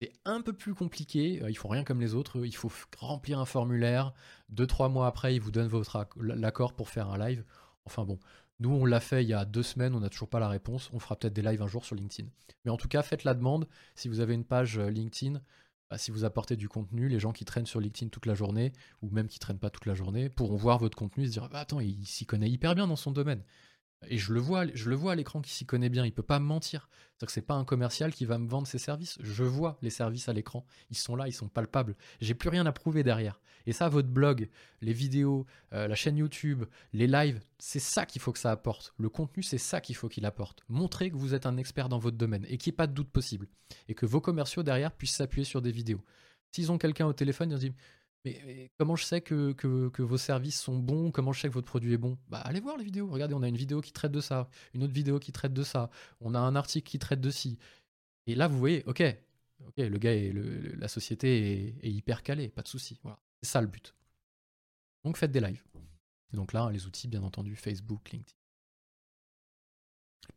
c'est 0.00 0.12
un 0.24 0.40
peu 0.40 0.54
plus 0.54 0.74
compliqué. 0.74 1.42
Euh, 1.42 1.50
il 1.50 1.54
faut 1.54 1.68
rien 1.68 1.84
comme 1.84 2.00
les 2.00 2.14
autres. 2.14 2.46
Il 2.46 2.56
faut 2.56 2.72
remplir 2.98 3.38
un 3.40 3.44
formulaire. 3.44 4.14
Deux, 4.48 4.66
trois 4.66 4.88
mois 4.88 5.06
après, 5.06 5.34
ils 5.34 5.40
vous 5.40 5.50
donnent 5.50 5.68
votre 5.68 6.06
l'accord 6.16 6.74
pour 6.74 6.88
faire 6.88 7.10
un 7.10 7.18
live. 7.18 7.44
Enfin 7.84 8.04
bon, 8.04 8.18
nous, 8.62 8.70
on 8.70 8.84
l'a 8.84 9.00
fait 9.00 9.24
il 9.24 9.28
y 9.28 9.34
a 9.34 9.44
deux 9.44 9.64
semaines, 9.64 9.94
on 9.94 10.00
n'a 10.00 10.08
toujours 10.08 10.28
pas 10.28 10.38
la 10.38 10.48
réponse. 10.48 10.88
On 10.92 11.00
fera 11.00 11.16
peut-être 11.16 11.32
des 11.32 11.42
lives 11.42 11.62
un 11.62 11.66
jour 11.66 11.84
sur 11.84 11.96
LinkedIn. 11.96 12.28
Mais 12.64 12.70
en 12.70 12.76
tout 12.76 12.86
cas, 12.86 13.02
faites 13.02 13.24
la 13.24 13.34
demande. 13.34 13.66
Si 13.96 14.08
vous 14.08 14.20
avez 14.20 14.34
une 14.34 14.44
page 14.44 14.78
euh, 14.78 14.88
LinkedIn, 14.88 15.40
bah, 15.90 15.98
si 15.98 16.12
vous 16.12 16.24
apportez 16.24 16.54
du 16.56 16.68
contenu, 16.68 17.08
les 17.08 17.18
gens 17.18 17.32
qui 17.32 17.44
traînent 17.44 17.66
sur 17.66 17.80
LinkedIn 17.80 18.10
toute 18.10 18.26
la 18.26 18.34
journée, 18.34 18.72
ou 19.02 19.10
même 19.10 19.26
qui 19.26 19.40
traînent 19.40 19.58
pas 19.58 19.70
toute 19.70 19.86
la 19.86 19.94
journée, 19.94 20.28
pourront 20.28 20.56
voir 20.56 20.78
votre 20.78 20.96
contenu 20.96 21.24
et 21.24 21.26
se 21.26 21.32
dire 21.32 21.48
bah, 21.48 21.58
Attends, 21.58 21.80
il 21.80 22.06
s'y 22.06 22.24
connaît 22.24 22.48
hyper 22.48 22.76
bien 22.76 22.86
dans 22.86 22.96
son 22.96 23.10
domaine. 23.10 23.42
Et 24.08 24.18
je 24.18 24.32
le 24.32 24.40
vois, 24.40 24.66
je 24.74 24.90
le 24.90 24.96
vois 24.96 25.12
à 25.12 25.14
l'écran 25.14 25.40
qui 25.40 25.52
s'y 25.52 25.64
connaît 25.64 25.88
bien, 25.88 26.04
il 26.04 26.12
peut 26.12 26.22
pas 26.22 26.38
me 26.38 26.44
mentir. 26.44 26.88
C'est-à-dire 26.92 27.26
que 27.26 27.32
c'est 27.32 27.42
pas 27.42 27.54
un 27.54 27.64
commercial 27.64 28.12
qui 28.12 28.24
va 28.24 28.38
me 28.38 28.48
vendre 28.48 28.66
ses 28.66 28.78
services. 28.78 29.18
Je 29.20 29.44
vois 29.44 29.78
les 29.82 29.90
services 29.90 30.28
à 30.28 30.32
l'écran, 30.32 30.66
ils 30.90 30.96
sont 30.96 31.16
là, 31.16 31.28
ils 31.28 31.32
sont 31.32 31.48
palpables. 31.48 31.96
J'ai 32.20 32.34
plus 32.34 32.48
rien 32.48 32.66
à 32.66 32.72
prouver 32.72 33.02
derrière. 33.02 33.40
Et 33.66 33.72
ça, 33.72 33.88
votre 33.88 34.08
blog, 34.08 34.48
les 34.80 34.92
vidéos, 34.92 35.46
euh, 35.72 35.86
la 35.86 35.94
chaîne 35.94 36.16
YouTube, 36.16 36.64
les 36.92 37.06
lives, 37.06 37.40
c'est 37.58 37.78
ça 37.78 38.06
qu'il 38.06 38.20
faut 38.20 38.32
que 38.32 38.38
ça 38.38 38.50
apporte. 38.50 38.92
Le 38.98 39.08
contenu, 39.08 39.42
c'est 39.42 39.58
ça 39.58 39.80
qu'il 39.80 39.94
faut 39.94 40.08
qu'il 40.08 40.26
apporte. 40.26 40.62
Montrez 40.68 41.10
que 41.10 41.16
vous 41.16 41.34
êtes 41.34 41.46
un 41.46 41.56
expert 41.56 41.88
dans 41.88 41.98
votre 41.98 42.16
domaine 42.16 42.44
et 42.48 42.58
qu'il 42.58 42.70
n'y 42.70 42.74
ait 42.74 42.76
pas 42.76 42.88
de 42.88 42.94
doute 42.94 43.10
possible. 43.10 43.46
Et 43.88 43.94
que 43.94 44.06
vos 44.06 44.20
commerciaux 44.20 44.62
derrière 44.62 44.92
puissent 44.92 45.16
s'appuyer 45.16 45.44
sur 45.44 45.62
des 45.62 45.70
vidéos. 45.70 46.02
S'ils 46.50 46.72
ont 46.72 46.78
quelqu'un 46.78 47.06
au 47.06 47.12
téléphone, 47.12 47.50
ils 47.50 47.56
se 47.56 47.60
disent 47.60 47.74
mais, 48.24 48.70
comment 48.78 48.94
je 48.94 49.04
sais 49.04 49.20
que, 49.20 49.52
que, 49.52 50.02
vos 50.02 50.18
services 50.18 50.60
sont 50.60 50.78
bons? 50.78 51.10
Comment 51.10 51.32
je 51.32 51.40
sais 51.40 51.48
que 51.48 51.54
votre 51.54 51.66
produit 51.66 51.92
est 51.92 51.98
bon? 51.98 52.18
Bah 52.28 52.38
allez 52.38 52.60
voir 52.60 52.76
les 52.76 52.84
vidéos. 52.84 53.08
Regardez, 53.08 53.34
on 53.34 53.42
a 53.42 53.48
une 53.48 53.56
vidéo 53.56 53.80
qui 53.80 53.92
traite 53.92 54.12
de 54.12 54.20
ça, 54.20 54.48
une 54.74 54.84
autre 54.84 54.92
vidéo 54.92 55.18
qui 55.18 55.32
traite 55.32 55.52
de 55.52 55.62
ça, 55.62 55.90
on 56.20 56.34
a 56.34 56.38
un 56.38 56.54
article 56.54 56.88
qui 56.88 56.98
traite 56.98 57.20
de 57.20 57.30
ci. 57.30 57.58
Et 58.26 58.34
là, 58.34 58.46
vous 58.46 58.58
voyez, 58.58 58.84
ok, 58.86 59.02
ok, 59.66 59.74
le 59.78 59.98
gars 59.98 60.12
et 60.12 60.32
la 60.32 60.88
société 60.88 61.74
est, 61.82 61.90
hyper 61.90 62.22
calée, 62.22 62.48
pas 62.48 62.62
de 62.62 62.68
souci. 62.68 63.00
Voilà, 63.02 63.18
c'est 63.42 63.50
ça 63.50 63.60
le 63.60 63.66
but. 63.66 63.94
Donc 65.04 65.16
faites 65.16 65.32
des 65.32 65.40
lives. 65.40 65.64
Et 66.32 66.36
donc 66.36 66.52
là, 66.52 66.70
les 66.70 66.86
outils, 66.86 67.08
bien 67.08 67.22
entendu, 67.22 67.56
Facebook, 67.56 68.10
LinkedIn. 68.10 68.36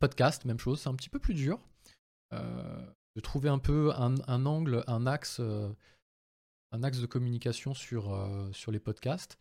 Podcast, 0.00 0.44
même 0.44 0.58
chose, 0.58 0.80
c'est 0.80 0.88
un 0.88 0.94
petit 0.96 1.08
peu 1.08 1.20
plus 1.20 1.34
dur 1.34 1.60
euh, 2.32 2.86
de 3.14 3.20
trouver 3.20 3.48
un 3.48 3.60
peu 3.60 3.92
un, 3.94 4.46
angle, 4.46 4.82
un 4.88 5.06
axe. 5.06 5.38
Euh, 5.38 5.72
un 6.76 6.82
axe 6.82 7.00
de 7.00 7.06
communication 7.06 7.74
sur, 7.74 8.14
euh, 8.14 8.50
sur 8.52 8.70
les 8.70 8.78
podcasts. 8.78 9.38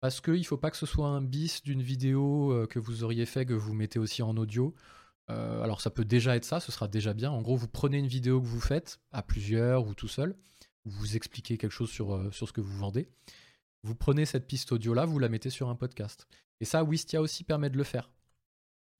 Parce 0.00 0.20
qu'il 0.20 0.34
ne 0.34 0.44
faut 0.44 0.58
pas 0.58 0.70
que 0.70 0.76
ce 0.76 0.86
soit 0.86 1.08
un 1.08 1.22
bis 1.22 1.62
d'une 1.62 1.82
vidéo 1.82 2.52
euh, 2.52 2.66
que 2.66 2.78
vous 2.78 3.02
auriez 3.04 3.24
fait, 3.24 3.46
que 3.46 3.54
vous 3.54 3.72
mettez 3.72 3.98
aussi 3.98 4.22
en 4.22 4.36
audio. 4.36 4.74
Euh, 5.30 5.62
alors 5.62 5.80
ça 5.80 5.88
peut 5.88 6.04
déjà 6.04 6.36
être 6.36 6.44
ça, 6.44 6.60
ce 6.60 6.70
sera 6.70 6.88
déjà 6.88 7.14
bien. 7.14 7.30
En 7.30 7.40
gros, 7.40 7.56
vous 7.56 7.68
prenez 7.68 7.98
une 7.98 8.06
vidéo 8.06 8.40
que 8.40 8.46
vous 8.46 8.60
faites, 8.60 9.00
à 9.12 9.22
plusieurs 9.22 9.86
ou 9.86 9.94
tout 9.94 10.08
seul, 10.08 10.36
vous 10.84 11.16
expliquez 11.16 11.56
quelque 11.56 11.72
chose 11.72 11.90
sur, 11.90 12.32
sur 12.34 12.46
ce 12.46 12.52
que 12.52 12.60
vous 12.60 12.76
vendez. 12.76 13.08
Vous 13.82 13.94
prenez 13.94 14.26
cette 14.26 14.46
piste 14.46 14.72
audio-là, 14.72 15.06
vous 15.06 15.18
la 15.18 15.30
mettez 15.30 15.48
sur 15.48 15.70
un 15.70 15.74
podcast. 15.74 16.26
Et 16.60 16.66
ça, 16.66 16.84
Wistia 16.84 17.22
aussi 17.22 17.42
permet 17.42 17.70
de 17.70 17.78
le 17.78 17.84
faire. 17.84 18.10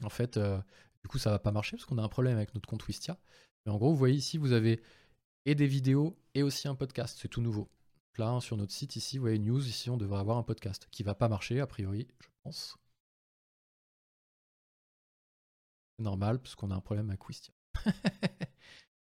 En 0.02 0.08
fait, 0.08 0.38
du 0.38 1.08
coup, 1.08 1.18
ça 1.18 1.30
va 1.30 1.38
pas 1.38 1.52
marcher 1.52 1.76
parce 1.76 1.84
qu'on 1.84 1.98
a 1.98 2.02
un 2.02 2.08
problème 2.08 2.36
avec 2.36 2.54
notre 2.54 2.66
compte 2.66 2.86
Wistia. 2.86 3.18
Mais 3.66 3.72
en 3.72 3.76
gros, 3.76 3.90
vous 3.90 3.98
voyez 3.98 4.16
ici, 4.16 4.38
vous 4.38 4.52
avez 4.52 4.80
et 5.46 5.54
des 5.54 5.66
vidéos 5.66 6.16
et 6.34 6.42
aussi 6.42 6.68
un 6.68 6.74
podcast. 6.74 7.18
C'est 7.20 7.28
tout 7.28 7.40
nouveau. 7.40 7.68
là, 8.18 8.40
sur 8.40 8.56
notre 8.56 8.72
site, 8.72 8.96
ici, 8.96 9.18
vous 9.18 9.22
voyez 9.22 9.38
news, 9.38 9.66
ici, 9.66 9.90
on 9.90 9.96
devrait 9.96 10.20
avoir 10.20 10.38
un 10.38 10.42
podcast 10.42 10.88
qui 10.90 11.02
va 11.02 11.14
pas 11.14 11.28
marcher, 11.28 11.60
a 11.60 11.66
priori, 11.66 12.06
je 12.20 12.28
pense. 12.42 12.76
C'est 15.96 16.04
normal, 16.04 16.40
parce 16.40 16.54
qu'on 16.54 16.70
a 16.70 16.74
un 16.74 16.80
problème 16.80 17.08
avec 17.10 17.28
Wistia. 17.28 17.54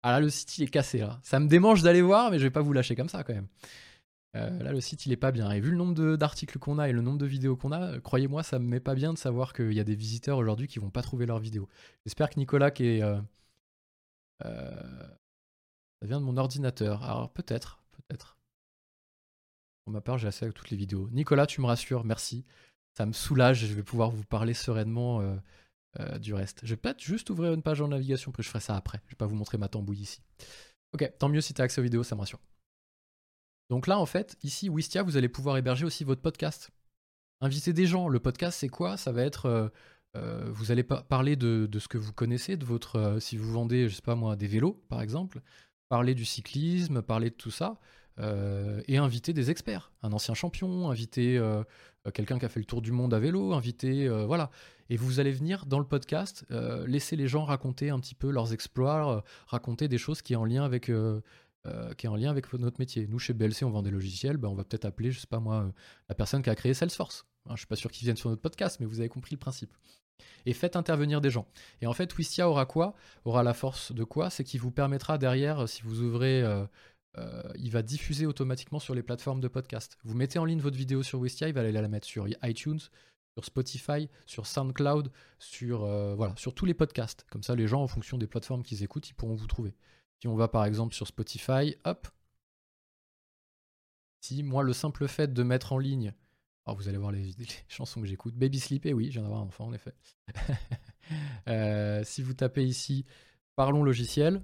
ah 0.03 0.11
là, 0.11 0.19
le 0.19 0.29
site, 0.29 0.57
il 0.57 0.63
est 0.63 0.67
cassé, 0.67 0.99
là. 0.99 1.19
Ça 1.23 1.39
me 1.39 1.47
démange 1.47 1.81
d'aller 1.81 2.01
voir, 2.01 2.31
mais 2.31 2.39
je 2.39 2.43
vais 2.43 2.51
pas 2.51 2.61
vous 2.61 2.73
lâcher 2.73 2.95
comme 2.95 3.09
ça, 3.09 3.23
quand 3.23 3.33
même. 3.33 3.47
Euh, 4.35 4.63
là, 4.63 4.71
le 4.71 4.81
site, 4.81 5.05
il 5.05 5.11
est 5.11 5.17
pas 5.17 5.31
bien. 5.31 5.49
Et 5.51 5.61
vu 5.61 5.71
le 5.71 5.77
nombre 5.77 6.17
d'articles 6.17 6.59
qu'on 6.59 6.77
a 6.77 6.89
et 6.89 6.91
le 6.91 7.01
nombre 7.01 7.17
de 7.17 7.25
vidéos 7.25 7.55
qu'on 7.55 7.71
a, 7.71 7.93
euh, 7.93 7.99
croyez-moi, 8.01 8.43
ça 8.43 8.59
me 8.59 8.65
met 8.65 8.79
pas 8.81 8.93
bien 8.95 9.13
de 9.13 9.17
savoir 9.17 9.53
qu'il 9.53 9.71
y 9.73 9.79
a 9.79 9.83
des 9.83 9.95
visiteurs 9.95 10.37
aujourd'hui 10.37 10.67
qui 10.67 10.79
vont 10.79 10.89
pas 10.89 11.01
trouver 11.01 11.25
leurs 11.25 11.39
vidéos. 11.39 11.69
J'espère 12.05 12.29
que 12.29 12.39
Nicolas, 12.39 12.71
qui 12.71 12.85
est 12.85 13.03
euh, 13.03 13.19
ça 16.01 16.07
vient 16.07 16.19
de 16.19 16.25
mon 16.25 16.37
ordinateur. 16.37 17.03
Alors 17.03 17.31
peut-être, 17.31 17.83
peut-être. 17.91 18.37
Pour 19.85 19.93
ma 19.93 20.01
part, 20.01 20.17
j'ai 20.17 20.27
assez 20.27 20.45
avec 20.45 20.55
toutes 20.55 20.71
les 20.71 20.77
vidéos. 20.77 21.09
Nicolas, 21.11 21.45
tu 21.45 21.61
me 21.61 21.67
rassures, 21.67 22.03
merci. 22.03 22.43
Ça 22.97 23.05
me 23.05 23.13
soulage 23.13 23.65
je 23.65 23.73
vais 23.73 23.83
pouvoir 23.83 24.09
vous 24.09 24.23
parler 24.23 24.53
sereinement 24.53 25.21
euh, 25.21 25.35
euh, 25.99 26.17
du 26.17 26.33
reste. 26.33 26.61
Je 26.63 26.69
vais 26.69 26.77
peut-être 26.77 27.01
juste 27.01 27.29
ouvrir 27.29 27.53
une 27.53 27.61
page 27.61 27.81
en 27.81 27.89
navigation, 27.89 28.31
puis 28.31 28.41
je 28.41 28.49
ferai 28.49 28.61
ça 28.61 28.75
après. 28.75 28.99
Je 29.05 29.11
vais 29.11 29.17
pas 29.17 29.27
vous 29.27 29.35
montrer 29.35 29.57
ma 29.57 29.67
tambouille 29.67 30.01
ici. 30.01 30.21
Ok, 30.93 31.11
tant 31.19 31.29
mieux 31.29 31.41
si 31.41 31.53
tu 31.53 31.61
as 31.61 31.65
accès 31.65 31.81
aux 31.81 31.83
vidéos, 31.83 32.03
ça 32.03 32.15
me 32.15 32.21
rassure. 32.21 32.39
Donc 33.69 33.87
là, 33.87 33.99
en 33.99 34.05
fait, 34.05 34.37
ici, 34.43 34.69
Wistia, 34.69 35.03
vous 35.03 35.17
allez 35.17 35.29
pouvoir 35.29 35.57
héberger 35.57 35.85
aussi 35.85 36.03
votre 36.03 36.21
podcast. 36.21 36.71
Inviter 37.41 37.73
des 37.73 37.85
gens. 37.85 38.07
Le 38.07 38.19
podcast, 38.19 38.59
c'est 38.59 38.69
quoi? 38.69 38.97
Ça 38.97 39.11
va 39.11 39.23
être. 39.23 39.71
Euh, 40.15 40.49
vous 40.51 40.71
allez 40.71 40.83
parler 40.83 41.35
de, 41.35 41.67
de, 41.69 41.79
ce 41.79 41.89
que 41.89 41.97
vous 41.97 42.13
connaissez, 42.13 42.55
de 42.55 42.65
votre. 42.65 43.17
si 43.19 43.35
vous 43.35 43.51
vendez, 43.51 43.89
je 43.89 43.95
sais 43.95 44.01
pas 44.01 44.15
moi, 44.15 44.35
des 44.35 44.47
vélos, 44.47 44.81
par 44.87 45.01
exemple 45.01 45.41
parler 45.89 46.15
du 46.15 46.25
cyclisme, 46.25 47.01
parler 47.01 47.29
de 47.29 47.35
tout 47.35 47.51
ça, 47.51 47.79
euh, 48.19 48.81
et 48.87 48.97
inviter 48.97 49.33
des 49.33 49.51
experts, 49.51 49.91
un 50.01 50.13
ancien 50.13 50.33
champion, 50.33 50.89
inviter 50.89 51.37
euh, 51.37 51.63
quelqu'un 52.13 52.39
qui 52.39 52.45
a 52.45 52.49
fait 52.49 52.61
le 52.61 52.65
tour 52.65 52.81
du 52.81 52.93
monde 52.93 53.13
à 53.13 53.19
vélo, 53.19 53.53
inviter, 53.53 54.07
euh, 54.07 54.25
voilà. 54.25 54.51
Et 54.89 54.95
vous 54.95 55.19
allez 55.19 55.31
venir 55.31 55.65
dans 55.65 55.79
le 55.79 55.85
podcast, 55.85 56.45
laisser 56.85 57.15
les 57.15 57.27
gens 57.27 57.43
raconter 57.43 57.89
un 57.89 57.99
petit 57.99 58.13
peu 58.13 58.29
leurs 58.29 58.53
exploits, 58.53 59.23
raconter 59.47 59.87
des 59.87 59.97
choses 59.97 60.21
qui 60.21 60.33
est 60.33 60.35
en 60.35 60.45
lien 60.45 60.63
avec, 60.63 60.89
notre 60.89 62.79
métier. 62.79 63.07
Nous, 63.07 63.17
chez 63.17 63.33
BLC, 63.33 63.63
on 63.63 63.71
vend 63.71 63.81
des 63.81 63.89
logiciels, 63.89 64.37
ben, 64.37 64.47
on 64.47 64.53
va 64.53 64.63
peut-être 64.63 64.85
appeler, 64.85 65.11
je 65.11 65.19
sais 65.19 65.27
pas 65.27 65.39
moi, 65.39 65.73
la 66.07 66.13
personne 66.13 66.43
qui 66.43 66.51
a 66.51 66.55
créé 66.55 66.75
Salesforce. 66.75 67.25
Hein, 67.47 67.53
je 67.55 67.61
suis 67.61 67.67
pas 67.67 67.75
sûr 67.75 67.91
qu'ils 67.91 68.05
viennent 68.05 68.15
sur 68.15 68.29
notre 68.29 68.43
podcast, 68.43 68.77
mais 68.79 68.85
vous 68.85 68.99
avez 68.99 69.09
compris 69.09 69.33
le 69.33 69.39
principe 69.39 69.73
et 70.45 70.53
faites 70.53 70.75
intervenir 70.75 71.21
des 71.21 71.29
gens. 71.29 71.47
Et 71.81 71.87
en 71.87 71.93
fait, 71.93 72.15
Wistia 72.17 72.49
aura 72.49 72.65
quoi? 72.65 72.95
Aura 73.25 73.43
la 73.43 73.53
force 73.53 73.91
de 73.91 74.03
quoi? 74.03 74.29
C'est 74.29 74.43
qu'il 74.43 74.61
vous 74.61 74.71
permettra 74.71 75.17
derrière, 75.17 75.67
si 75.67 75.81
vous 75.81 76.01
ouvrez, 76.01 76.41
euh, 76.41 76.65
euh, 77.17 77.41
il 77.57 77.71
va 77.71 77.81
diffuser 77.81 78.25
automatiquement 78.25 78.79
sur 78.79 78.95
les 78.95 79.03
plateformes 79.03 79.41
de 79.41 79.47
podcast. 79.47 79.97
Vous 80.03 80.15
mettez 80.15 80.39
en 80.39 80.45
ligne 80.45 80.59
votre 80.59 80.77
vidéo 80.77 81.03
sur 81.03 81.19
Wistia, 81.19 81.47
il 81.47 81.53
va 81.53 81.61
aller 81.61 81.71
la 81.71 81.87
mettre 81.87 82.07
sur 82.07 82.27
iTunes, 82.43 82.79
sur 83.33 83.45
Spotify, 83.45 84.09
sur 84.25 84.47
SoundCloud, 84.47 85.11
sur, 85.39 85.83
euh, 85.83 86.15
voilà, 86.15 86.35
sur 86.37 86.53
tous 86.53 86.65
les 86.65 86.73
podcasts. 86.73 87.25
Comme 87.29 87.43
ça, 87.43 87.55
les 87.55 87.67
gens, 87.67 87.81
en 87.81 87.87
fonction 87.87 88.17
des 88.17 88.27
plateformes 88.27 88.63
qu'ils 88.63 88.83
écoutent, 88.83 89.09
ils 89.09 89.15
pourront 89.15 89.35
vous 89.35 89.47
trouver. 89.47 89.75
Si 90.21 90.27
on 90.27 90.35
va 90.35 90.47
par 90.47 90.65
exemple 90.65 90.95
sur 90.95 91.07
Spotify, 91.07 91.75
hop. 91.83 92.07
Si 94.21 94.41
moi, 94.43 94.63
le 94.63 94.73
simple 94.73 95.07
fait 95.07 95.33
de 95.33 95.43
mettre 95.43 95.73
en 95.73 95.77
ligne, 95.77 96.13
alors 96.65 96.77
vous 96.77 96.87
allez 96.87 96.97
voir 96.97 97.11
les, 97.13 97.33
chansons 97.67 98.01
que 98.01 98.07
j'écoute. 98.07 98.35
Baby 98.35 98.59
Sleep, 98.59 98.85
et 98.85 98.93
oui, 98.93 99.09
j'ai 99.11 99.19
un 99.19 99.25
enfant 99.25 99.67
en 99.67 99.73
effet. 99.73 99.93
Euh, 101.47 102.03
si 102.03 102.23
vous 102.23 102.33
tapez 102.33 102.65
ici 102.65 103.05
Parlons 103.55 103.83
logiciel, 103.83 104.41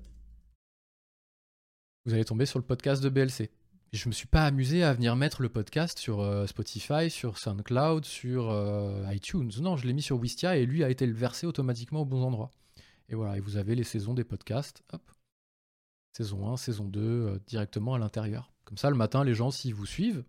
vous 2.06 2.14
allez 2.14 2.24
tomber 2.24 2.46
sur 2.46 2.60
le 2.60 2.66
podcast 2.66 3.04
de 3.04 3.10
BLC. 3.10 3.50
Et 3.94 3.98
je 3.98 4.08
me 4.08 4.14
suis 4.14 4.28
pas 4.28 4.46
amusé 4.46 4.84
à 4.84 4.94
venir 4.94 5.18
mettre 5.18 5.42
le 5.42 5.50
podcast 5.50 6.00
sur 6.00 6.22
euh, 6.22 6.48
Spotify, 6.48 7.10
sur 7.10 7.38
SoundCloud, 7.38 8.06
sur 8.06 8.52
euh, 8.52 9.04
iTunes. 9.12 9.52
Non, 9.60 9.76
je 9.76 9.86
l'ai 9.86 9.92
mis 9.92 10.02
sur 10.02 10.18
Wistia 10.18 10.56
et 10.56 10.66
lui 10.66 10.84
a 10.84 10.90
été 10.90 11.06
versé 11.08 11.46
automatiquement 11.46 12.02
au 12.02 12.06
bon 12.06 12.24
endroit. 12.24 12.52
Et 13.10 13.16
voilà, 13.16 13.36
et 13.36 13.42
vous 13.42 13.58
avez 13.58 13.76
les 13.76 13.84
saisons 13.84 14.14
des 14.14 14.24
podcasts. 14.24 14.82
Saison 16.14 16.54
1, 16.54 16.56
saison 16.56 16.86
2, 16.86 17.02
euh, 17.02 17.40
directement 17.48 17.96
à 17.96 18.00
l'intérieur. 18.00 18.54
Comme 18.64 18.78
ça, 18.78 18.90
le 18.90 18.96
matin, 18.96 19.26
les 19.26 19.34
gens, 19.34 19.52
s'ils 19.52 19.76
vous 19.76 19.86
suivent, 19.86 20.24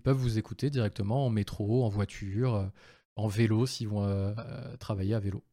peuvent 0.00 0.16
vous 0.16 0.38
écouter 0.38 0.70
directement 0.70 1.26
en 1.26 1.30
métro, 1.30 1.84
en 1.84 1.88
voiture, 1.88 2.70
en 3.16 3.28
vélo, 3.28 3.66
s'ils 3.66 3.88
vont 3.88 4.34
travailler 4.78 5.14
à 5.14 5.20
vélo. 5.20 5.44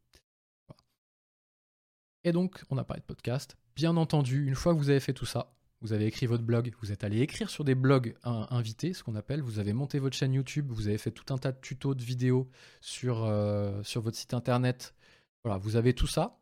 Et 2.24 2.32
donc, 2.32 2.64
on 2.70 2.78
a 2.78 2.84
parlé 2.84 3.02
de 3.02 3.06
podcast. 3.06 3.56
Bien 3.76 3.96
entendu, 3.96 4.48
une 4.48 4.56
fois 4.56 4.74
que 4.74 4.80
vous 4.80 4.90
avez 4.90 5.00
fait 5.00 5.14
tout 5.14 5.26
ça, 5.26 5.54
vous 5.82 5.94
avez 5.94 6.08
écrit 6.08 6.26
votre 6.26 6.44
blog, 6.44 6.74
vous 6.82 6.92
êtes 6.92 7.04
allé 7.04 7.22
écrire 7.22 7.50
sur 7.50 7.64
des 7.64 7.76
blogs 7.76 8.16
invités, 8.24 8.94
ce 8.94 9.04
qu'on 9.04 9.16
appelle, 9.16 9.42
vous 9.42 9.60
avez 9.60 9.74
monté 9.74 10.00
votre 10.00 10.16
chaîne 10.18 10.34
YouTube, 10.34 10.72
vous 10.72 10.88
avez 10.88 10.98
fait 10.98 11.12
tout 11.12 11.32
un 11.32 11.38
tas 11.38 11.52
de 11.52 11.60
tutos, 11.62 11.94
de 11.94 12.04
vidéos 12.04 12.50
sur, 12.82 13.24
euh, 13.24 13.84
sur 13.84 14.02
votre 14.02 14.18
site 14.18 14.34
internet. 14.34 14.96
Voilà, 15.44 15.60
vous 15.60 15.76
avez 15.76 15.94
tout 15.94 16.08
ça. 16.08 16.40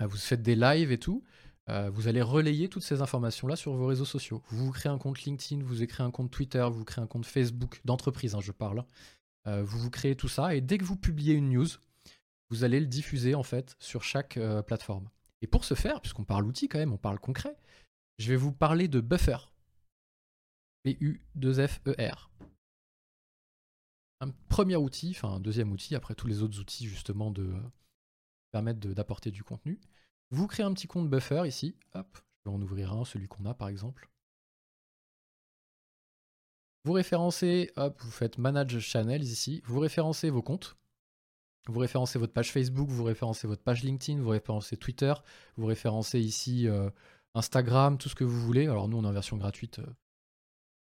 Euh, 0.00 0.06
vous 0.06 0.16
faites 0.16 0.42
des 0.42 0.56
lives 0.56 0.90
et 0.90 0.98
tout. 0.98 1.22
Euh, 1.70 1.90
vous 1.90 2.08
allez 2.08 2.20
relayer 2.20 2.68
toutes 2.68 2.82
ces 2.82 3.00
informations-là 3.00 3.56
sur 3.56 3.72
vos 3.72 3.86
réseaux 3.86 4.04
sociaux. 4.04 4.42
Vous 4.48 4.66
vous 4.66 4.72
créez 4.72 4.90
un 4.90 4.98
compte 4.98 5.22
LinkedIn, 5.22 5.62
vous 5.62 5.86
créez 5.86 6.04
un 6.04 6.10
compte 6.10 6.30
Twitter, 6.30 6.66
vous 6.70 6.84
créez 6.84 7.02
un 7.02 7.06
compte 7.06 7.26
Facebook, 7.26 7.80
d'entreprise, 7.84 8.34
hein, 8.34 8.40
je 8.40 8.52
parle. 8.52 8.84
vous 9.46 9.78
vous 9.78 9.90
créez 9.90 10.16
tout 10.16 10.28
ça 10.28 10.54
et 10.54 10.60
dès 10.60 10.78
que 10.78 10.84
vous 10.84 10.96
publiez 10.96 11.34
une 11.34 11.50
news, 11.50 11.68
vous 12.50 12.64
allez 12.64 12.80
le 12.80 12.86
diffuser 12.86 13.34
en 13.34 13.42
fait 13.42 13.76
sur 13.78 14.02
chaque 14.02 14.38
plateforme. 14.66 15.08
Et 15.42 15.46
pour 15.46 15.64
ce 15.64 15.74
faire, 15.74 16.00
puisqu'on 16.00 16.24
parle 16.24 16.44
outil 16.44 16.68
quand 16.68 16.78
même, 16.78 16.92
on 16.92 16.98
parle 16.98 17.18
concret, 17.18 17.56
je 18.18 18.28
vais 18.28 18.36
vous 18.36 18.52
parler 18.52 18.88
de 18.88 19.00
Buffer. 19.00 19.38
B-U-2-F-E-R. 20.84 22.30
Un 24.20 24.30
premier 24.48 24.76
outil, 24.76 25.10
enfin 25.10 25.36
un 25.36 25.40
deuxième 25.40 25.72
outil, 25.72 25.94
après 25.94 26.14
tous 26.14 26.26
les 26.26 26.42
autres 26.42 26.60
outils 26.60 26.86
justement 26.86 27.30
de 27.30 27.44
euh, 27.44 27.60
permettre 28.52 28.80
d'apporter 28.80 29.30
du 29.30 29.42
contenu. 29.42 29.80
Vous 30.30 30.46
créez 30.46 30.64
un 30.64 30.72
petit 30.72 30.86
compte 30.86 31.10
Buffer 31.10 31.42
ici. 31.46 31.76
Hop, 31.94 32.18
je 32.38 32.50
vais 32.50 32.56
en 32.56 32.62
ouvrir 32.62 32.92
un, 32.92 33.04
celui 33.04 33.28
qu'on 33.28 33.44
a 33.46 33.54
par 33.54 33.68
exemple. 33.68 34.08
Vous 36.84 36.92
référencez, 36.92 37.70
hop, 37.76 38.00
vous 38.00 38.10
faites 38.10 38.38
Manage 38.38 38.78
Channels 38.78 39.22
ici. 39.22 39.60
Vous 39.64 39.80
référencez 39.80 40.30
vos 40.30 40.42
comptes. 40.42 40.76
Vous 41.66 41.78
référencez 41.78 42.18
votre 42.18 42.32
page 42.32 42.52
Facebook, 42.52 42.88
vous 42.88 43.04
référencez 43.04 43.46
votre 43.46 43.62
page 43.62 43.82
LinkedIn, 43.82 44.20
vous 44.22 44.30
référencez 44.30 44.78
Twitter, 44.78 45.12
vous 45.56 45.66
référencez 45.66 46.18
ici 46.18 46.66
euh, 46.66 46.88
Instagram, 47.34 47.98
tout 47.98 48.08
ce 48.08 48.14
que 48.14 48.24
vous 48.24 48.40
voulez. 48.40 48.66
Alors 48.66 48.88
nous, 48.88 48.96
on 48.96 49.04
est 49.04 49.06
en 49.06 49.12
version 49.12 49.36
gratuite 49.36 49.80
euh, 49.80 49.86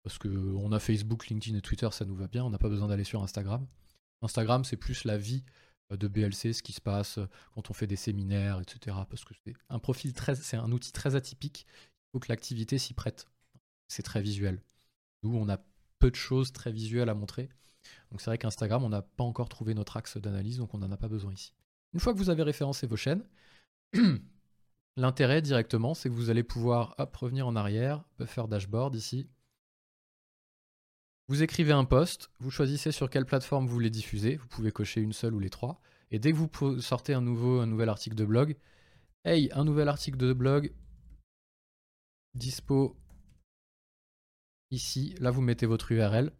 parce 0.04 0.18
qu'on 0.18 0.72
a 0.72 0.80
Facebook, 0.80 1.28
LinkedIn 1.28 1.58
et 1.58 1.62
Twitter, 1.62 1.88
ça 1.92 2.06
nous 2.06 2.16
va 2.16 2.28
bien. 2.28 2.44
On 2.44 2.50
n'a 2.50 2.58
pas 2.58 2.70
besoin 2.70 2.88
d'aller 2.88 3.04
sur 3.04 3.22
Instagram. 3.22 3.68
Instagram, 4.24 4.64
c'est 4.64 4.78
plus 4.78 5.04
la 5.04 5.18
vie 5.18 5.44
de 5.92 6.08
BLC, 6.08 6.54
ce 6.54 6.64
qui 6.64 6.74
se 6.74 6.82
passe 6.82 7.18
euh, 7.18 7.28
quand 7.54 7.70
on 7.70 7.74
fait 7.74 7.88
des 7.88 7.96
séminaires, 7.96 8.60
etc. 8.62 8.98
Parce 9.10 9.24
que 9.26 9.34
c'est 9.46 9.54
un 9.70 9.80
profil 9.80 10.14
très, 10.14 10.36
c'est 10.36 10.58
un 10.58 10.72
outil 10.72 10.92
très 10.92 11.16
atypique. 11.16 11.66
Il 11.68 12.12
faut 12.14 12.20
que 12.20 12.30
l'activité 12.30 12.78
s'y 12.78 12.94
prête. 12.94 13.28
C'est 13.88 14.04
très 14.04 14.22
visuel. 14.22 14.62
Nous, 15.24 15.36
on 15.36 15.50
a 15.50 15.58
peu 16.00 16.10
de 16.10 16.16
choses 16.16 16.52
très 16.52 16.72
visuelles 16.72 17.10
à 17.10 17.14
montrer. 17.14 17.50
Donc 18.12 18.22
c'est 18.22 18.30
vrai 18.30 18.38
qu'Instagram, 18.38 18.84
on 18.84 18.90
n'a 18.90 19.02
pas 19.02 19.24
encore 19.24 19.50
trouvé 19.50 19.74
notre 19.74 19.98
axe 19.98 20.18
d'analyse, 20.18 20.58
donc 20.58 20.74
on 20.74 20.78
n'en 20.78 20.92
a 20.92 20.98
pas 20.98 21.10
besoin 21.10 21.34
ici. 21.34 21.54
Une 21.94 22.00
fois 22.00 22.14
que 22.14 22.18
vous 22.18 22.30
avez 22.30 22.44
référencé 22.44 22.88
vos 22.88 22.96
chaînes, 22.96 23.24
L'intérêt 24.96 25.42
directement, 25.42 25.96
c'est 25.96 26.10
que 26.10 26.14
vous 26.14 26.30
allez 26.30 26.44
pouvoir 26.44 26.96
revenir 27.20 27.48
en 27.48 27.56
arrière, 27.56 28.04
buffer 28.20 28.44
dashboard 28.48 28.94
ici. 28.96 29.28
Vous 31.30 31.42
écrivez 31.42 31.72
un 31.72 31.86
post, 31.86 32.32
vous 32.40 32.52
choisissez 32.52 32.92
sur 32.92 33.10
quelle 33.10 33.26
plateforme 33.26 33.66
vous 33.66 33.74
voulez 33.74 33.90
diffuser, 33.90 34.36
vous 34.36 34.48
pouvez 34.48 34.72
cocher 34.72 35.00
une 35.00 35.14
seule 35.14 35.34
ou 35.34 35.40
les 35.40 35.50
trois, 35.50 35.80
et 36.12 36.20
dès 36.20 36.34
que 36.34 36.38
vous 36.38 36.82
sortez 36.82 37.14
un, 37.14 37.22
nouveau, 37.22 37.66
nouvel 37.66 37.88
article 37.88 38.16
de 38.16 38.26
blog, 38.26 38.58
hey, 39.24 39.50
un 39.54 39.64
nouvel 39.64 39.88
article 39.88 40.18
de 40.18 40.34
blog, 40.34 40.74
dispo 42.34 42.98
ici, 44.70 45.16
là 45.20 45.32
vous 45.32 45.42
mettez 45.42 45.66
votre 45.66 45.94
URL, 45.94 46.34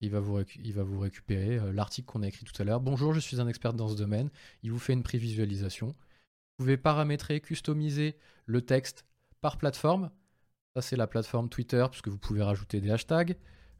il 0.00 0.10
va 0.10 0.20
vous, 0.20 0.40
il 0.56 0.72
va 0.72 0.82
vous 0.82 0.98
récupérer 0.98 1.58
euh, 1.58 1.72
l'article 1.72 2.06
qu'on 2.06 2.22
a 2.22 2.28
écrit 2.28 2.46
tout 2.46 2.60
à 2.60 2.64
l'heure. 2.64 2.80
Bonjour, 2.80 3.12
je 3.12 3.20
suis 3.20 3.40
un 3.40 3.48
expert 3.48 3.74
dans 3.74 3.88
ce 3.88 3.96
domaine, 3.96 4.30
il 4.62 4.72
vous 4.72 4.78
fait 4.78 4.94
une 4.94 5.02
prévisualisation. 5.02 5.88
Vous 5.88 6.64
pouvez 6.64 6.78
paramétrer, 6.78 7.40
customiser 7.40 8.16
le 8.46 8.62
texte 8.62 9.04
par 9.40 9.58
plateforme. 9.58 10.10
Ça, 10.74 10.82
c'est 10.82 10.96
la 10.96 11.06
plateforme 11.06 11.48
Twitter, 11.48 11.84
puisque 11.90 12.08
vous 12.08 12.18
pouvez 12.18 12.42
rajouter 12.42 12.80
des 12.80 12.90
hashtags. 12.90 13.36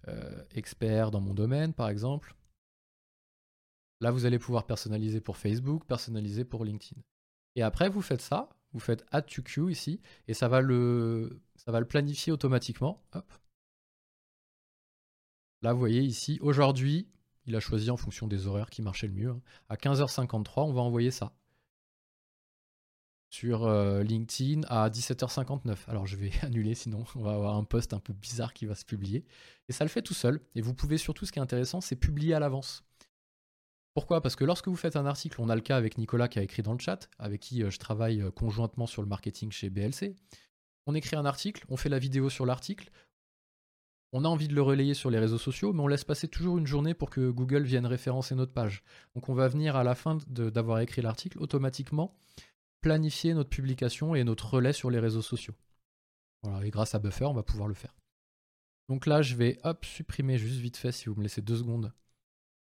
Euh, 0.09 0.42
expert 0.53 1.11
dans 1.11 1.20
mon 1.20 1.35
domaine, 1.35 1.74
par 1.74 1.88
exemple. 1.88 2.35
Là, 4.00 4.11
vous 4.11 4.24
allez 4.24 4.38
pouvoir 4.38 4.66
personnaliser 4.66 5.20
pour 5.20 5.37
Facebook, 5.37 5.85
personnaliser 5.85 6.44
pour 6.44 6.64
LinkedIn. 6.64 7.03
Et 7.55 7.62
après, 7.62 7.90
vous 7.90 8.00
faites 8.00 8.22
ça, 8.22 8.48
vous 8.72 8.81
faites 8.81 9.05
Add 9.11 9.26
to 9.26 9.42
Queue 9.42 9.70
ici, 9.70 10.00
et 10.26 10.33
ça 10.33 10.48
va 10.48 10.62
le, 10.62 11.42
planifier 11.88 12.33
automatiquement. 12.33 13.05
Hop. 13.12 13.31
Là, 15.61 15.74
vous 15.74 15.79
voyez 15.79 16.00
ici, 16.00 16.38
aujourd'hui, 16.40 17.07
il 17.44 17.55
a 17.55 17.61
choisi 17.61 17.90
en 17.90 17.98
fonction 17.98 18.26
des 18.26 18.46
horaires 18.46 18.70
qui 18.70 18.81
marchaient 18.81 19.09
le 19.09 19.12
mieux. 19.12 19.31
Hein. 19.31 19.42
À 19.68 19.76
15h53, 19.76 20.62
on 20.62 20.72
va 20.72 20.81
envoyer 20.81 21.11
ça 21.11 21.35
sur 23.31 23.64
euh, 23.64 24.03
LinkedIn 24.03 24.62
à 24.69 24.90
17h59. 24.90 25.77
Alors 25.87 26.07
je 26.07 26.16
vais 26.16 26.33
annuler 26.43 26.75
sinon 26.75 27.05
on 27.14 27.23
va 27.23 27.33
avoir 27.33 27.57
un 27.57 27.64
post 27.64 27.95
un 27.95 28.01
peu 28.01 28.12
bizarre 28.12 28.53
qui 28.53 28.66
va 28.66 28.75
se 28.75 28.85
publier. 28.85 29.25
Et 29.69 29.73
ça 29.73 29.85
le 29.85 29.88
fait 29.88 30.03
tout 30.03 30.14
seul. 30.14 30.40
Et 30.55 30.61
vous 30.61 30.75
pouvez 30.75 30.99
surtout, 30.99 31.25
ce 31.25 31.33
qui 31.33 31.38
est 31.38 31.43
intéressant, 31.43 31.81
c'est 31.81 31.97
publier 31.97 32.35
à 32.35 32.40
l'avance. 32.40 32.85
Pourquoi? 33.95 34.21
Parce 34.21 34.37
que 34.37 34.45
lorsque 34.45 34.69
vous 34.69 34.77
faites 34.77 34.97
un 34.97 35.07
article, 35.07 35.40
on 35.40 35.49
a 35.49 35.55
le 35.55 35.61
cas 35.61 35.77
avec 35.77 35.99
Nicolas 35.99 36.29
qui 36.29 36.38
a 36.38 36.43
écrit 36.43 36.62
dans 36.62 36.73
le 36.73 36.79
chat, 36.79 37.09
avec 37.19 37.40
qui 37.40 37.62
euh, 37.62 37.71
je 37.71 37.79
travaille 37.79 38.21
euh, 38.21 38.31
conjointement 38.31 38.87
sur 38.87 39.03
le 39.03 39.09
marketing 39.09 39.51
chez 39.51 39.71
BLC. 39.71 40.14
On 40.87 40.95
écrit 40.95 41.16
un 41.16 41.25
article, 41.25 41.64
on 41.69 41.77
fait 41.77 41.88
la 41.88 41.99
vidéo 41.99 42.31
sur 42.31 42.47
l'article, 42.47 42.90
on 44.12 44.25
a 44.25 44.29
envie 44.29 44.49
de 44.49 44.55
le 44.55 44.62
relayer 44.62 44.95
sur 44.95 45.11
les 45.11 45.21
réseaux 45.21 45.38
sociaux, 45.38 45.73
mais 45.73 45.81
on 45.81 45.87
laisse 45.87 46.05
passer 46.05 46.27
toujours 46.27 46.59
une 46.59 46.66
journée 46.66 46.95
pour 46.95 47.11
que 47.11 47.31
Google 47.31 47.62
vienne 47.62 47.87
référencer 47.87 48.35
notre 48.35 48.53
page. 48.53 48.83
Donc 49.14 49.29
on 49.29 49.35
va 49.35 49.47
venir 49.47 49.77
à 49.77 49.85
la 49.85 49.95
fin 49.95 50.19
d'avoir 50.27 50.81
écrit 50.81 51.03
l'article 51.03 51.38
automatiquement 51.38 52.16
planifier 52.81 53.35
notre 53.35 53.51
publication 53.51 54.14
et 54.14 54.25
notre 54.25 54.55
relais 54.55 54.73
sur 54.73 54.90
les 54.90 54.99
réseaux 54.99 55.23
sociaux. 55.23 55.55
Voilà, 56.43 56.64
et 56.64 56.71
grâce 56.71 56.95
à 56.95 56.99
Buffer, 56.99 57.27
on 57.27 57.35
va 57.35 57.43
pouvoir 57.43 57.69
le 57.69 57.75
faire. 57.75 57.95
Donc 58.88 59.07
là, 59.07 59.23
je 59.23 59.37
vais 59.37 59.59
supprimer 59.83 60.38
juste 60.38 60.61
vite 60.61 60.77
fait, 60.77 60.93
si 60.93 61.09
vous 61.09 61.14
me 61.14 61.23
laissez 61.23 61.43
deux 61.43 61.57
secondes. 61.57 61.93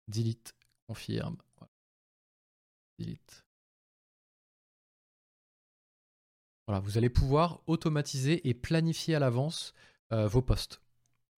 Delete, 0.09 0.55
confirme. 0.87 1.37
Delete. 2.99 3.45
Voilà, 6.67 6.81
vous 6.81 6.99
allez 6.99 7.11
pouvoir 7.11 7.63
automatiser 7.67 8.49
et 8.49 8.55
planifier 8.55 9.15
à 9.15 9.19
l'avance 9.19 9.75
euh, 10.13 10.27
vos 10.27 10.43
posts. 10.43 10.81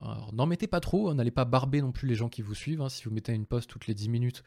Alors, 0.00 0.32
n'en 0.32 0.46
mettez 0.46 0.66
pas 0.66 0.80
trop, 0.80 1.08
hein, 1.08 1.14
n'allez 1.14 1.30
pas 1.30 1.44
barber 1.44 1.80
non 1.80 1.92
plus 1.92 2.08
les 2.08 2.14
gens 2.14 2.28
qui 2.28 2.42
vous 2.42 2.54
suivent. 2.54 2.80
Hein. 2.80 2.88
Si 2.88 3.04
vous 3.04 3.10
mettez 3.12 3.32
une 3.32 3.46
post 3.46 3.70
toutes 3.70 3.86
les 3.86 3.94
10 3.94 4.08
minutes, 4.08 4.42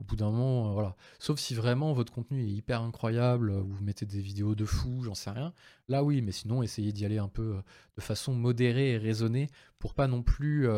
au 0.00 0.04
bout 0.04 0.16
d'un 0.16 0.30
moment, 0.30 0.70
euh, 0.70 0.72
voilà. 0.72 0.96
Sauf 1.18 1.38
si 1.38 1.54
vraiment 1.54 1.92
votre 1.92 2.12
contenu 2.12 2.42
est 2.42 2.50
hyper 2.50 2.80
incroyable, 2.82 3.50
euh, 3.50 3.60
vous 3.60 3.84
mettez 3.84 4.06
des 4.06 4.20
vidéos 4.20 4.54
de 4.54 4.64
fou, 4.64 5.02
j'en 5.02 5.14
sais 5.14 5.30
rien. 5.30 5.52
Là, 5.88 6.02
oui, 6.02 6.22
mais 6.22 6.32
sinon, 6.32 6.62
essayez 6.62 6.92
d'y 6.92 7.04
aller 7.04 7.18
un 7.18 7.28
peu 7.28 7.56
euh, 7.56 7.62
de 7.96 8.00
façon 8.00 8.32
modérée 8.34 8.92
et 8.92 8.98
raisonnée 8.98 9.48
pour 9.78 9.94
pas 9.94 10.08
non 10.08 10.22
plus 10.22 10.68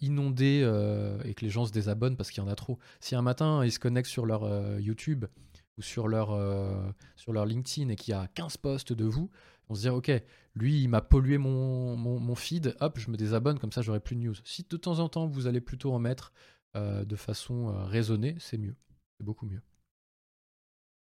inonder 0.00 0.60
et 1.24 1.34
que 1.34 1.44
les 1.44 1.50
gens 1.50 1.66
se 1.66 1.72
désabonnent 1.72 2.16
parce 2.16 2.30
qu'il 2.30 2.42
y 2.42 2.46
en 2.46 2.48
a 2.48 2.54
trop. 2.54 2.78
Si 3.00 3.14
un 3.14 3.22
matin, 3.22 3.64
ils 3.64 3.72
se 3.72 3.78
connectent 3.78 4.08
sur 4.08 4.24
leur 4.24 4.78
YouTube 4.80 5.26
ou 5.76 5.82
sur 5.82 6.08
leur, 6.08 6.28
sur 7.16 7.32
leur 7.32 7.44
LinkedIn 7.44 7.90
et 7.90 7.96
qu'il 7.96 8.12
y 8.12 8.14
a 8.14 8.26
15 8.28 8.56
posts 8.56 8.92
de 8.94 9.04
vous, 9.04 9.30
on 9.68 9.74
se 9.74 9.82
dit, 9.82 9.88
ok, 9.90 10.10
lui, 10.54 10.82
il 10.82 10.88
m'a 10.88 11.02
pollué 11.02 11.36
mon, 11.36 11.96
mon, 11.96 12.18
mon, 12.18 12.34
feed, 12.34 12.74
hop, 12.80 12.98
je 12.98 13.10
me 13.10 13.16
désabonne, 13.16 13.58
comme 13.58 13.72
ça, 13.72 13.82
j'aurai 13.82 14.00
plus 14.00 14.16
de 14.16 14.20
news. 14.20 14.34
Si 14.44 14.64
de 14.68 14.76
temps 14.76 14.98
en 14.98 15.08
temps, 15.08 15.26
vous 15.26 15.46
allez 15.46 15.60
plutôt 15.60 15.92
en 15.92 15.98
mettre 15.98 16.32
euh, 16.34 16.61
de 16.74 17.16
façon 17.16 17.68
euh, 17.68 17.84
raisonnée, 17.84 18.36
c'est 18.38 18.58
mieux. 18.58 18.76
C'est 19.18 19.24
beaucoup 19.24 19.46
mieux. 19.46 19.62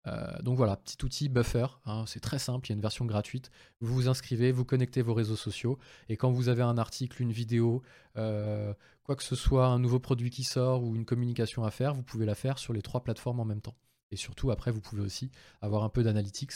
Euh, 0.09 0.41
donc 0.43 0.57
voilà, 0.57 0.77
petit 0.77 0.97
outil 1.05 1.29
Buffer, 1.29 1.66
hein, 1.85 2.05
c'est 2.07 2.21
très 2.21 2.39
simple, 2.39 2.66
il 2.66 2.71
y 2.71 2.73
a 2.73 2.77
une 2.77 2.83
version 2.83 3.05
gratuite. 3.05 3.51
Vous 3.81 3.93
vous 3.93 4.09
inscrivez, 4.09 4.53
vous 4.53 4.64
connectez 4.64 5.03
vos 5.03 5.14
réseaux 5.14 5.37
sociaux, 5.37 5.79
et 6.09 6.16
quand 6.16 6.31
vous 6.31 6.49
avez 6.49 6.62
un 6.62 6.79
article, 6.79 7.21
une 7.21 7.33
vidéo, 7.33 7.83
euh, 8.16 8.73
quoi 9.03 9.16
que 9.16 9.23
ce 9.23 9.37
soit, 9.37 9.66
un 9.66 9.79
nouveau 9.79 9.99
produit 9.99 10.31
qui 10.31 10.45
sort 10.45 10.85
ou 10.85 10.95
une 10.97 11.05
communication 11.05 11.64
à 11.64 11.71
faire, 11.71 11.95
vous 11.95 12.03
pouvez 12.03 12.27
la 12.27 12.35
faire 12.35 12.59
sur 12.59 12.73
les 12.73 12.83
trois 12.83 13.03
plateformes 13.03 13.41
en 13.41 13.45
même 13.45 13.61
temps. 13.61 13.77
Et 14.11 14.16
surtout, 14.16 14.51
après, 14.51 14.71
vous 14.71 14.81
pouvez 14.81 15.03
aussi 15.03 15.31
avoir 15.61 15.85
un 15.85 15.91
peu 15.91 16.03
d'analytics 16.03 16.53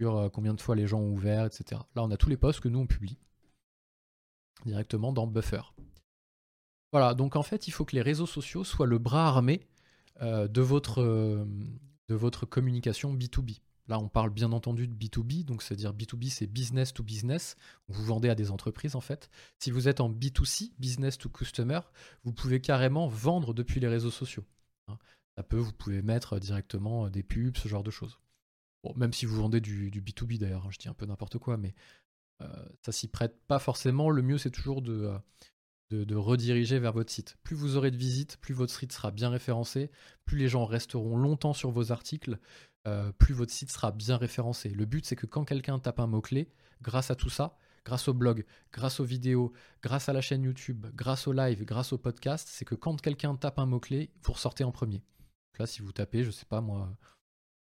sur 0.00 0.16
euh, 0.16 0.28
combien 0.28 0.54
de 0.54 0.60
fois 0.60 0.74
les 0.74 0.86
gens 0.86 1.00
ont 1.00 1.12
ouvert, 1.12 1.44
etc. 1.44 1.82
Là, 1.94 2.02
on 2.02 2.10
a 2.10 2.16
tous 2.16 2.30
les 2.30 2.36
posts 2.36 2.60
que 2.60 2.68
nous, 2.68 2.80
on 2.80 2.86
publie 2.86 3.18
directement 4.64 5.12
dans 5.12 5.26
Buffer. 5.26 5.62
Voilà, 6.92 7.14
donc 7.14 7.36
en 7.36 7.42
fait, 7.42 7.68
il 7.68 7.70
faut 7.70 7.84
que 7.84 7.94
les 7.94 8.02
réseaux 8.02 8.26
sociaux 8.26 8.64
soient 8.64 8.86
le 8.86 8.98
bras 8.98 9.26
armé 9.26 9.66
de 10.20 10.60
votre 10.60 11.46
de 12.10 12.14
votre 12.14 12.44
communication 12.44 13.14
B2B. 13.14 13.60
Là, 13.90 13.98
on 13.98 14.08
parle 14.08 14.30
bien 14.30 14.52
entendu 14.52 14.86
de 14.86 14.94
B2B, 14.94 15.44
donc 15.44 15.62
c'est-à-dire 15.62 15.92
B2B, 15.92 16.28
c'est 16.28 16.46
business 16.46 16.92
to 16.92 17.02
business. 17.02 17.56
Vous 17.88 18.04
vendez 18.04 18.28
à 18.28 18.36
des 18.36 18.52
entreprises 18.52 18.94
en 18.94 19.00
fait. 19.00 19.30
Si 19.58 19.72
vous 19.72 19.88
êtes 19.88 20.00
en 20.00 20.10
B2C, 20.10 20.72
business 20.78 21.18
to 21.18 21.28
customer, 21.28 21.80
vous 22.22 22.32
pouvez 22.32 22.60
carrément 22.60 23.08
vendre 23.08 23.54
depuis 23.54 23.80
les 23.80 23.88
réseaux 23.88 24.10
sociaux. 24.12 24.44
Hein. 24.86 24.96
Ça 25.36 25.42
peut, 25.42 25.56
vous 25.56 25.72
pouvez 25.72 26.02
mettre 26.02 26.38
directement 26.38 27.10
des 27.10 27.24
pubs, 27.24 27.56
ce 27.56 27.66
genre 27.66 27.82
de 27.82 27.90
choses. 27.90 28.20
Même 28.96 29.12
si 29.12 29.26
vous 29.26 29.36
vendez 29.36 29.60
du, 29.60 29.90
B2B 29.90 30.38
d'ailleurs, 30.38 30.66
hein, 30.66 30.70
je 30.70 30.78
dis 30.78 30.88
un 30.88 30.94
peu 30.94 31.06
n'importe 31.06 31.38
quoi, 31.38 31.56
mais 31.56 31.74
euh, 32.42 32.46
ça 32.82 32.92
s'y 32.92 33.08
prête 33.08 33.40
pas 33.48 33.58
forcément. 33.58 34.10
Le 34.10 34.22
mieux, 34.22 34.38
c'est 34.38 34.50
toujours 34.50 34.82
de, 34.82 35.10
de, 35.90 36.14
rediriger 36.14 36.78
vers 36.78 36.92
votre 36.92 37.10
site. 37.10 37.36
Plus 37.42 37.56
vous 37.56 37.76
aurez 37.76 37.90
de 37.90 37.96
visites, 37.96 38.36
plus 38.38 38.54
votre 38.54 38.72
site 38.72 38.92
sera 38.92 39.10
bien 39.10 39.28
référencé, 39.28 39.90
plus 40.24 40.38
les 40.38 40.48
gens 40.48 40.64
resteront 40.64 41.16
longtemps 41.16 41.52
sur 41.52 41.70
vos 41.70 41.92
articles, 41.92 42.38
euh, 42.86 43.12
plus 43.12 43.34
votre 43.34 43.52
site 43.52 43.70
sera 43.70 43.90
bien 43.92 44.16
référencé. 44.16 44.70
Le 44.70 44.84
but, 44.84 45.04
c'est 45.04 45.16
que 45.16 45.26
quand 45.26 45.44
quelqu'un 45.44 45.78
tape 45.78 46.00
un 46.00 46.06
mot-clé, 46.06 46.48
grâce 46.82 47.10
à 47.10 47.14
tout 47.14 47.30
ça, 47.30 47.58
grâce 47.84 48.08
au 48.08 48.14
blog, 48.14 48.44
grâce 48.72 49.00
aux 49.00 49.04
vidéos, 49.04 49.52
grâce 49.82 50.08
à 50.08 50.12
la 50.12 50.20
chaîne 50.20 50.44
YouTube, 50.44 50.86
grâce 50.94 51.26
au 51.26 51.32
live, 51.32 51.64
grâce 51.64 51.92
au 51.92 51.98
podcast, 51.98 52.48
c'est 52.50 52.64
que 52.64 52.74
quand 52.74 53.00
quelqu'un 53.00 53.34
tape 53.36 53.58
un 53.58 53.66
mot-clé, 53.66 54.10
vous 54.22 54.32
ressortez 54.32 54.64
en 54.64 54.72
premier. 54.72 55.02
là, 55.58 55.66
si 55.66 55.82
vous 55.82 55.92
tapez, 55.92 56.24
je 56.24 56.30
sais 56.30 56.46
pas 56.46 56.60
moi, 56.60 56.96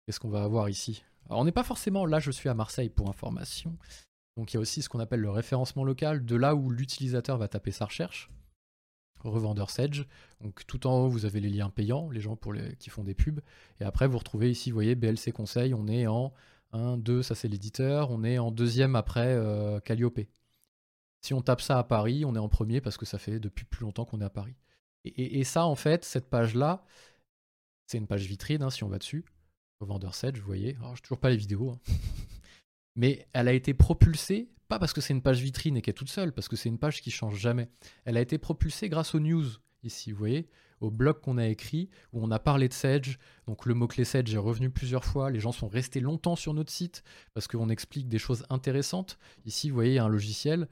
qu'est-ce 0.06 0.20
qu'on 0.20 0.30
va 0.30 0.44
avoir 0.44 0.70
ici? 0.70 1.04
On 1.30 1.44
n'est 1.44 1.52
pas 1.52 1.64
forcément 1.64 2.06
là, 2.06 2.20
je 2.20 2.32
suis 2.32 2.50
à 2.50 2.54
Marseille 2.54 2.90
pour 2.90 3.10
information. 3.10 3.78
Donc 4.38 4.54
il 4.54 4.56
y 4.56 4.58
a 4.58 4.60
aussi 4.60 4.82
ce 4.82 4.90
qu'on 4.90 5.00
appelle 5.00 5.22
le 5.22 5.30
référencement 5.30 5.84
local, 5.84 6.26
de 6.26 6.36
là 6.36 6.56
où 6.56 6.70
l'utilisateur 6.70 7.38
va 7.38 7.48
taper 7.48 7.72
sa 7.72 7.86
recherche. 7.86 8.30
Revendeur 9.20 9.70
Sedge. 9.70 10.06
Donc 10.42 10.66
tout 10.68 10.86
en 10.88 11.00
haut, 11.00 11.10
vous 11.10 11.26
avez 11.26 11.40
les 11.40 11.50
liens 11.50 11.70
payants, 11.70 12.10
les 12.10 12.22
gens 12.22 12.38
qui 12.78 12.90
font 12.90 13.04
des 13.04 13.16
pubs. 13.16 13.42
Et 13.80 13.84
après, 13.84 14.08
vous 14.08 14.18
retrouvez 14.18 14.52
ici, 14.52 14.72
vous 14.72 14.76
voyez, 14.76 14.96
BLC 14.96 15.32
Conseil, 15.32 15.74
on 15.74 15.88
est 15.88 16.06
en 16.06 16.34
1, 16.74 16.98
2, 16.98 17.24
ça 17.24 17.36
c'est 17.36 17.48
l'éditeur, 17.48 18.12
on 18.12 18.24
est 18.24 18.38
en 18.38 18.52
deuxième 18.52 18.96
après 18.96 19.34
euh, 19.34 19.80
Calliope. 19.80 20.20
Si 21.22 21.34
on 21.34 21.42
tape 21.42 21.62
ça 21.62 21.80
à 21.80 21.84
Paris, 21.84 22.24
on 22.26 22.36
est 22.36 22.40
en 22.40 22.50
premier 22.50 22.82
parce 22.82 22.98
que 22.98 23.06
ça 23.06 23.18
fait 23.18 23.40
depuis 23.40 23.66
plus 23.66 23.84
longtemps 23.84 24.06
qu'on 24.06 24.22
est 24.22 24.26
à 24.26 24.30
Paris. 24.30 24.56
Et, 25.06 25.44
ça, 25.44 25.66
en 25.66 25.76
fait, 25.76 26.04
cette 26.04 26.30
page-là, 26.30 26.84
c'est 27.86 28.00
une 28.00 28.08
page 28.08 28.26
vitrine, 28.26 28.64
hein, 28.64 28.72
si 28.72 28.84
on 28.84 28.90
va 28.90 28.98
dessus. 28.98 29.24
Revendeur 29.80 30.16
Sedge, 30.16 30.40
vous 30.40 30.46
voyez. 30.46 30.76
Alors, 30.78 30.96
je 30.96 31.04
toujours 31.04 31.20
pas 31.20 31.30
les 31.30 31.38
vidéos. 31.38 31.72
Hein. 31.72 31.94
Mais 32.96 33.28
elle 33.34 33.48
a 33.48 33.54
été 33.54 33.74
propulsée, 33.74 34.50
pas 34.68 34.80
parce 34.80 34.94
que 34.94 35.02
c'est 35.02 35.14
une 35.14 35.22
page 35.22 35.42
vitrine 35.42 35.78
et 35.78 35.82
qu'elle 35.82 35.92
est 35.92 35.96
toute 35.96 36.10
seule, 36.10 36.32
parce 36.32 36.48
que 36.48 36.56
c'est 36.56 36.70
une 36.70 36.80
page 36.80 37.02
qui 37.02 37.12
change 37.12 37.38
jamais. 37.38 37.70
Elle 38.06 38.18
a 38.18 38.22
été 38.22 38.38
propulsée 38.38 38.90
grâce 38.90 39.16
aux 39.16 39.20
news, 39.20 39.46
ici, 39.84 40.12
vous 40.12 40.18
voyez, 40.18 40.48
au 40.82 40.92
blog 40.92 41.20
qu'on 41.22 41.38
a 41.38 41.48
écrit, 41.48 41.90
où 42.14 42.24
on 42.24 42.32
a 42.32 42.40
parlé 42.40 42.68
de 42.68 42.74
Sedge. 42.74 43.18
Donc 43.48 43.66
le 43.66 43.74
mot-clé 43.74 44.04
Sedge 44.04 44.34
est 44.34 44.40
revenu 44.40 44.70
plusieurs 44.70 45.06
fois. 45.06 45.30
Les 45.30 45.40
gens 45.40 45.52
sont 45.52 45.68
restés 45.68 46.00
longtemps 46.00 46.36
sur 46.36 46.54
notre 46.54 46.72
site 46.72 47.04
parce 47.34 47.48
qu'on 47.48 47.70
explique 47.70 48.08
des 48.08 48.18
choses 48.18 48.46
intéressantes. 48.50 49.18
Ici, 49.46 49.70
vous 49.70 49.76
voyez, 49.76 50.00
un 50.00 50.10
logiciel 50.10 50.68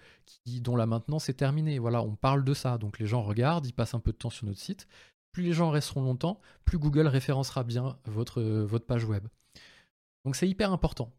dont 0.45 0.75
la 0.75 0.85
maintenance 0.85 1.29
est 1.29 1.35
terminée. 1.35 1.79
Voilà, 1.79 2.01
on 2.01 2.15
parle 2.15 2.43
de 2.43 2.53
ça. 2.53 2.77
Donc 2.77 2.99
les 2.99 3.07
gens 3.07 3.23
regardent, 3.23 3.65
ils 3.65 3.73
passent 3.73 3.93
un 3.93 3.99
peu 3.99 4.11
de 4.11 4.17
temps 4.17 4.29
sur 4.29 4.45
notre 4.45 4.59
site. 4.59 4.87
Plus 5.31 5.43
les 5.43 5.53
gens 5.53 5.71
resteront 5.71 6.03
longtemps, 6.03 6.39
plus 6.63 6.77
Google 6.77 7.07
référencera 7.07 7.63
bien 7.63 7.97
votre, 8.05 8.41
votre 8.41 8.85
page 8.85 9.05
web. 9.05 9.27
Donc 10.25 10.35
c'est 10.35 10.47
hyper 10.47 10.71
important. 10.71 11.11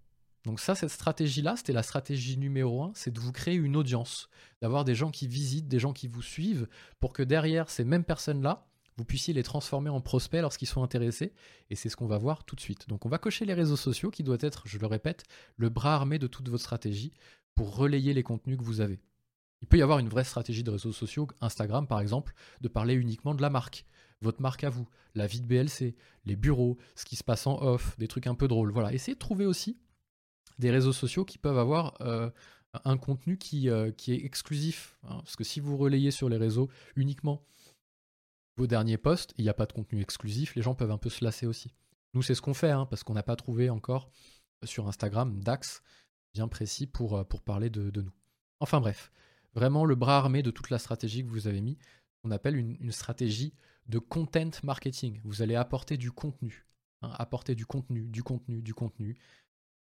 Donc 0.44 0.60
ça, 0.60 0.74
cette 0.74 0.90
stratégie-là, 0.90 1.56
c'était 1.56 1.72
la 1.72 1.82
stratégie 1.82 2.36
numéro 2.36 2.82
un, 2.82 2.92
c'est 2.94 3.12
de 3.12 3.20
vous 3.20 3.32
créer 3.32 3.54
une 3.54 3.76
audience, 3.76 4.28
d'avoir 4.60 4.84
des 4.84 4.94
gens 4.94 5.10
qui 5.10 5.26
visitent, 5.26 5.68
des 5.68 5.78
gens 5.78 5.94
qui 5.94 6.06
vous 6.06 6.22
suivent, 6.22 6.68
pour 7.00 7.12
que 7.12 7.22
derrière 7.22 7.70
ces 7.70 7.84
mêmes 7.84 8.04
personnes-là, 8.04 8.66
vous 8.96 9.04
puissiez 9.04 9.34
les 9.34 9.42
transformer 9.42 9.90
en 9.90 10.00
prospects 10.00 10.40
lorsqu'ils 10.40 10.68
sont 10.68 10.82
intéressés. 10.82 11.32
Et 11.70 11.76
c'est 11.76 11.88
ce 11.88 11.96
qu'on 11.96 12.06
va 12.06 12.18
voir 12.18 12.44
tout 12.44 12.54
de 12.56 12.60
suite. 12.60 12.88
Donc 12.88 13.06
on 13.06 13.08
va 13.08 13.18
cocher 13.18 13.44
les 13.44 13.54
réseaux 13.54 13.76
sociaux 13.76 14.10
qui 14.10 14.22
doit 14.22 14.36
être, 14.40 14.62
je 14.66 14.78
le 14.78 14.86
répète, 14.86 15.24
le 15.56 15.68
bras 15.68 15.94
armé 15.94 16.18
de 16.18 16.26
toute 16.26 16.48
votre 16.48 16.62
stratégie 16.62 17.12
pour 17.54 17.76
relayer 17.76 18.14
les 18.14 18.22
contenus 18.22 18.58
que 18.58 18.64
vous 18.64 18.80
avez. 18.80 19.00
Il 19.62 19.68
peut 19.68 19.78
y 19.78 19.82
avoir 19.82 19.98
une 19.98 20.08
vraie 20.08 20.24
stratégie 20.24 20.62
de 20.62 20.70
réseaux 20.70 20.92
sociaux, 20.92 21.26
Instagram 21.40 21.86
par 21.86 22.00
exemple, 22.00 22.34
de 22.60 22.68
parler 22.68 22.94
uniquement 22.94 23.34
de 23.34 23.42
la 23.42 23.50
marque, 23.50 23.86
votre 24.20 24.42
marque 24.42 24.64
à 24.64 24.70
vous, 24.70 24.86
la 25.14 25.26
vie 25.26 25.40
de 25.40 25.46
BLC, 25.46 25.96
les 26.24 26.36
bureaux, 26.36 26.76
ce 26.94 27.04
qui 27.04 27.16
se 27.16 27.24
passe 27.24 27.46
en 27.46 27.60
off, 27.62 27.96
des 27.98 28.08
trucs 28.08 28.26
un 28.26 28.34
peu 28.34 28.46
drôles. 28.46 28.72
Voilà, 28.72 28.92
essayez 28.92 29.14
de 29.14 29.18
trouver 29.18 29.46
aussi 29.46 29.78
des 30.58 30.70
réseaux 30.70 30.92
sociaux 30.92 31.24
qui 31.24 31.38
peuvent 31.38 31.58
avoir 31.58 31.94
euh, 32.00 32.30
un 32.84 32.96
contenu 32.96 33.38
qui, 33.38 33.68
euh, 33.68 33.90
est 34.08 34.24
exclusif. 34.24 34.98
Hein. 35.04 35.18
parce 35.18 35.36
que 35.36 35.44
si 35.44 35.60
vous 35.60 35.76
relayez 35.76 36.10
sur 36.10 36.28
les 36.28 36.36
réseaux 36.36 36.68
uniquement 36.96 37.44
vos 38.56 38.66
derniers 38.66 38.98
posts, 38.98 39.34
il 39.36 39.44
n'y 39.44 39.50
a 39.50 39.54
pas 39.54 39.66
de 39.66 39.72
contenu 39.72 40.00
exclusif, 40.00 40.54
les 40.54 40.62
gens 40.62 40.74
peuvent 40.74 40.90
un 40.90 40.98
peu 40.98 41.10
se 41.10 41.24
lasser 41.24 41.46
aussi. 41.46 41.74
Nous, 42.14 42.22
c'est 42.22 42.34
ce 42.34 42.42
qu'on 42.42 42.54
fait, 42.54 42.70
hein, 42.70 42.86
parce 42.86 43.02
qu'on 43.02 43.14
n'a 43.14 43.24
pas 43.24 43.36
trouvé 43.36 43.70
encore 43.70 44.08
sur 44.62 44.86
Instagram 44.88 45.40
d'axe 45.40 45.82
bien 46.32 46.48
précis 46.48 46.86
pour, 46.86 47.16
euh, 47.16 47.24
parler 47.44 47.70
de, 47.70 48.00
nous. 48.00 48.12
Enfin 48.60 48.80
bref, 48.80 49.12
vraiment 49.54 49.84
le 49.84 49.94
bras 49.94 50.18
armé 50.18 50.42
de 50.42 50.50
toute 50.50 50.70
la 50.70 50.78
stratégie 50.78 51.24
que 51.24 51.30
vous 51.30 51.48
avez 51.48 51.60
mis, 51.60 51.78
on 52.24 52.30
appelle 52.30 52.56
une, 52.56 52.92
stratégie 52.92 53.54
de 53.86 53.98
content 53.98 54.50
marketing. 54.62 55.20
Vous 55.24 55.42
allez 55.42 55.54
apporter 55.54 55.96
du 55.96 56.10
contenu, 56.10 56.66
hein, 57.02 57.10
apporter 57.18 57.54
du 57.54 57.66
contenu, 57.66 58.08
du 58.08 58.22
contenu, 58.22 58.62
du 58.62 58.74
contenu, 58.74 59.18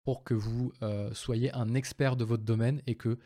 pour 0.04 0.24
que 0.24 0.34
vous 0.34 0.72
euh, 0.82 1.14
soyez 1.14 1.52
un 1.54 1.74
expert 1.74 2.16
de 2.16 2.24
votre 2.24 2.44
domaine 2.44 2.82
et 2.88 2.96
que 2.96 3.18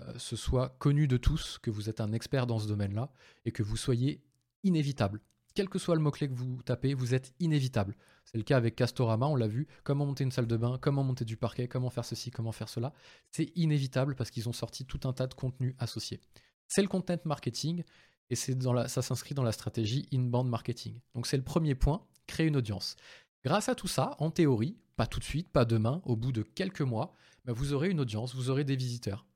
euh, 0.00 0.12
ce 0.16 0.36
soit 0.36 0.76
connu 0.78 1.08
de 1.08 1.16
tous 1.16 1.58
que 1.58 1.70
vous 1.70 1.88
êtes 1.88 2.00
un 2.00 2.12
expert 2.12 2.46
dans 2.46 2.58
ce 2.58 2.68
domaine-là 2.68 3.10
et 3.44 3.52
que 3.52 3.62
vous 3.62 3.76
soyez 3.76 4.22
inévitable. 4.62 5.20
Quel 5.54 5.68
que 5.68 5.78
soit 5.78 5.96
le 5.96 6.00
mot-clé 6.00 6.28
que 6.28 6.34
vous 6.34 6.62
tapez, 6.62 6.94
vous 6.94 7.14
êtes 7.14 7.32
inévitable. 7.40 7.96
C'est 8.24 8.38
le 8.38 8.44
cas 8.44 8.56
avec 8.56 8.76
Castorama, 8.76 9.26
on 9.26 9.34
l'a 9.34 9.48
vu, 9.48 9.66
comment 9.82 10.06
monter 10.06 10.22
une 10.22 10.30
salle 10.30 10.46
de 10.46 10.56
bain, 10.56 10.78
comment 10.80 11.02
monter 11.02 11.24
du 11.24 11.36
parquet, 11.36 11.66
comment 11.66 11.90
faire 11.90 12.04
ceci, 12.04 12.30
comment 12.30 12.52
faire 12.52 12.68
cela. 12.68 12.92
C'est 13.32 13.50
inévitable 13.56 14.14
parce 14.14 14.30
qu'ils 14.30 14.48
ont 14.48 14.52
sorti 14.52 14.84
tout 14.84 15.00
un 15.04 15.12
tas 15.12 15.26
de 15.26 15.34
contenus 15.34 15.74
associés. 15.78 16.20
C'est 16.68 16.82
le 16.82 16.88
content 16.88 17.16
marketing 17.24 17.82
et 18.30 18.36
ça 18.36 19.02
s'inscrit 19.02 19.34
dans 19.34 19.42
la 19.42 19.52
stratégie 19.52 20.06
inbound 20.12 20.48
marketing. 20.48 21.00
Donc 21.14 21.26
c'est 21.26 21.38
le 21.38 21.42
premier 21.42 21.74
point, 21.74 22.06
créer 22.26 22.46
une 22.46 22.56
audience. 22.56 22.96
Grâce 23.44 23.68
à 23.68 23.74
tout 23.74 23.88
ça, 23.88 24.16
en 24.18 24.30
théorie, 24.30 24.76
pas 24.96 25.06
tout 25.06 25.20
de 25.20 25.24
suite, 25.24 25.48
pas 25.48 25.64
demain, 25.64 26.02
au 26.04 26.16
bout 26.16 26.32
de 26.32 26.42
quelques 26.42 26.80
mois, 26.80 27.14
bah, 27.44 27.52
vous 27.52 27.72
aurez 27.72 27.90
une 27.90 28.00
audience, 28.00 28.34
vous 28.34 28.50
aurez 28.50 28.64
des 28.64 28.76
visiteurs. 28.76 29.26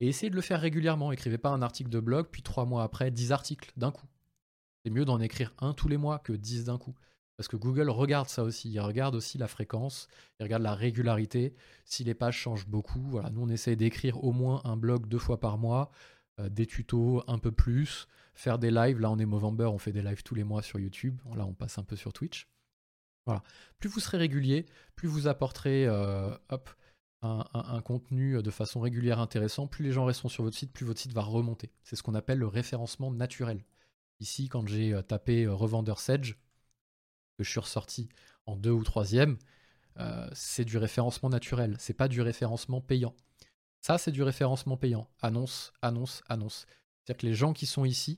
Et 0.00 0.08
essayez 0.08 0.30
de 0.30 0.36
le 0.36 0.40
faire 0.40 0.60
régulièrement. 0.60 1.12
Écrivez 1.12 1.38
pas 1.38 1.50
un 1.50 1.62
article 1.62 1.90
de 1.90 2.00
blog, 2.00 2.28
puis 2.30 2.42
trois 2.42 2.64
mois 2.64 2.82
après, 2.82 3.10
dix 3.10 3.32
articles 3.32 3.70
d'un 3.76 3.90
coup. 3.90 4.06
C'est 4.82 4.90
mieux 4.90 5.04
d'en 5.04 5.20
écrire 5.20 5.52
un 5.58 5.74
tous 5.74 5.88
les 5.88 5.98
mois 5.98 6.18
que 6.18 6.32
dix 6.32 6.64
d'un 6.64 6.78
coup. 6.78 6.94
Parce 7.36 7.48
que 7.48 7.56
Google 7.56 7.90
regarde 7.90 8.28
ça 8.28 8.42
aussi. 8.42 8.70
Il 8.70 8.80
regarde 8.80 9.14
aussi 9.14 9.38
la 9.38 9.48
fréquence, 9.48 10.08
il 10.38 10.42
regarde 10.42 10.62
la 10.62 10.74
régularité. 10.74 11.54
Si 11.84 12.04
les 12.04 12.14
pages 12.14 12.36
changent 12.36 12.66
beaucoup, 12.66 13.02
voilà, 13.08 13.30
nous 13.30 13.42
on 13.42 13.48
essaye 13.48 13.76
d'écrire 13.76 14.22
au 14.24 14.32
moins 14.32 14.60
un 14.64 14.76
blog 14.76 15.06
deux 15.06 15.18
fois 15.18 15.40
par 15.40 15.58
mois, 15.58 15.90
euh, 16.38 16.48
des 16.48 16.66
tutos 16.66 17.22
un 17.28 17.38
peu 17.38 17.52
plus, 17.52 18.08
faire 18.34 18.58
des 18.58 18.70
lives. 18.70 19.00
Là 19.00 19.10
on 19.10 19.18
est 19.18 19.26
Movember, 19.26 19.66
on 19.66 19.78
fait 19.78 19.92
des 19.92 20.02
lives 20.02 20.22
tous 20.22 20.34
les 20.34 20.44
mois 20.44 20.62
sur 20.62 20.78
YouTube. 20.78 21.20
Là 21.34 21.46
on 21.46 21.54
passe 21.54 21.78
un 21.78 21.82
peu 21.82 21.96
sur 21.96 22.12
Twitch. 22.12 22.46
Plus 23.78 23.88
vous 23.88 24.00
serez 24.00 24.18
régulier, 24.18 24.66
plus 24.96 25.08
vous 25.08 25.26
apporterez 25.28 25.86
euh, 25.86 26.34
un, 27.22 27.82
contenu 27.82 28.42
de 28.42 28.50
façon 28.50 28.80
régulière 28.80 29.20
intéressant, 29.20 29.66
plus 29.66 29.84
les 29.84 29.92
gens 29.92 30.04
resteront 30.04 30.28
sur 30.28 30.44
votre 30.44 30.56
site, 30.56 30.72
plus 30.72 30.86
votre 30.86 31.00
site 31.00 31.12
va 31.12 31.22
remonter. 31.22 31.72
C'est 31.82 31.96
ce 31.96 32.02
qu'on 32.02 32.14
appelle 32.14 32.38
le 32.38 32.46
référencement 32.46 33.10
naturel. 33.10 33.64
Ici, 34.20 34.48
quand 34.48 34.66
j'ai 34.66 34.92
euh, 34.92 35.02
tapé 35.02 35.44
euh, 35.44 35.54
revendeur 35.54 36.00
Sedge, 36.00 36.34
que 37.38 37.44
je 37.44 37.50
suis 37.50 37.60
ressorti 37.60 38.08
en 38.46 38.56
deux 38.56 38.70
ou 38.70 38.84
troisième, 38.84 39.38
c'est 40.32 40.64
du 40.64 40.78
référencement 40.78 41.28
naturel, 41.28 41.76
c'est 41.78 41.92
pas 41.92 42.08
du 42.08 42.22
référencement 42.22 42.80
payant. 42.80 43.14
Ça, 43.82 43.98
c'est 43.98 44.12
du 44.12 44.22
référencement 44.22 44.78
payant. 44.78 45.10
Annonce, 45.20 45.74
annonce, 45.82 46.22
annonce. 46.26 46.66
C'est-à-dire 47.04 47.20
que 47.20 47.26
les 47.26 47.34
gens 47.34 47.52
qui 47.52 47.66
sont 47.66 47.84
ici 47.84 48.16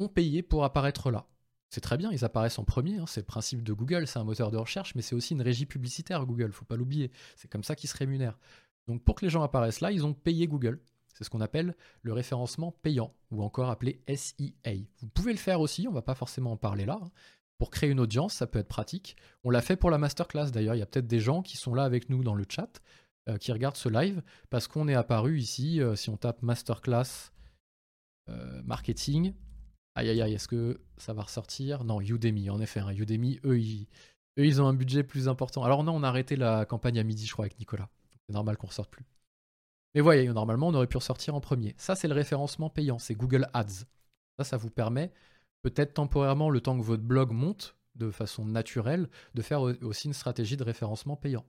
ont 0.00 0.08
payé 0.08 0.42
pour 0.42 0.64
apparaître 0.64 1.12
là. 1.12 1.28
C'est 1.70 1.80
très 1.80 1.98
bien, 1.98 2.10
ils 2.10 2.24
apparaissent 2.24 2.58
en 2.58 2.64
premier, 2.64 2.98
hein, 2.98 3.04
c'est 3.06 3.20
le 3.20 3.26
principe 3.26 3.62
de 3.62 3.72
Google, 3.72 4.06
c'est 4.06 4.18
un 4.18 4.24
moteur 4.24 4.50
de 4.50 4.56
recherche, 4.56 4.94
mais 4.94 5.02
c'est 5.02 5.14
aussi 5.14 5.34
une 5.34 5.42
régie 5.42 5.66
publicitaire 5.66 6.24
Google, 6.24 6.52
faut 6.52 6.64
pas 6.64 6.76
l'oublier. 6.76 7.10
C'est 7.36 7.50
comme 7.50 7.64
ça 7.64 7.76
qu'ils 7.76 7.90
se 7.90 7.96
rémunèrent. 7.96 8.38
Donc 8.86 9.04
pour 9.04 9.14
que 9.14 9.24
les 9.24 9.30
gens 9.30 9.42
apparaissent 9.42 9.80
là, 9.80 9.92
ils 9.92 10.06
ont 10.06 10.14
payé 10.14 10.46
Google. 10.46 10.80
C'est 11.12 11.24
ce 11.24 11.30
qu'on 11.30 11.40
appelle 11.40 11.74
le 12.02 12.12
référencement 12.12 12.72
payant, 12.82 13.12
ou 13.30 13.42
encore 13.42 13.70
appelé 13.70 14.00
SEA. 14.08 14.86
Vous 15.00 15.08
pouvez 15.08 15.32
le 15.32 15.38
faire 15.38 15.60
aussi, 15.60 15.86
on 15.88 15.92
va 15.92 16.00
pas 16.00 16.14
forcément 16.14 16.52
en 16.52 16.56
parler 16.56 16.86
là, 16.86 17.00
hein, 17.02 17.10
pour 17.58 17.70
créer 17.70 17.90
une 17.90 18.00
audience, 18.00 18.34
ça 18.34 18.46
peut 18.46 18.60
être 18.60 18.68
pratique. 18.68 19.16
On 19.44 19.50
l'a 19.50 19.60
fait 19.60 19.76
pour 19.76 19.90
la 19.90 19.98
masterclass 19.98 20.50
d'ailleurs. 20.52 20.76
Il 20.76 20.78
y 20.78 20.82
a 20.82 20.86
peut-être 20.86 21.08
des 21.08 21.20
gens 21.20 21.42
qui 21.42 21.56
sont 21.56 21.74
là 21.74 21.82
avec 21.82 22.08
nous 22.08 22.22
dans 22.22 22.34
le 22.34 22.44
chat, 22.48 22.80
euh, 23.28 23.36
qui 23.36 23.52
regardent 23.52 23.76
ce 23.76 23.88
live, 23.88 24.22
parce 24.48 24.68
qu'on 24.68 24.88
est 24.88 24.94
apparu 24.94 25.38
ici, 25.38 25.82
euh, 25.82 25.96
si 25.96 26.08
on 26.08 26.16
tape 26.16 26.42
masterclass 26.42 27.32
euh, 28.30 28.62
marketing. 28.62 29.34
Aïe 29.94 30.10
aïe 30.10 30.22
aïe, 30.22 30.34
est-ce 30.34 30.48
que 30.48 30.80
ça 30.96 31.12
va 31.12 31.22
ressortir? 31.22 31.84
Non, 31.84 32.00
Udemy, 32.00 32.50
en 32.50 32.60
effet. 32.60 32.80
Hein, 32.80 32.92
Udemy, 32.92 33.40
eux 33.44 33.58
ils, 33.58 33.88
eux, 34.38 34.46
ils 34.46 34.62
ont 34.62 34.66
un 34.66 34.74
budget 34.74 35.02
plus 35.02 35.28
important. 35.28 35.64
Alors 35.64 35.82
non, 35.82 35.94
on 35.96 36.02
a 36.02 36.08
arrêté 36.08 36.36
la 36.36 36.64
campagne 36.64 36.98
à 36.98 37.02
midi, 37.02 37.26
je 37.26 37.32
crois, 37.32 37.46
avec 37.46 37.58
Nicolas. 37.58 37.88
C'est 38.26 38.34
normal 38.34 38.56
qu'on 38.56 38.66
ne 38.66 38.70
ressorte 38.70 38.90
plus. 38.90 39.06
Mais 39.94 40.00
voyez, 40.00 40.28
normalement, 40.28 40.68
on 40.68 40.74
aurait 40.74 40.86
pu 40.86 40.98
ressortir 40.98 41.34
en 41.34 41.40
premier. 41.40 41.74
Ça, 41.78 41.94
c'est 41.96 42.08
le 42.08 42.14
référencement 42.14 42.70
payant, 42.70 42.98
c'est 42.98 43.14
Google 43.14 43.48
Ads. 43.54 43.86
Ça, 44.38 44.44
ça 44.44 44.56
vous 44.56 44.70
permet 44.70 45.12
peut-être 45.62 45.94
temporairement, 45.94 46.50
le 46.50 46.60
temps 46.60 46.78
que 46.78 46.84
votre 46.84 47.02
blog 47.02 47.32
monte 47.32 47.76
de 47.96 48.10
façon 48.10 48.44
naturelle, 48.44 49.08
de 49.34 49.42
faire 49.42 49.62
aussi 49.62 50.06
une 50.06 50.14
stratégie 50.14 50.56
de 50.56 50.62
référencement 50.62 51.16
payant. 51.16 51.44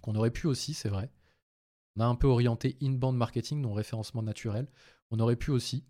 Qu'on 0.00 0.16
aurait 0.16 0.32
pu 0.32 0.46
aussi, 0.46 0.74
c'est 0.74 0.88
vrai. 0.88 1.10
On 1.96 2.00
a 2.00 2.06
un 2.06 2.14
peu 2.14 2.26
orienté 2.26 2.76
inbound 2.82 3.16
marketing, 3.16 3.60
non 3.60 3.72
référencement 3.72 4.22
naturel. 4.22 4.66
On 5.10 5.20
aurait 5.20 5.36
pu 5.36 5.50
aussi 5.50 5.84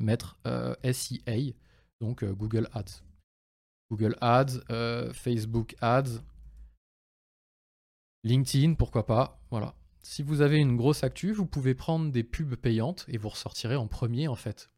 mettre 0.00 0.38
euh, 0.46 0.74
SEA, 0.84 1.54
donc 2.00 2.22
euh, 2.22 2.32
Google 2.32 2.68
Ads. 2.72 3.02
Google 3.90 4.16
Ads, 4.20 4.60
euh, 4.70 5.12
Facebook 5.12 5.76
Ads, 5.80 6.20
LinkedIn, 8.24 8.74
pourquoi 8.74 9.06
pas. 9.06 9.40
Voilà. 9.50 9.74
Si 10.02 10.22
vous 10.22 10.40
avez 10.40 10.58
une 10.58 10.76
grosse 10.76 11.04
actu, 11.04 11.32
vous 11.32 11.46
pouvez 11.46 11.74
prendre 11.74 12.10
des 12.10 12.24
pubs 12.24 12.56
payantes 12.56 13.04
et 13.08 13.18
vous 13.18 13.28
ressortirez 13.28 13.76
en 13.76 13.86
premier 13.86 14.28
en 14.28 14.36
fait. 14.36 14.68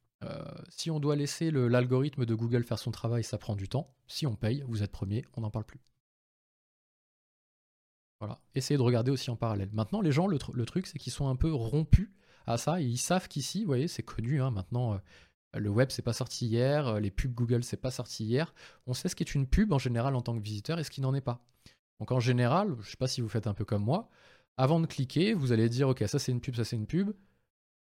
Si 0.70 0.90
on 0.90 1.00
doit 1.00 1.16
laisser 1.16 1.50
l'algorithme 1.50 2.24
de 2.24 2.34
Google 2.34 2.64
faire 2.64 2.78
son 2.78 2.90
travail, 2.90 3.22
ça 3.22 3.36
prend 3.36 3.56
du 3.56 3.68
temps. 3.68 3.94
Si 4.06 4.26
on 4.26 4.36
paye, 4.36 4.64
vous 4.66 4.82
êtes 4.82 4.90
premier, 4.90 5.22
on 5.34 5.42
n'en 5.42 5.50
parle 5.50 5.66
plus. 5.66 5.80
Voilà. 8.20 8.40
Essayez 8.54 8.78
de 8.78 8.82
regarder 8.82 9.10
aussi 9.10 9.30
en 9.30 9.36
parallèle. 9.36 9.68
Maintenant, 9.74 10.00
les 10.00 10.12
gens, 10.12 10.26
le, 10.26 10.38
truc, 10.38 10.86
c'est 10.86 10.98
qu'ils 10.98 11.12
sont 11.12 11.28
un 11.28 11.36
peu 11.36 11.52
rompus 11.52 12.10
à 12.46 12.58
ça 12.58 12.80
et 12.80 12.84
ils 12.84 12.98
savent 12.98 13.28
qu'ici, 13.28 13.60
vous 13.60 13.66
voyez, 13.66 13.88
c'est 13.88 14.02
connu. 14.02 14.42
Hein, 14.42 14.50
maintenant, 14.50 14.94
euh, 14.94 14.98
le 15.58 15.70
web, 15.70 15.90
c'est 15.90 16.02
pas 16.02 16.12
sorti 16.12 16.46
hier. 16.46 16.86
Euh, 16.86 17.00
les 17.00 17.10
pubs 17.10 17.34
Google, 17.34 17.64
c'est 17.64 17.76
pas 17.76 17.90
sorti 17.90 18.24
hier. 18.24 18.54
On 18.86 18.94
sait 18.94 19.08
ce 19.08 19.16
qu'est 19.16 19.34
une 19.34 19.46
pub 19.46 19.72
en 19.72 19.78
général 19.78 20.14
en 20.14 20.22
tant 20.22 20.36
que 20.36 20.42
visiteur 20.42 20.78
et 20.78 20.84
ce 20.84 20.90
qui 20.90 21.00
n'en 21.00 21.14
est 21.14 21.20
pas. 21.20 21.44
Donc 22.00 22.12
en 22.12 22.20
général, 22.20 22.74
je 22.80 22.90
sais 22.90 22.96
pas 22.96 23.08
si 23.08 23.20
vous 23.20 23.28
faites 23.28 23.46
un 23.46 23.54
peu 23.54 23.64
comme 23.64 23.84
moi. 23.84 24.08
Avant 24.56 24.80
de 24.80 24.86
cliquer, 24.86 25.34
vous 25.34 25.52
allez 25.52 25.68
dire, 25.68 25.88
ok, 25.88 26.04
ça 26.06 26.18
c'est 26.18 26.32
une 26.32 26.40
pub, 26.40 26.54
ça 26.56 26.64
c'est 26.64 26.76
une 26.76 26.86
pub. 26.86 27.12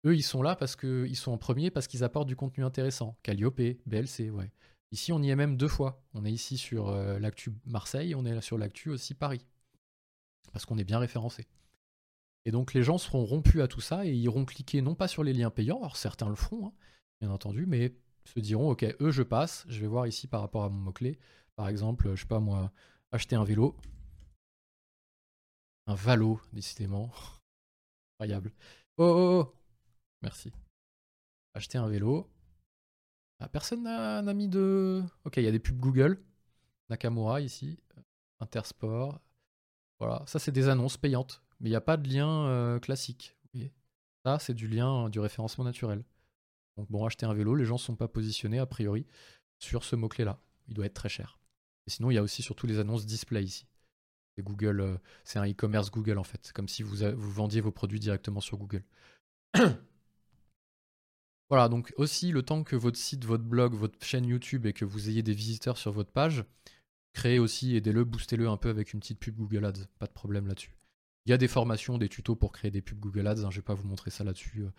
Eux, 0.05 0.17
ils 0.17 0.23
sont 0.23 0.43
là 0.43 0.57
parce 0.57 0.75
qu'ils 0.77 1.17
sont 1.17 1.33
en 1.33 1.39
premier, 1.39 1.71
parce 1.71 1.87
qu'ils 1.87 2.03
apportent 2.05 2.29
du 2.29 2.37
contenu 2.37 2.65
intéressant. 2.65 3.17
Calliope, 3.23 3.61
BLC, 3.87 4.31
ouais. 4.31 4.51
Ici, 4.91 5.13
on 5.13 5.23
y 5.23 5.31
est 5.31 5.37
même 5.37 5.57
deux 5.57 5.69
fois. 5.69 6.03
On 6.13 6.25
est 6.25 6.33
ici 6.33 6.59
sur 6.59 6.89
euh, 6.91 7.19
l'actu 7.19 7.53
Marseille, 7.65 8.15
on 8.15 8.25
est 8.27 8.41
sur 8.43 8.59
l'actu 8.59 8.91
aussi 8.91 9.15
Paris. 9.15 9.47
Parce 10.53 10.67
qu'on 10.67 10.77
est 10.77 10.85
bien 10.85 10.99
référencé. 10.99 11.47
Et 12.45 12.51
donc, 12.51 12.75
les 12.75 12.83
gens 12.83 12.99
seront 12.99 13.25
rompus 13.25 13.61
à 13.61 13.69
tout 13.69 13.81
ça 13.81 14.05
et 14.05 14.13
iront 14.13 14.45
cliquer 14.45 14.83
non 14.83 14.95
pas 14.95 15.09
sur 15.09 15.23
les 15.23 15.33
liens 15.33 15.51
payants, 15.51 15.79
alors 15.79 15.97
certains 15.97 16.29
le 16.29 16.35
feront, 16.35 16.67
hein, 16.67 16.73
bien 17.21 17.31
entendu, 17.31 17.67
mais 17.67 17.95
se 18.25 18.41
diront, 18.41 18.71
ok, 18.71 18.85
eux, 19.01 19.11
je 19.11 19.23
passe, 19.23 19.65
je 19.69 19.81
vais 19.81 19.87
voir 19.87 20.07
ici 20.07 20.27
par 20.27 20.41
rapport 20.41 20.65
à 20.65 20.69
mon 20.69 20.79
mot-clé. 20.79 21.19
Par 21.57 21.69
exemple, 21.69 22.11
je 22.15 22.21
sais 22.21 22.27
pas 22.27 22.41
moi, 22.41 22.73
acheter 23.13 23.37
un 23.37 23.45
vélo. 23.45 23.77
Un 25.87 25.95
valo, 25.95 26.41
décidément. 26.53 27.11
Incroyable. 28.21 28.53
Oh, 28.97 29.05
oh, 29.05 29.43
oh 29.43 29.55
Merci. 30.23 30.53
Acheter 31.55 31.79
un 31.79 31.89
vélo. 31.89 32.31
Ah, 33.41 33.49
personne 33.49 33.83
n'a 33.83 34.35
mis 34.35 34.49
de. 34.49 35.03
Ok, 35.25 35.37
il 35.39 35.43
y 35.43 35.49
a 35.49 35.51
des 35.51 35.59
pubs 35.59 35.79
Google. 35.79 36.23
Nakamura 36.89 37.41
ici. 37.41 37.79
Intersport. 38.41 39.21
Voilà, 40.03 40.25
ça 40.27 40.41
c'est 40.41 40.51
des 40.51 40.69
annonces 40.69 40.97
payantes. 40.97 41.45
Mais 41.61 41.69
il 41.69 41.73
n'y 41.73 41.77
a 41.77 41.81
pas 41.81 41.97
de 41.97 42.13
lien 42.13 42.47
euh, 42.49 42.81
classique. 42.81 43.37
Ça, 44.25 44.41
c'est 44.41 44.55
du 44.55 44.67
lien 44.67 45.09
du 45.09 45.21
référencement 45.21 45.63
naturel. 45.63 46.05
Donc 46.77 46.91
bon, 46.91 47.05
acheter 47.05 47.25
un 47.25 47.35
vélo, 47.35 47.55
les 47.55 47.65
gens 47.65 47.75
ne 47.75 47.81
sont 47.81 47.95
pas 47.95 48.09
positionnés 48.09 48.59
a 48.59 48.67
priori 48.67 49.07
sur 49.61 49.85
ce 49.85 49.95
mot-clé-là. 49.95 50.41
Il 50.67 50.75
doit 50.75 50.87
être 50.87 50.95
très 50.95 51.09
cher. 51.09 51.39
Sinon, 51.87 52.11
il 52.11 52.15
y 52.15 52.19
a 52.19 52.23
aussi 52.23 52.43
surtout 52.43 52.67
les 52.67 52.81
annonces 52.81 53.07
display 53.07 53.45
ici. 53.45 53.67
C'est 54.37 54.43
Google, 54.43 54.81
euh, 54.81 54.97
c'est 55.23 55.39
un 55.39 55.49
e-commerce 55.49 55.93
Google 55.93 56.19
en 56.19 56.25
fait, 56.25 56.51
comme 56.53 56.69
si 56.69 56.83
vous 56.83 56.97
vendiez 57.15 57.61
vos 57.61 57.71
produits 57.71 58.01
directement 58.01 58.41
sur 58.41 58.59
Google. 58.59 58.85
Voilà, 61.49 61.69
donc 61.69 61.93
aussi 61.99 62.33
le 62.33 62.43
temps 62.43 62.65
que 62.65 62.77
votre 62.77 62.97
site, 62.97 63.27
votre 63.27 63.45
blog, 63.45 63.75
votre 63.75 64.03
chaîne 64.03 64.25
YouTube 64.25 64.65
et 64.65 64.73
que 64.73 64.87
vous 64.87 65.11
ayez 65.11 65.23
des 65.23 65.35
visiteurs 65.35 65.77
sur 65.77 65.93
votre 65.93 66.11
page, 66.11 66.47
créez 67.13 67.39
aussi, 67.39 67.77
aidez-le, 67.77 68.05
boostez-le 68.05 68.49
un 68.49 68.57
peu 68.57 68.69
avec 68.69 68.93
une 68.93 69.01
petite 69.01 69.19
pub 69.19 69.37
Google 69.37 69.65
Ads, 69.65 69.87
pas 69.99 70.07
de 70.07 70.13
problème 70.13 70.47
là-dessus. 70.47 70.77
Il 71.27 71.31
y 71.31 71.33
a 71.33 71.39
des 71.39 71.49
formations, 71.49 71.99
des 71.99 72.09
tutos 72.09 72.37
pour 72.37 72.53
créer 72.53 72.71
des 72.71 72.83
pubs 72.83 72.99
Google 72.99 73.27
Ads, 73.27 73.45
hein, 73.45 73.51
je 73.51 73.57
vais 73.57 73.63
pas 73.63 73.75
vous 73.75 73.87
montrer 73.87 74.11
ça 74.11 74.25
là-dessus 74.25 74.63
euh, 74.63 74.71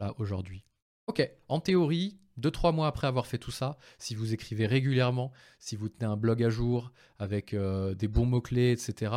là 0.00 0.14
aujourd'hui. 0.18 0.64
Ok, 1.06 1.28
en 1.48 1.60
théorie, 1.60 2.18
2-3 2.40 2.74
mois 2.74 2.86
après 2.86 3.06
avoir 3.06 3.26
fait 3.26 3.38
tout 3.38 3.50
ça, 3.50 3.76
si 3.98 4.14
vous 4.14 4.32
écrivez 4.32 4.66
régulièrement, 4.66 5.32
si 5.58 5.76
vous 5.76 5.88
tenez 5.88 6.10
un 6.10 6.16
blog 6.16 6.42
à 6.42 6.48
jour 6.48 6.92
avec 7.18 7.52
euh, 7.52 7.94
des 7.94 8.08
bons 8.08 8.26
mots-clés, 8.26 8.72
etc., 8.72 9.12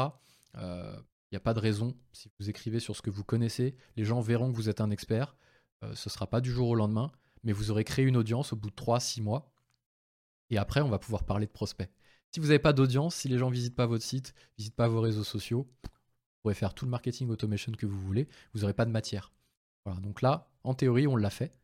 il 0.58 1.34
n'y 1.34 1.38
a 1.38 1.42
pas 1.42 1.54
de 1.54 1.60
raison, 1.60 1.98
si 2.14 2.32
vous 2.40 2.50
écrivez 2.50 2.80
sur 2.80 2.96
ce 2.96 3.02
que 3.02 3.10
vous 3.10 3.26
connaissez, 3.26 3.76
les 3.98 4.06
gens 4.06 4.22
verront 4.22 4.52
que 4.52 4.56
vous 4.56 4.70
êtes 4.70 4.80
un 4.80 4.90
expert, 4.90 5.36
euh, 5.84 5.94
ce 5.96 6.10
ne 6.10 6.12
sera 6.12 6.28
pas 6.28 6.42
du 6.42 6.52
jour 6.52 6.70
au 6.70 6.76
lendemain, 6.76 7.12
mais 7.44 7.52
vous 7.52 7.72
aurez 7.72 7.84
créé 7.84 8.06
une 8.06 8.18
audience 8.18 8.54
au 8.54 8.56
bout 8.56 8.70
de 8.70 8.76
3-6 8.76 9.22
mois. 9.22 9.52
Et 10.50 10.58
après, 10.58 10.82
on 10.82 10.90
va 10.90 11.00
pouvoir 11.00 11.26
parler 11.26 11.46
de 11.46 11.52
prospects. 11.52 11.90
Si 12.36 12.42
vous 12.42 12.48
n'avez 12.48 12.60
pas 12.60 12.74
d'audience, 12.74 13.16
si 13.16 13.30
les 13.30 13.38
gens 13.38 13.48
ne 13.48 13.54
visitent 13.54 13.78
pas 13.78 13.86
votre 13.86 14.04
site, 14.04 14.34
ne 14.36 14.58
visitent 14.58 14.76
pas 14.76 14.90
vos 14.90 15.00
réseaux 15.00 15.24
sociaux, 15.24 15.70
vous 15.84 15.90
pourrez 16.42 16.54
faire 16.54 16.74
tout 16.74 16.84
le 16.84 16.92
marketing 16.92 17.30
automation 17.30 17.72
que 17.72 17.86
vous 17.86 17.98
voulez, 17.98 18.28
vous 18.54 18.60
n'aurez 18.60 18.74
pas 18.74 18.84
de 18.84 18.92
matière. 18.92 19.32
Voilà, 19.86 20.02
donc 20.02 20.22
là, 20.22 20.52
en 20.66 20.74
théorie, 20.74 21.08
on 21.08 21.16
l'a 21.16 21.30
fait 21.30 21.58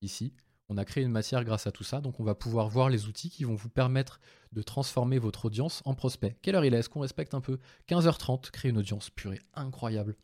ici. 0.00 0.32
On 0.70 0.78
a 0.78 0.86
créé 0.86 1.04
une 1.04 1.10
matière 1.10 1.44
grâce 1.44 1.66
à 1.66 1.72
tout 1.72 1.84
ça, 1.84 2.00
donc 2.00 2.20
on 2.20 2.24
va 2.24 2.34
pouvoir 2.34 2.70
voir 2.70 2.88
les 2.88 3.04
outils 3.04 3.28
qui 3.28 3.44
vont 3.44 3.54
vous 3.54 3.68
permettre 3.68 4.18
de 4.52 4.62
transformer 4.62 5.18
votre 5.18 5.44
audience 5.44 5.82
en 5.84 5.92
prospect. 5.92 6.38
Quelle 6.40 6.54
heure 6.54 6.64
il 6.64 6.72
est? 6.72 6.78
Est-ce 6.78 6.88
qu'on 6.88 7.00
respecte 7.00 7.34
un 7.34 7.42
peu? 7.42 7.58
15h30, 7.90 8.50
créer 8.50 8.70
une 8.70 8.78
audience 8.78 9.10
purée, 9.10 9.42
incroyable. 9.52 10.16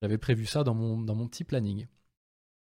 J'avais 0.00 0.16
prévu 0.16 0.46
ça 0.46 0.64
dans 0.64 0.74
mon, 0.74 0.96
dans 0.96 1.14
mon 1.14 1.28
petit 1.28 1.44
planning. 1.44 1.86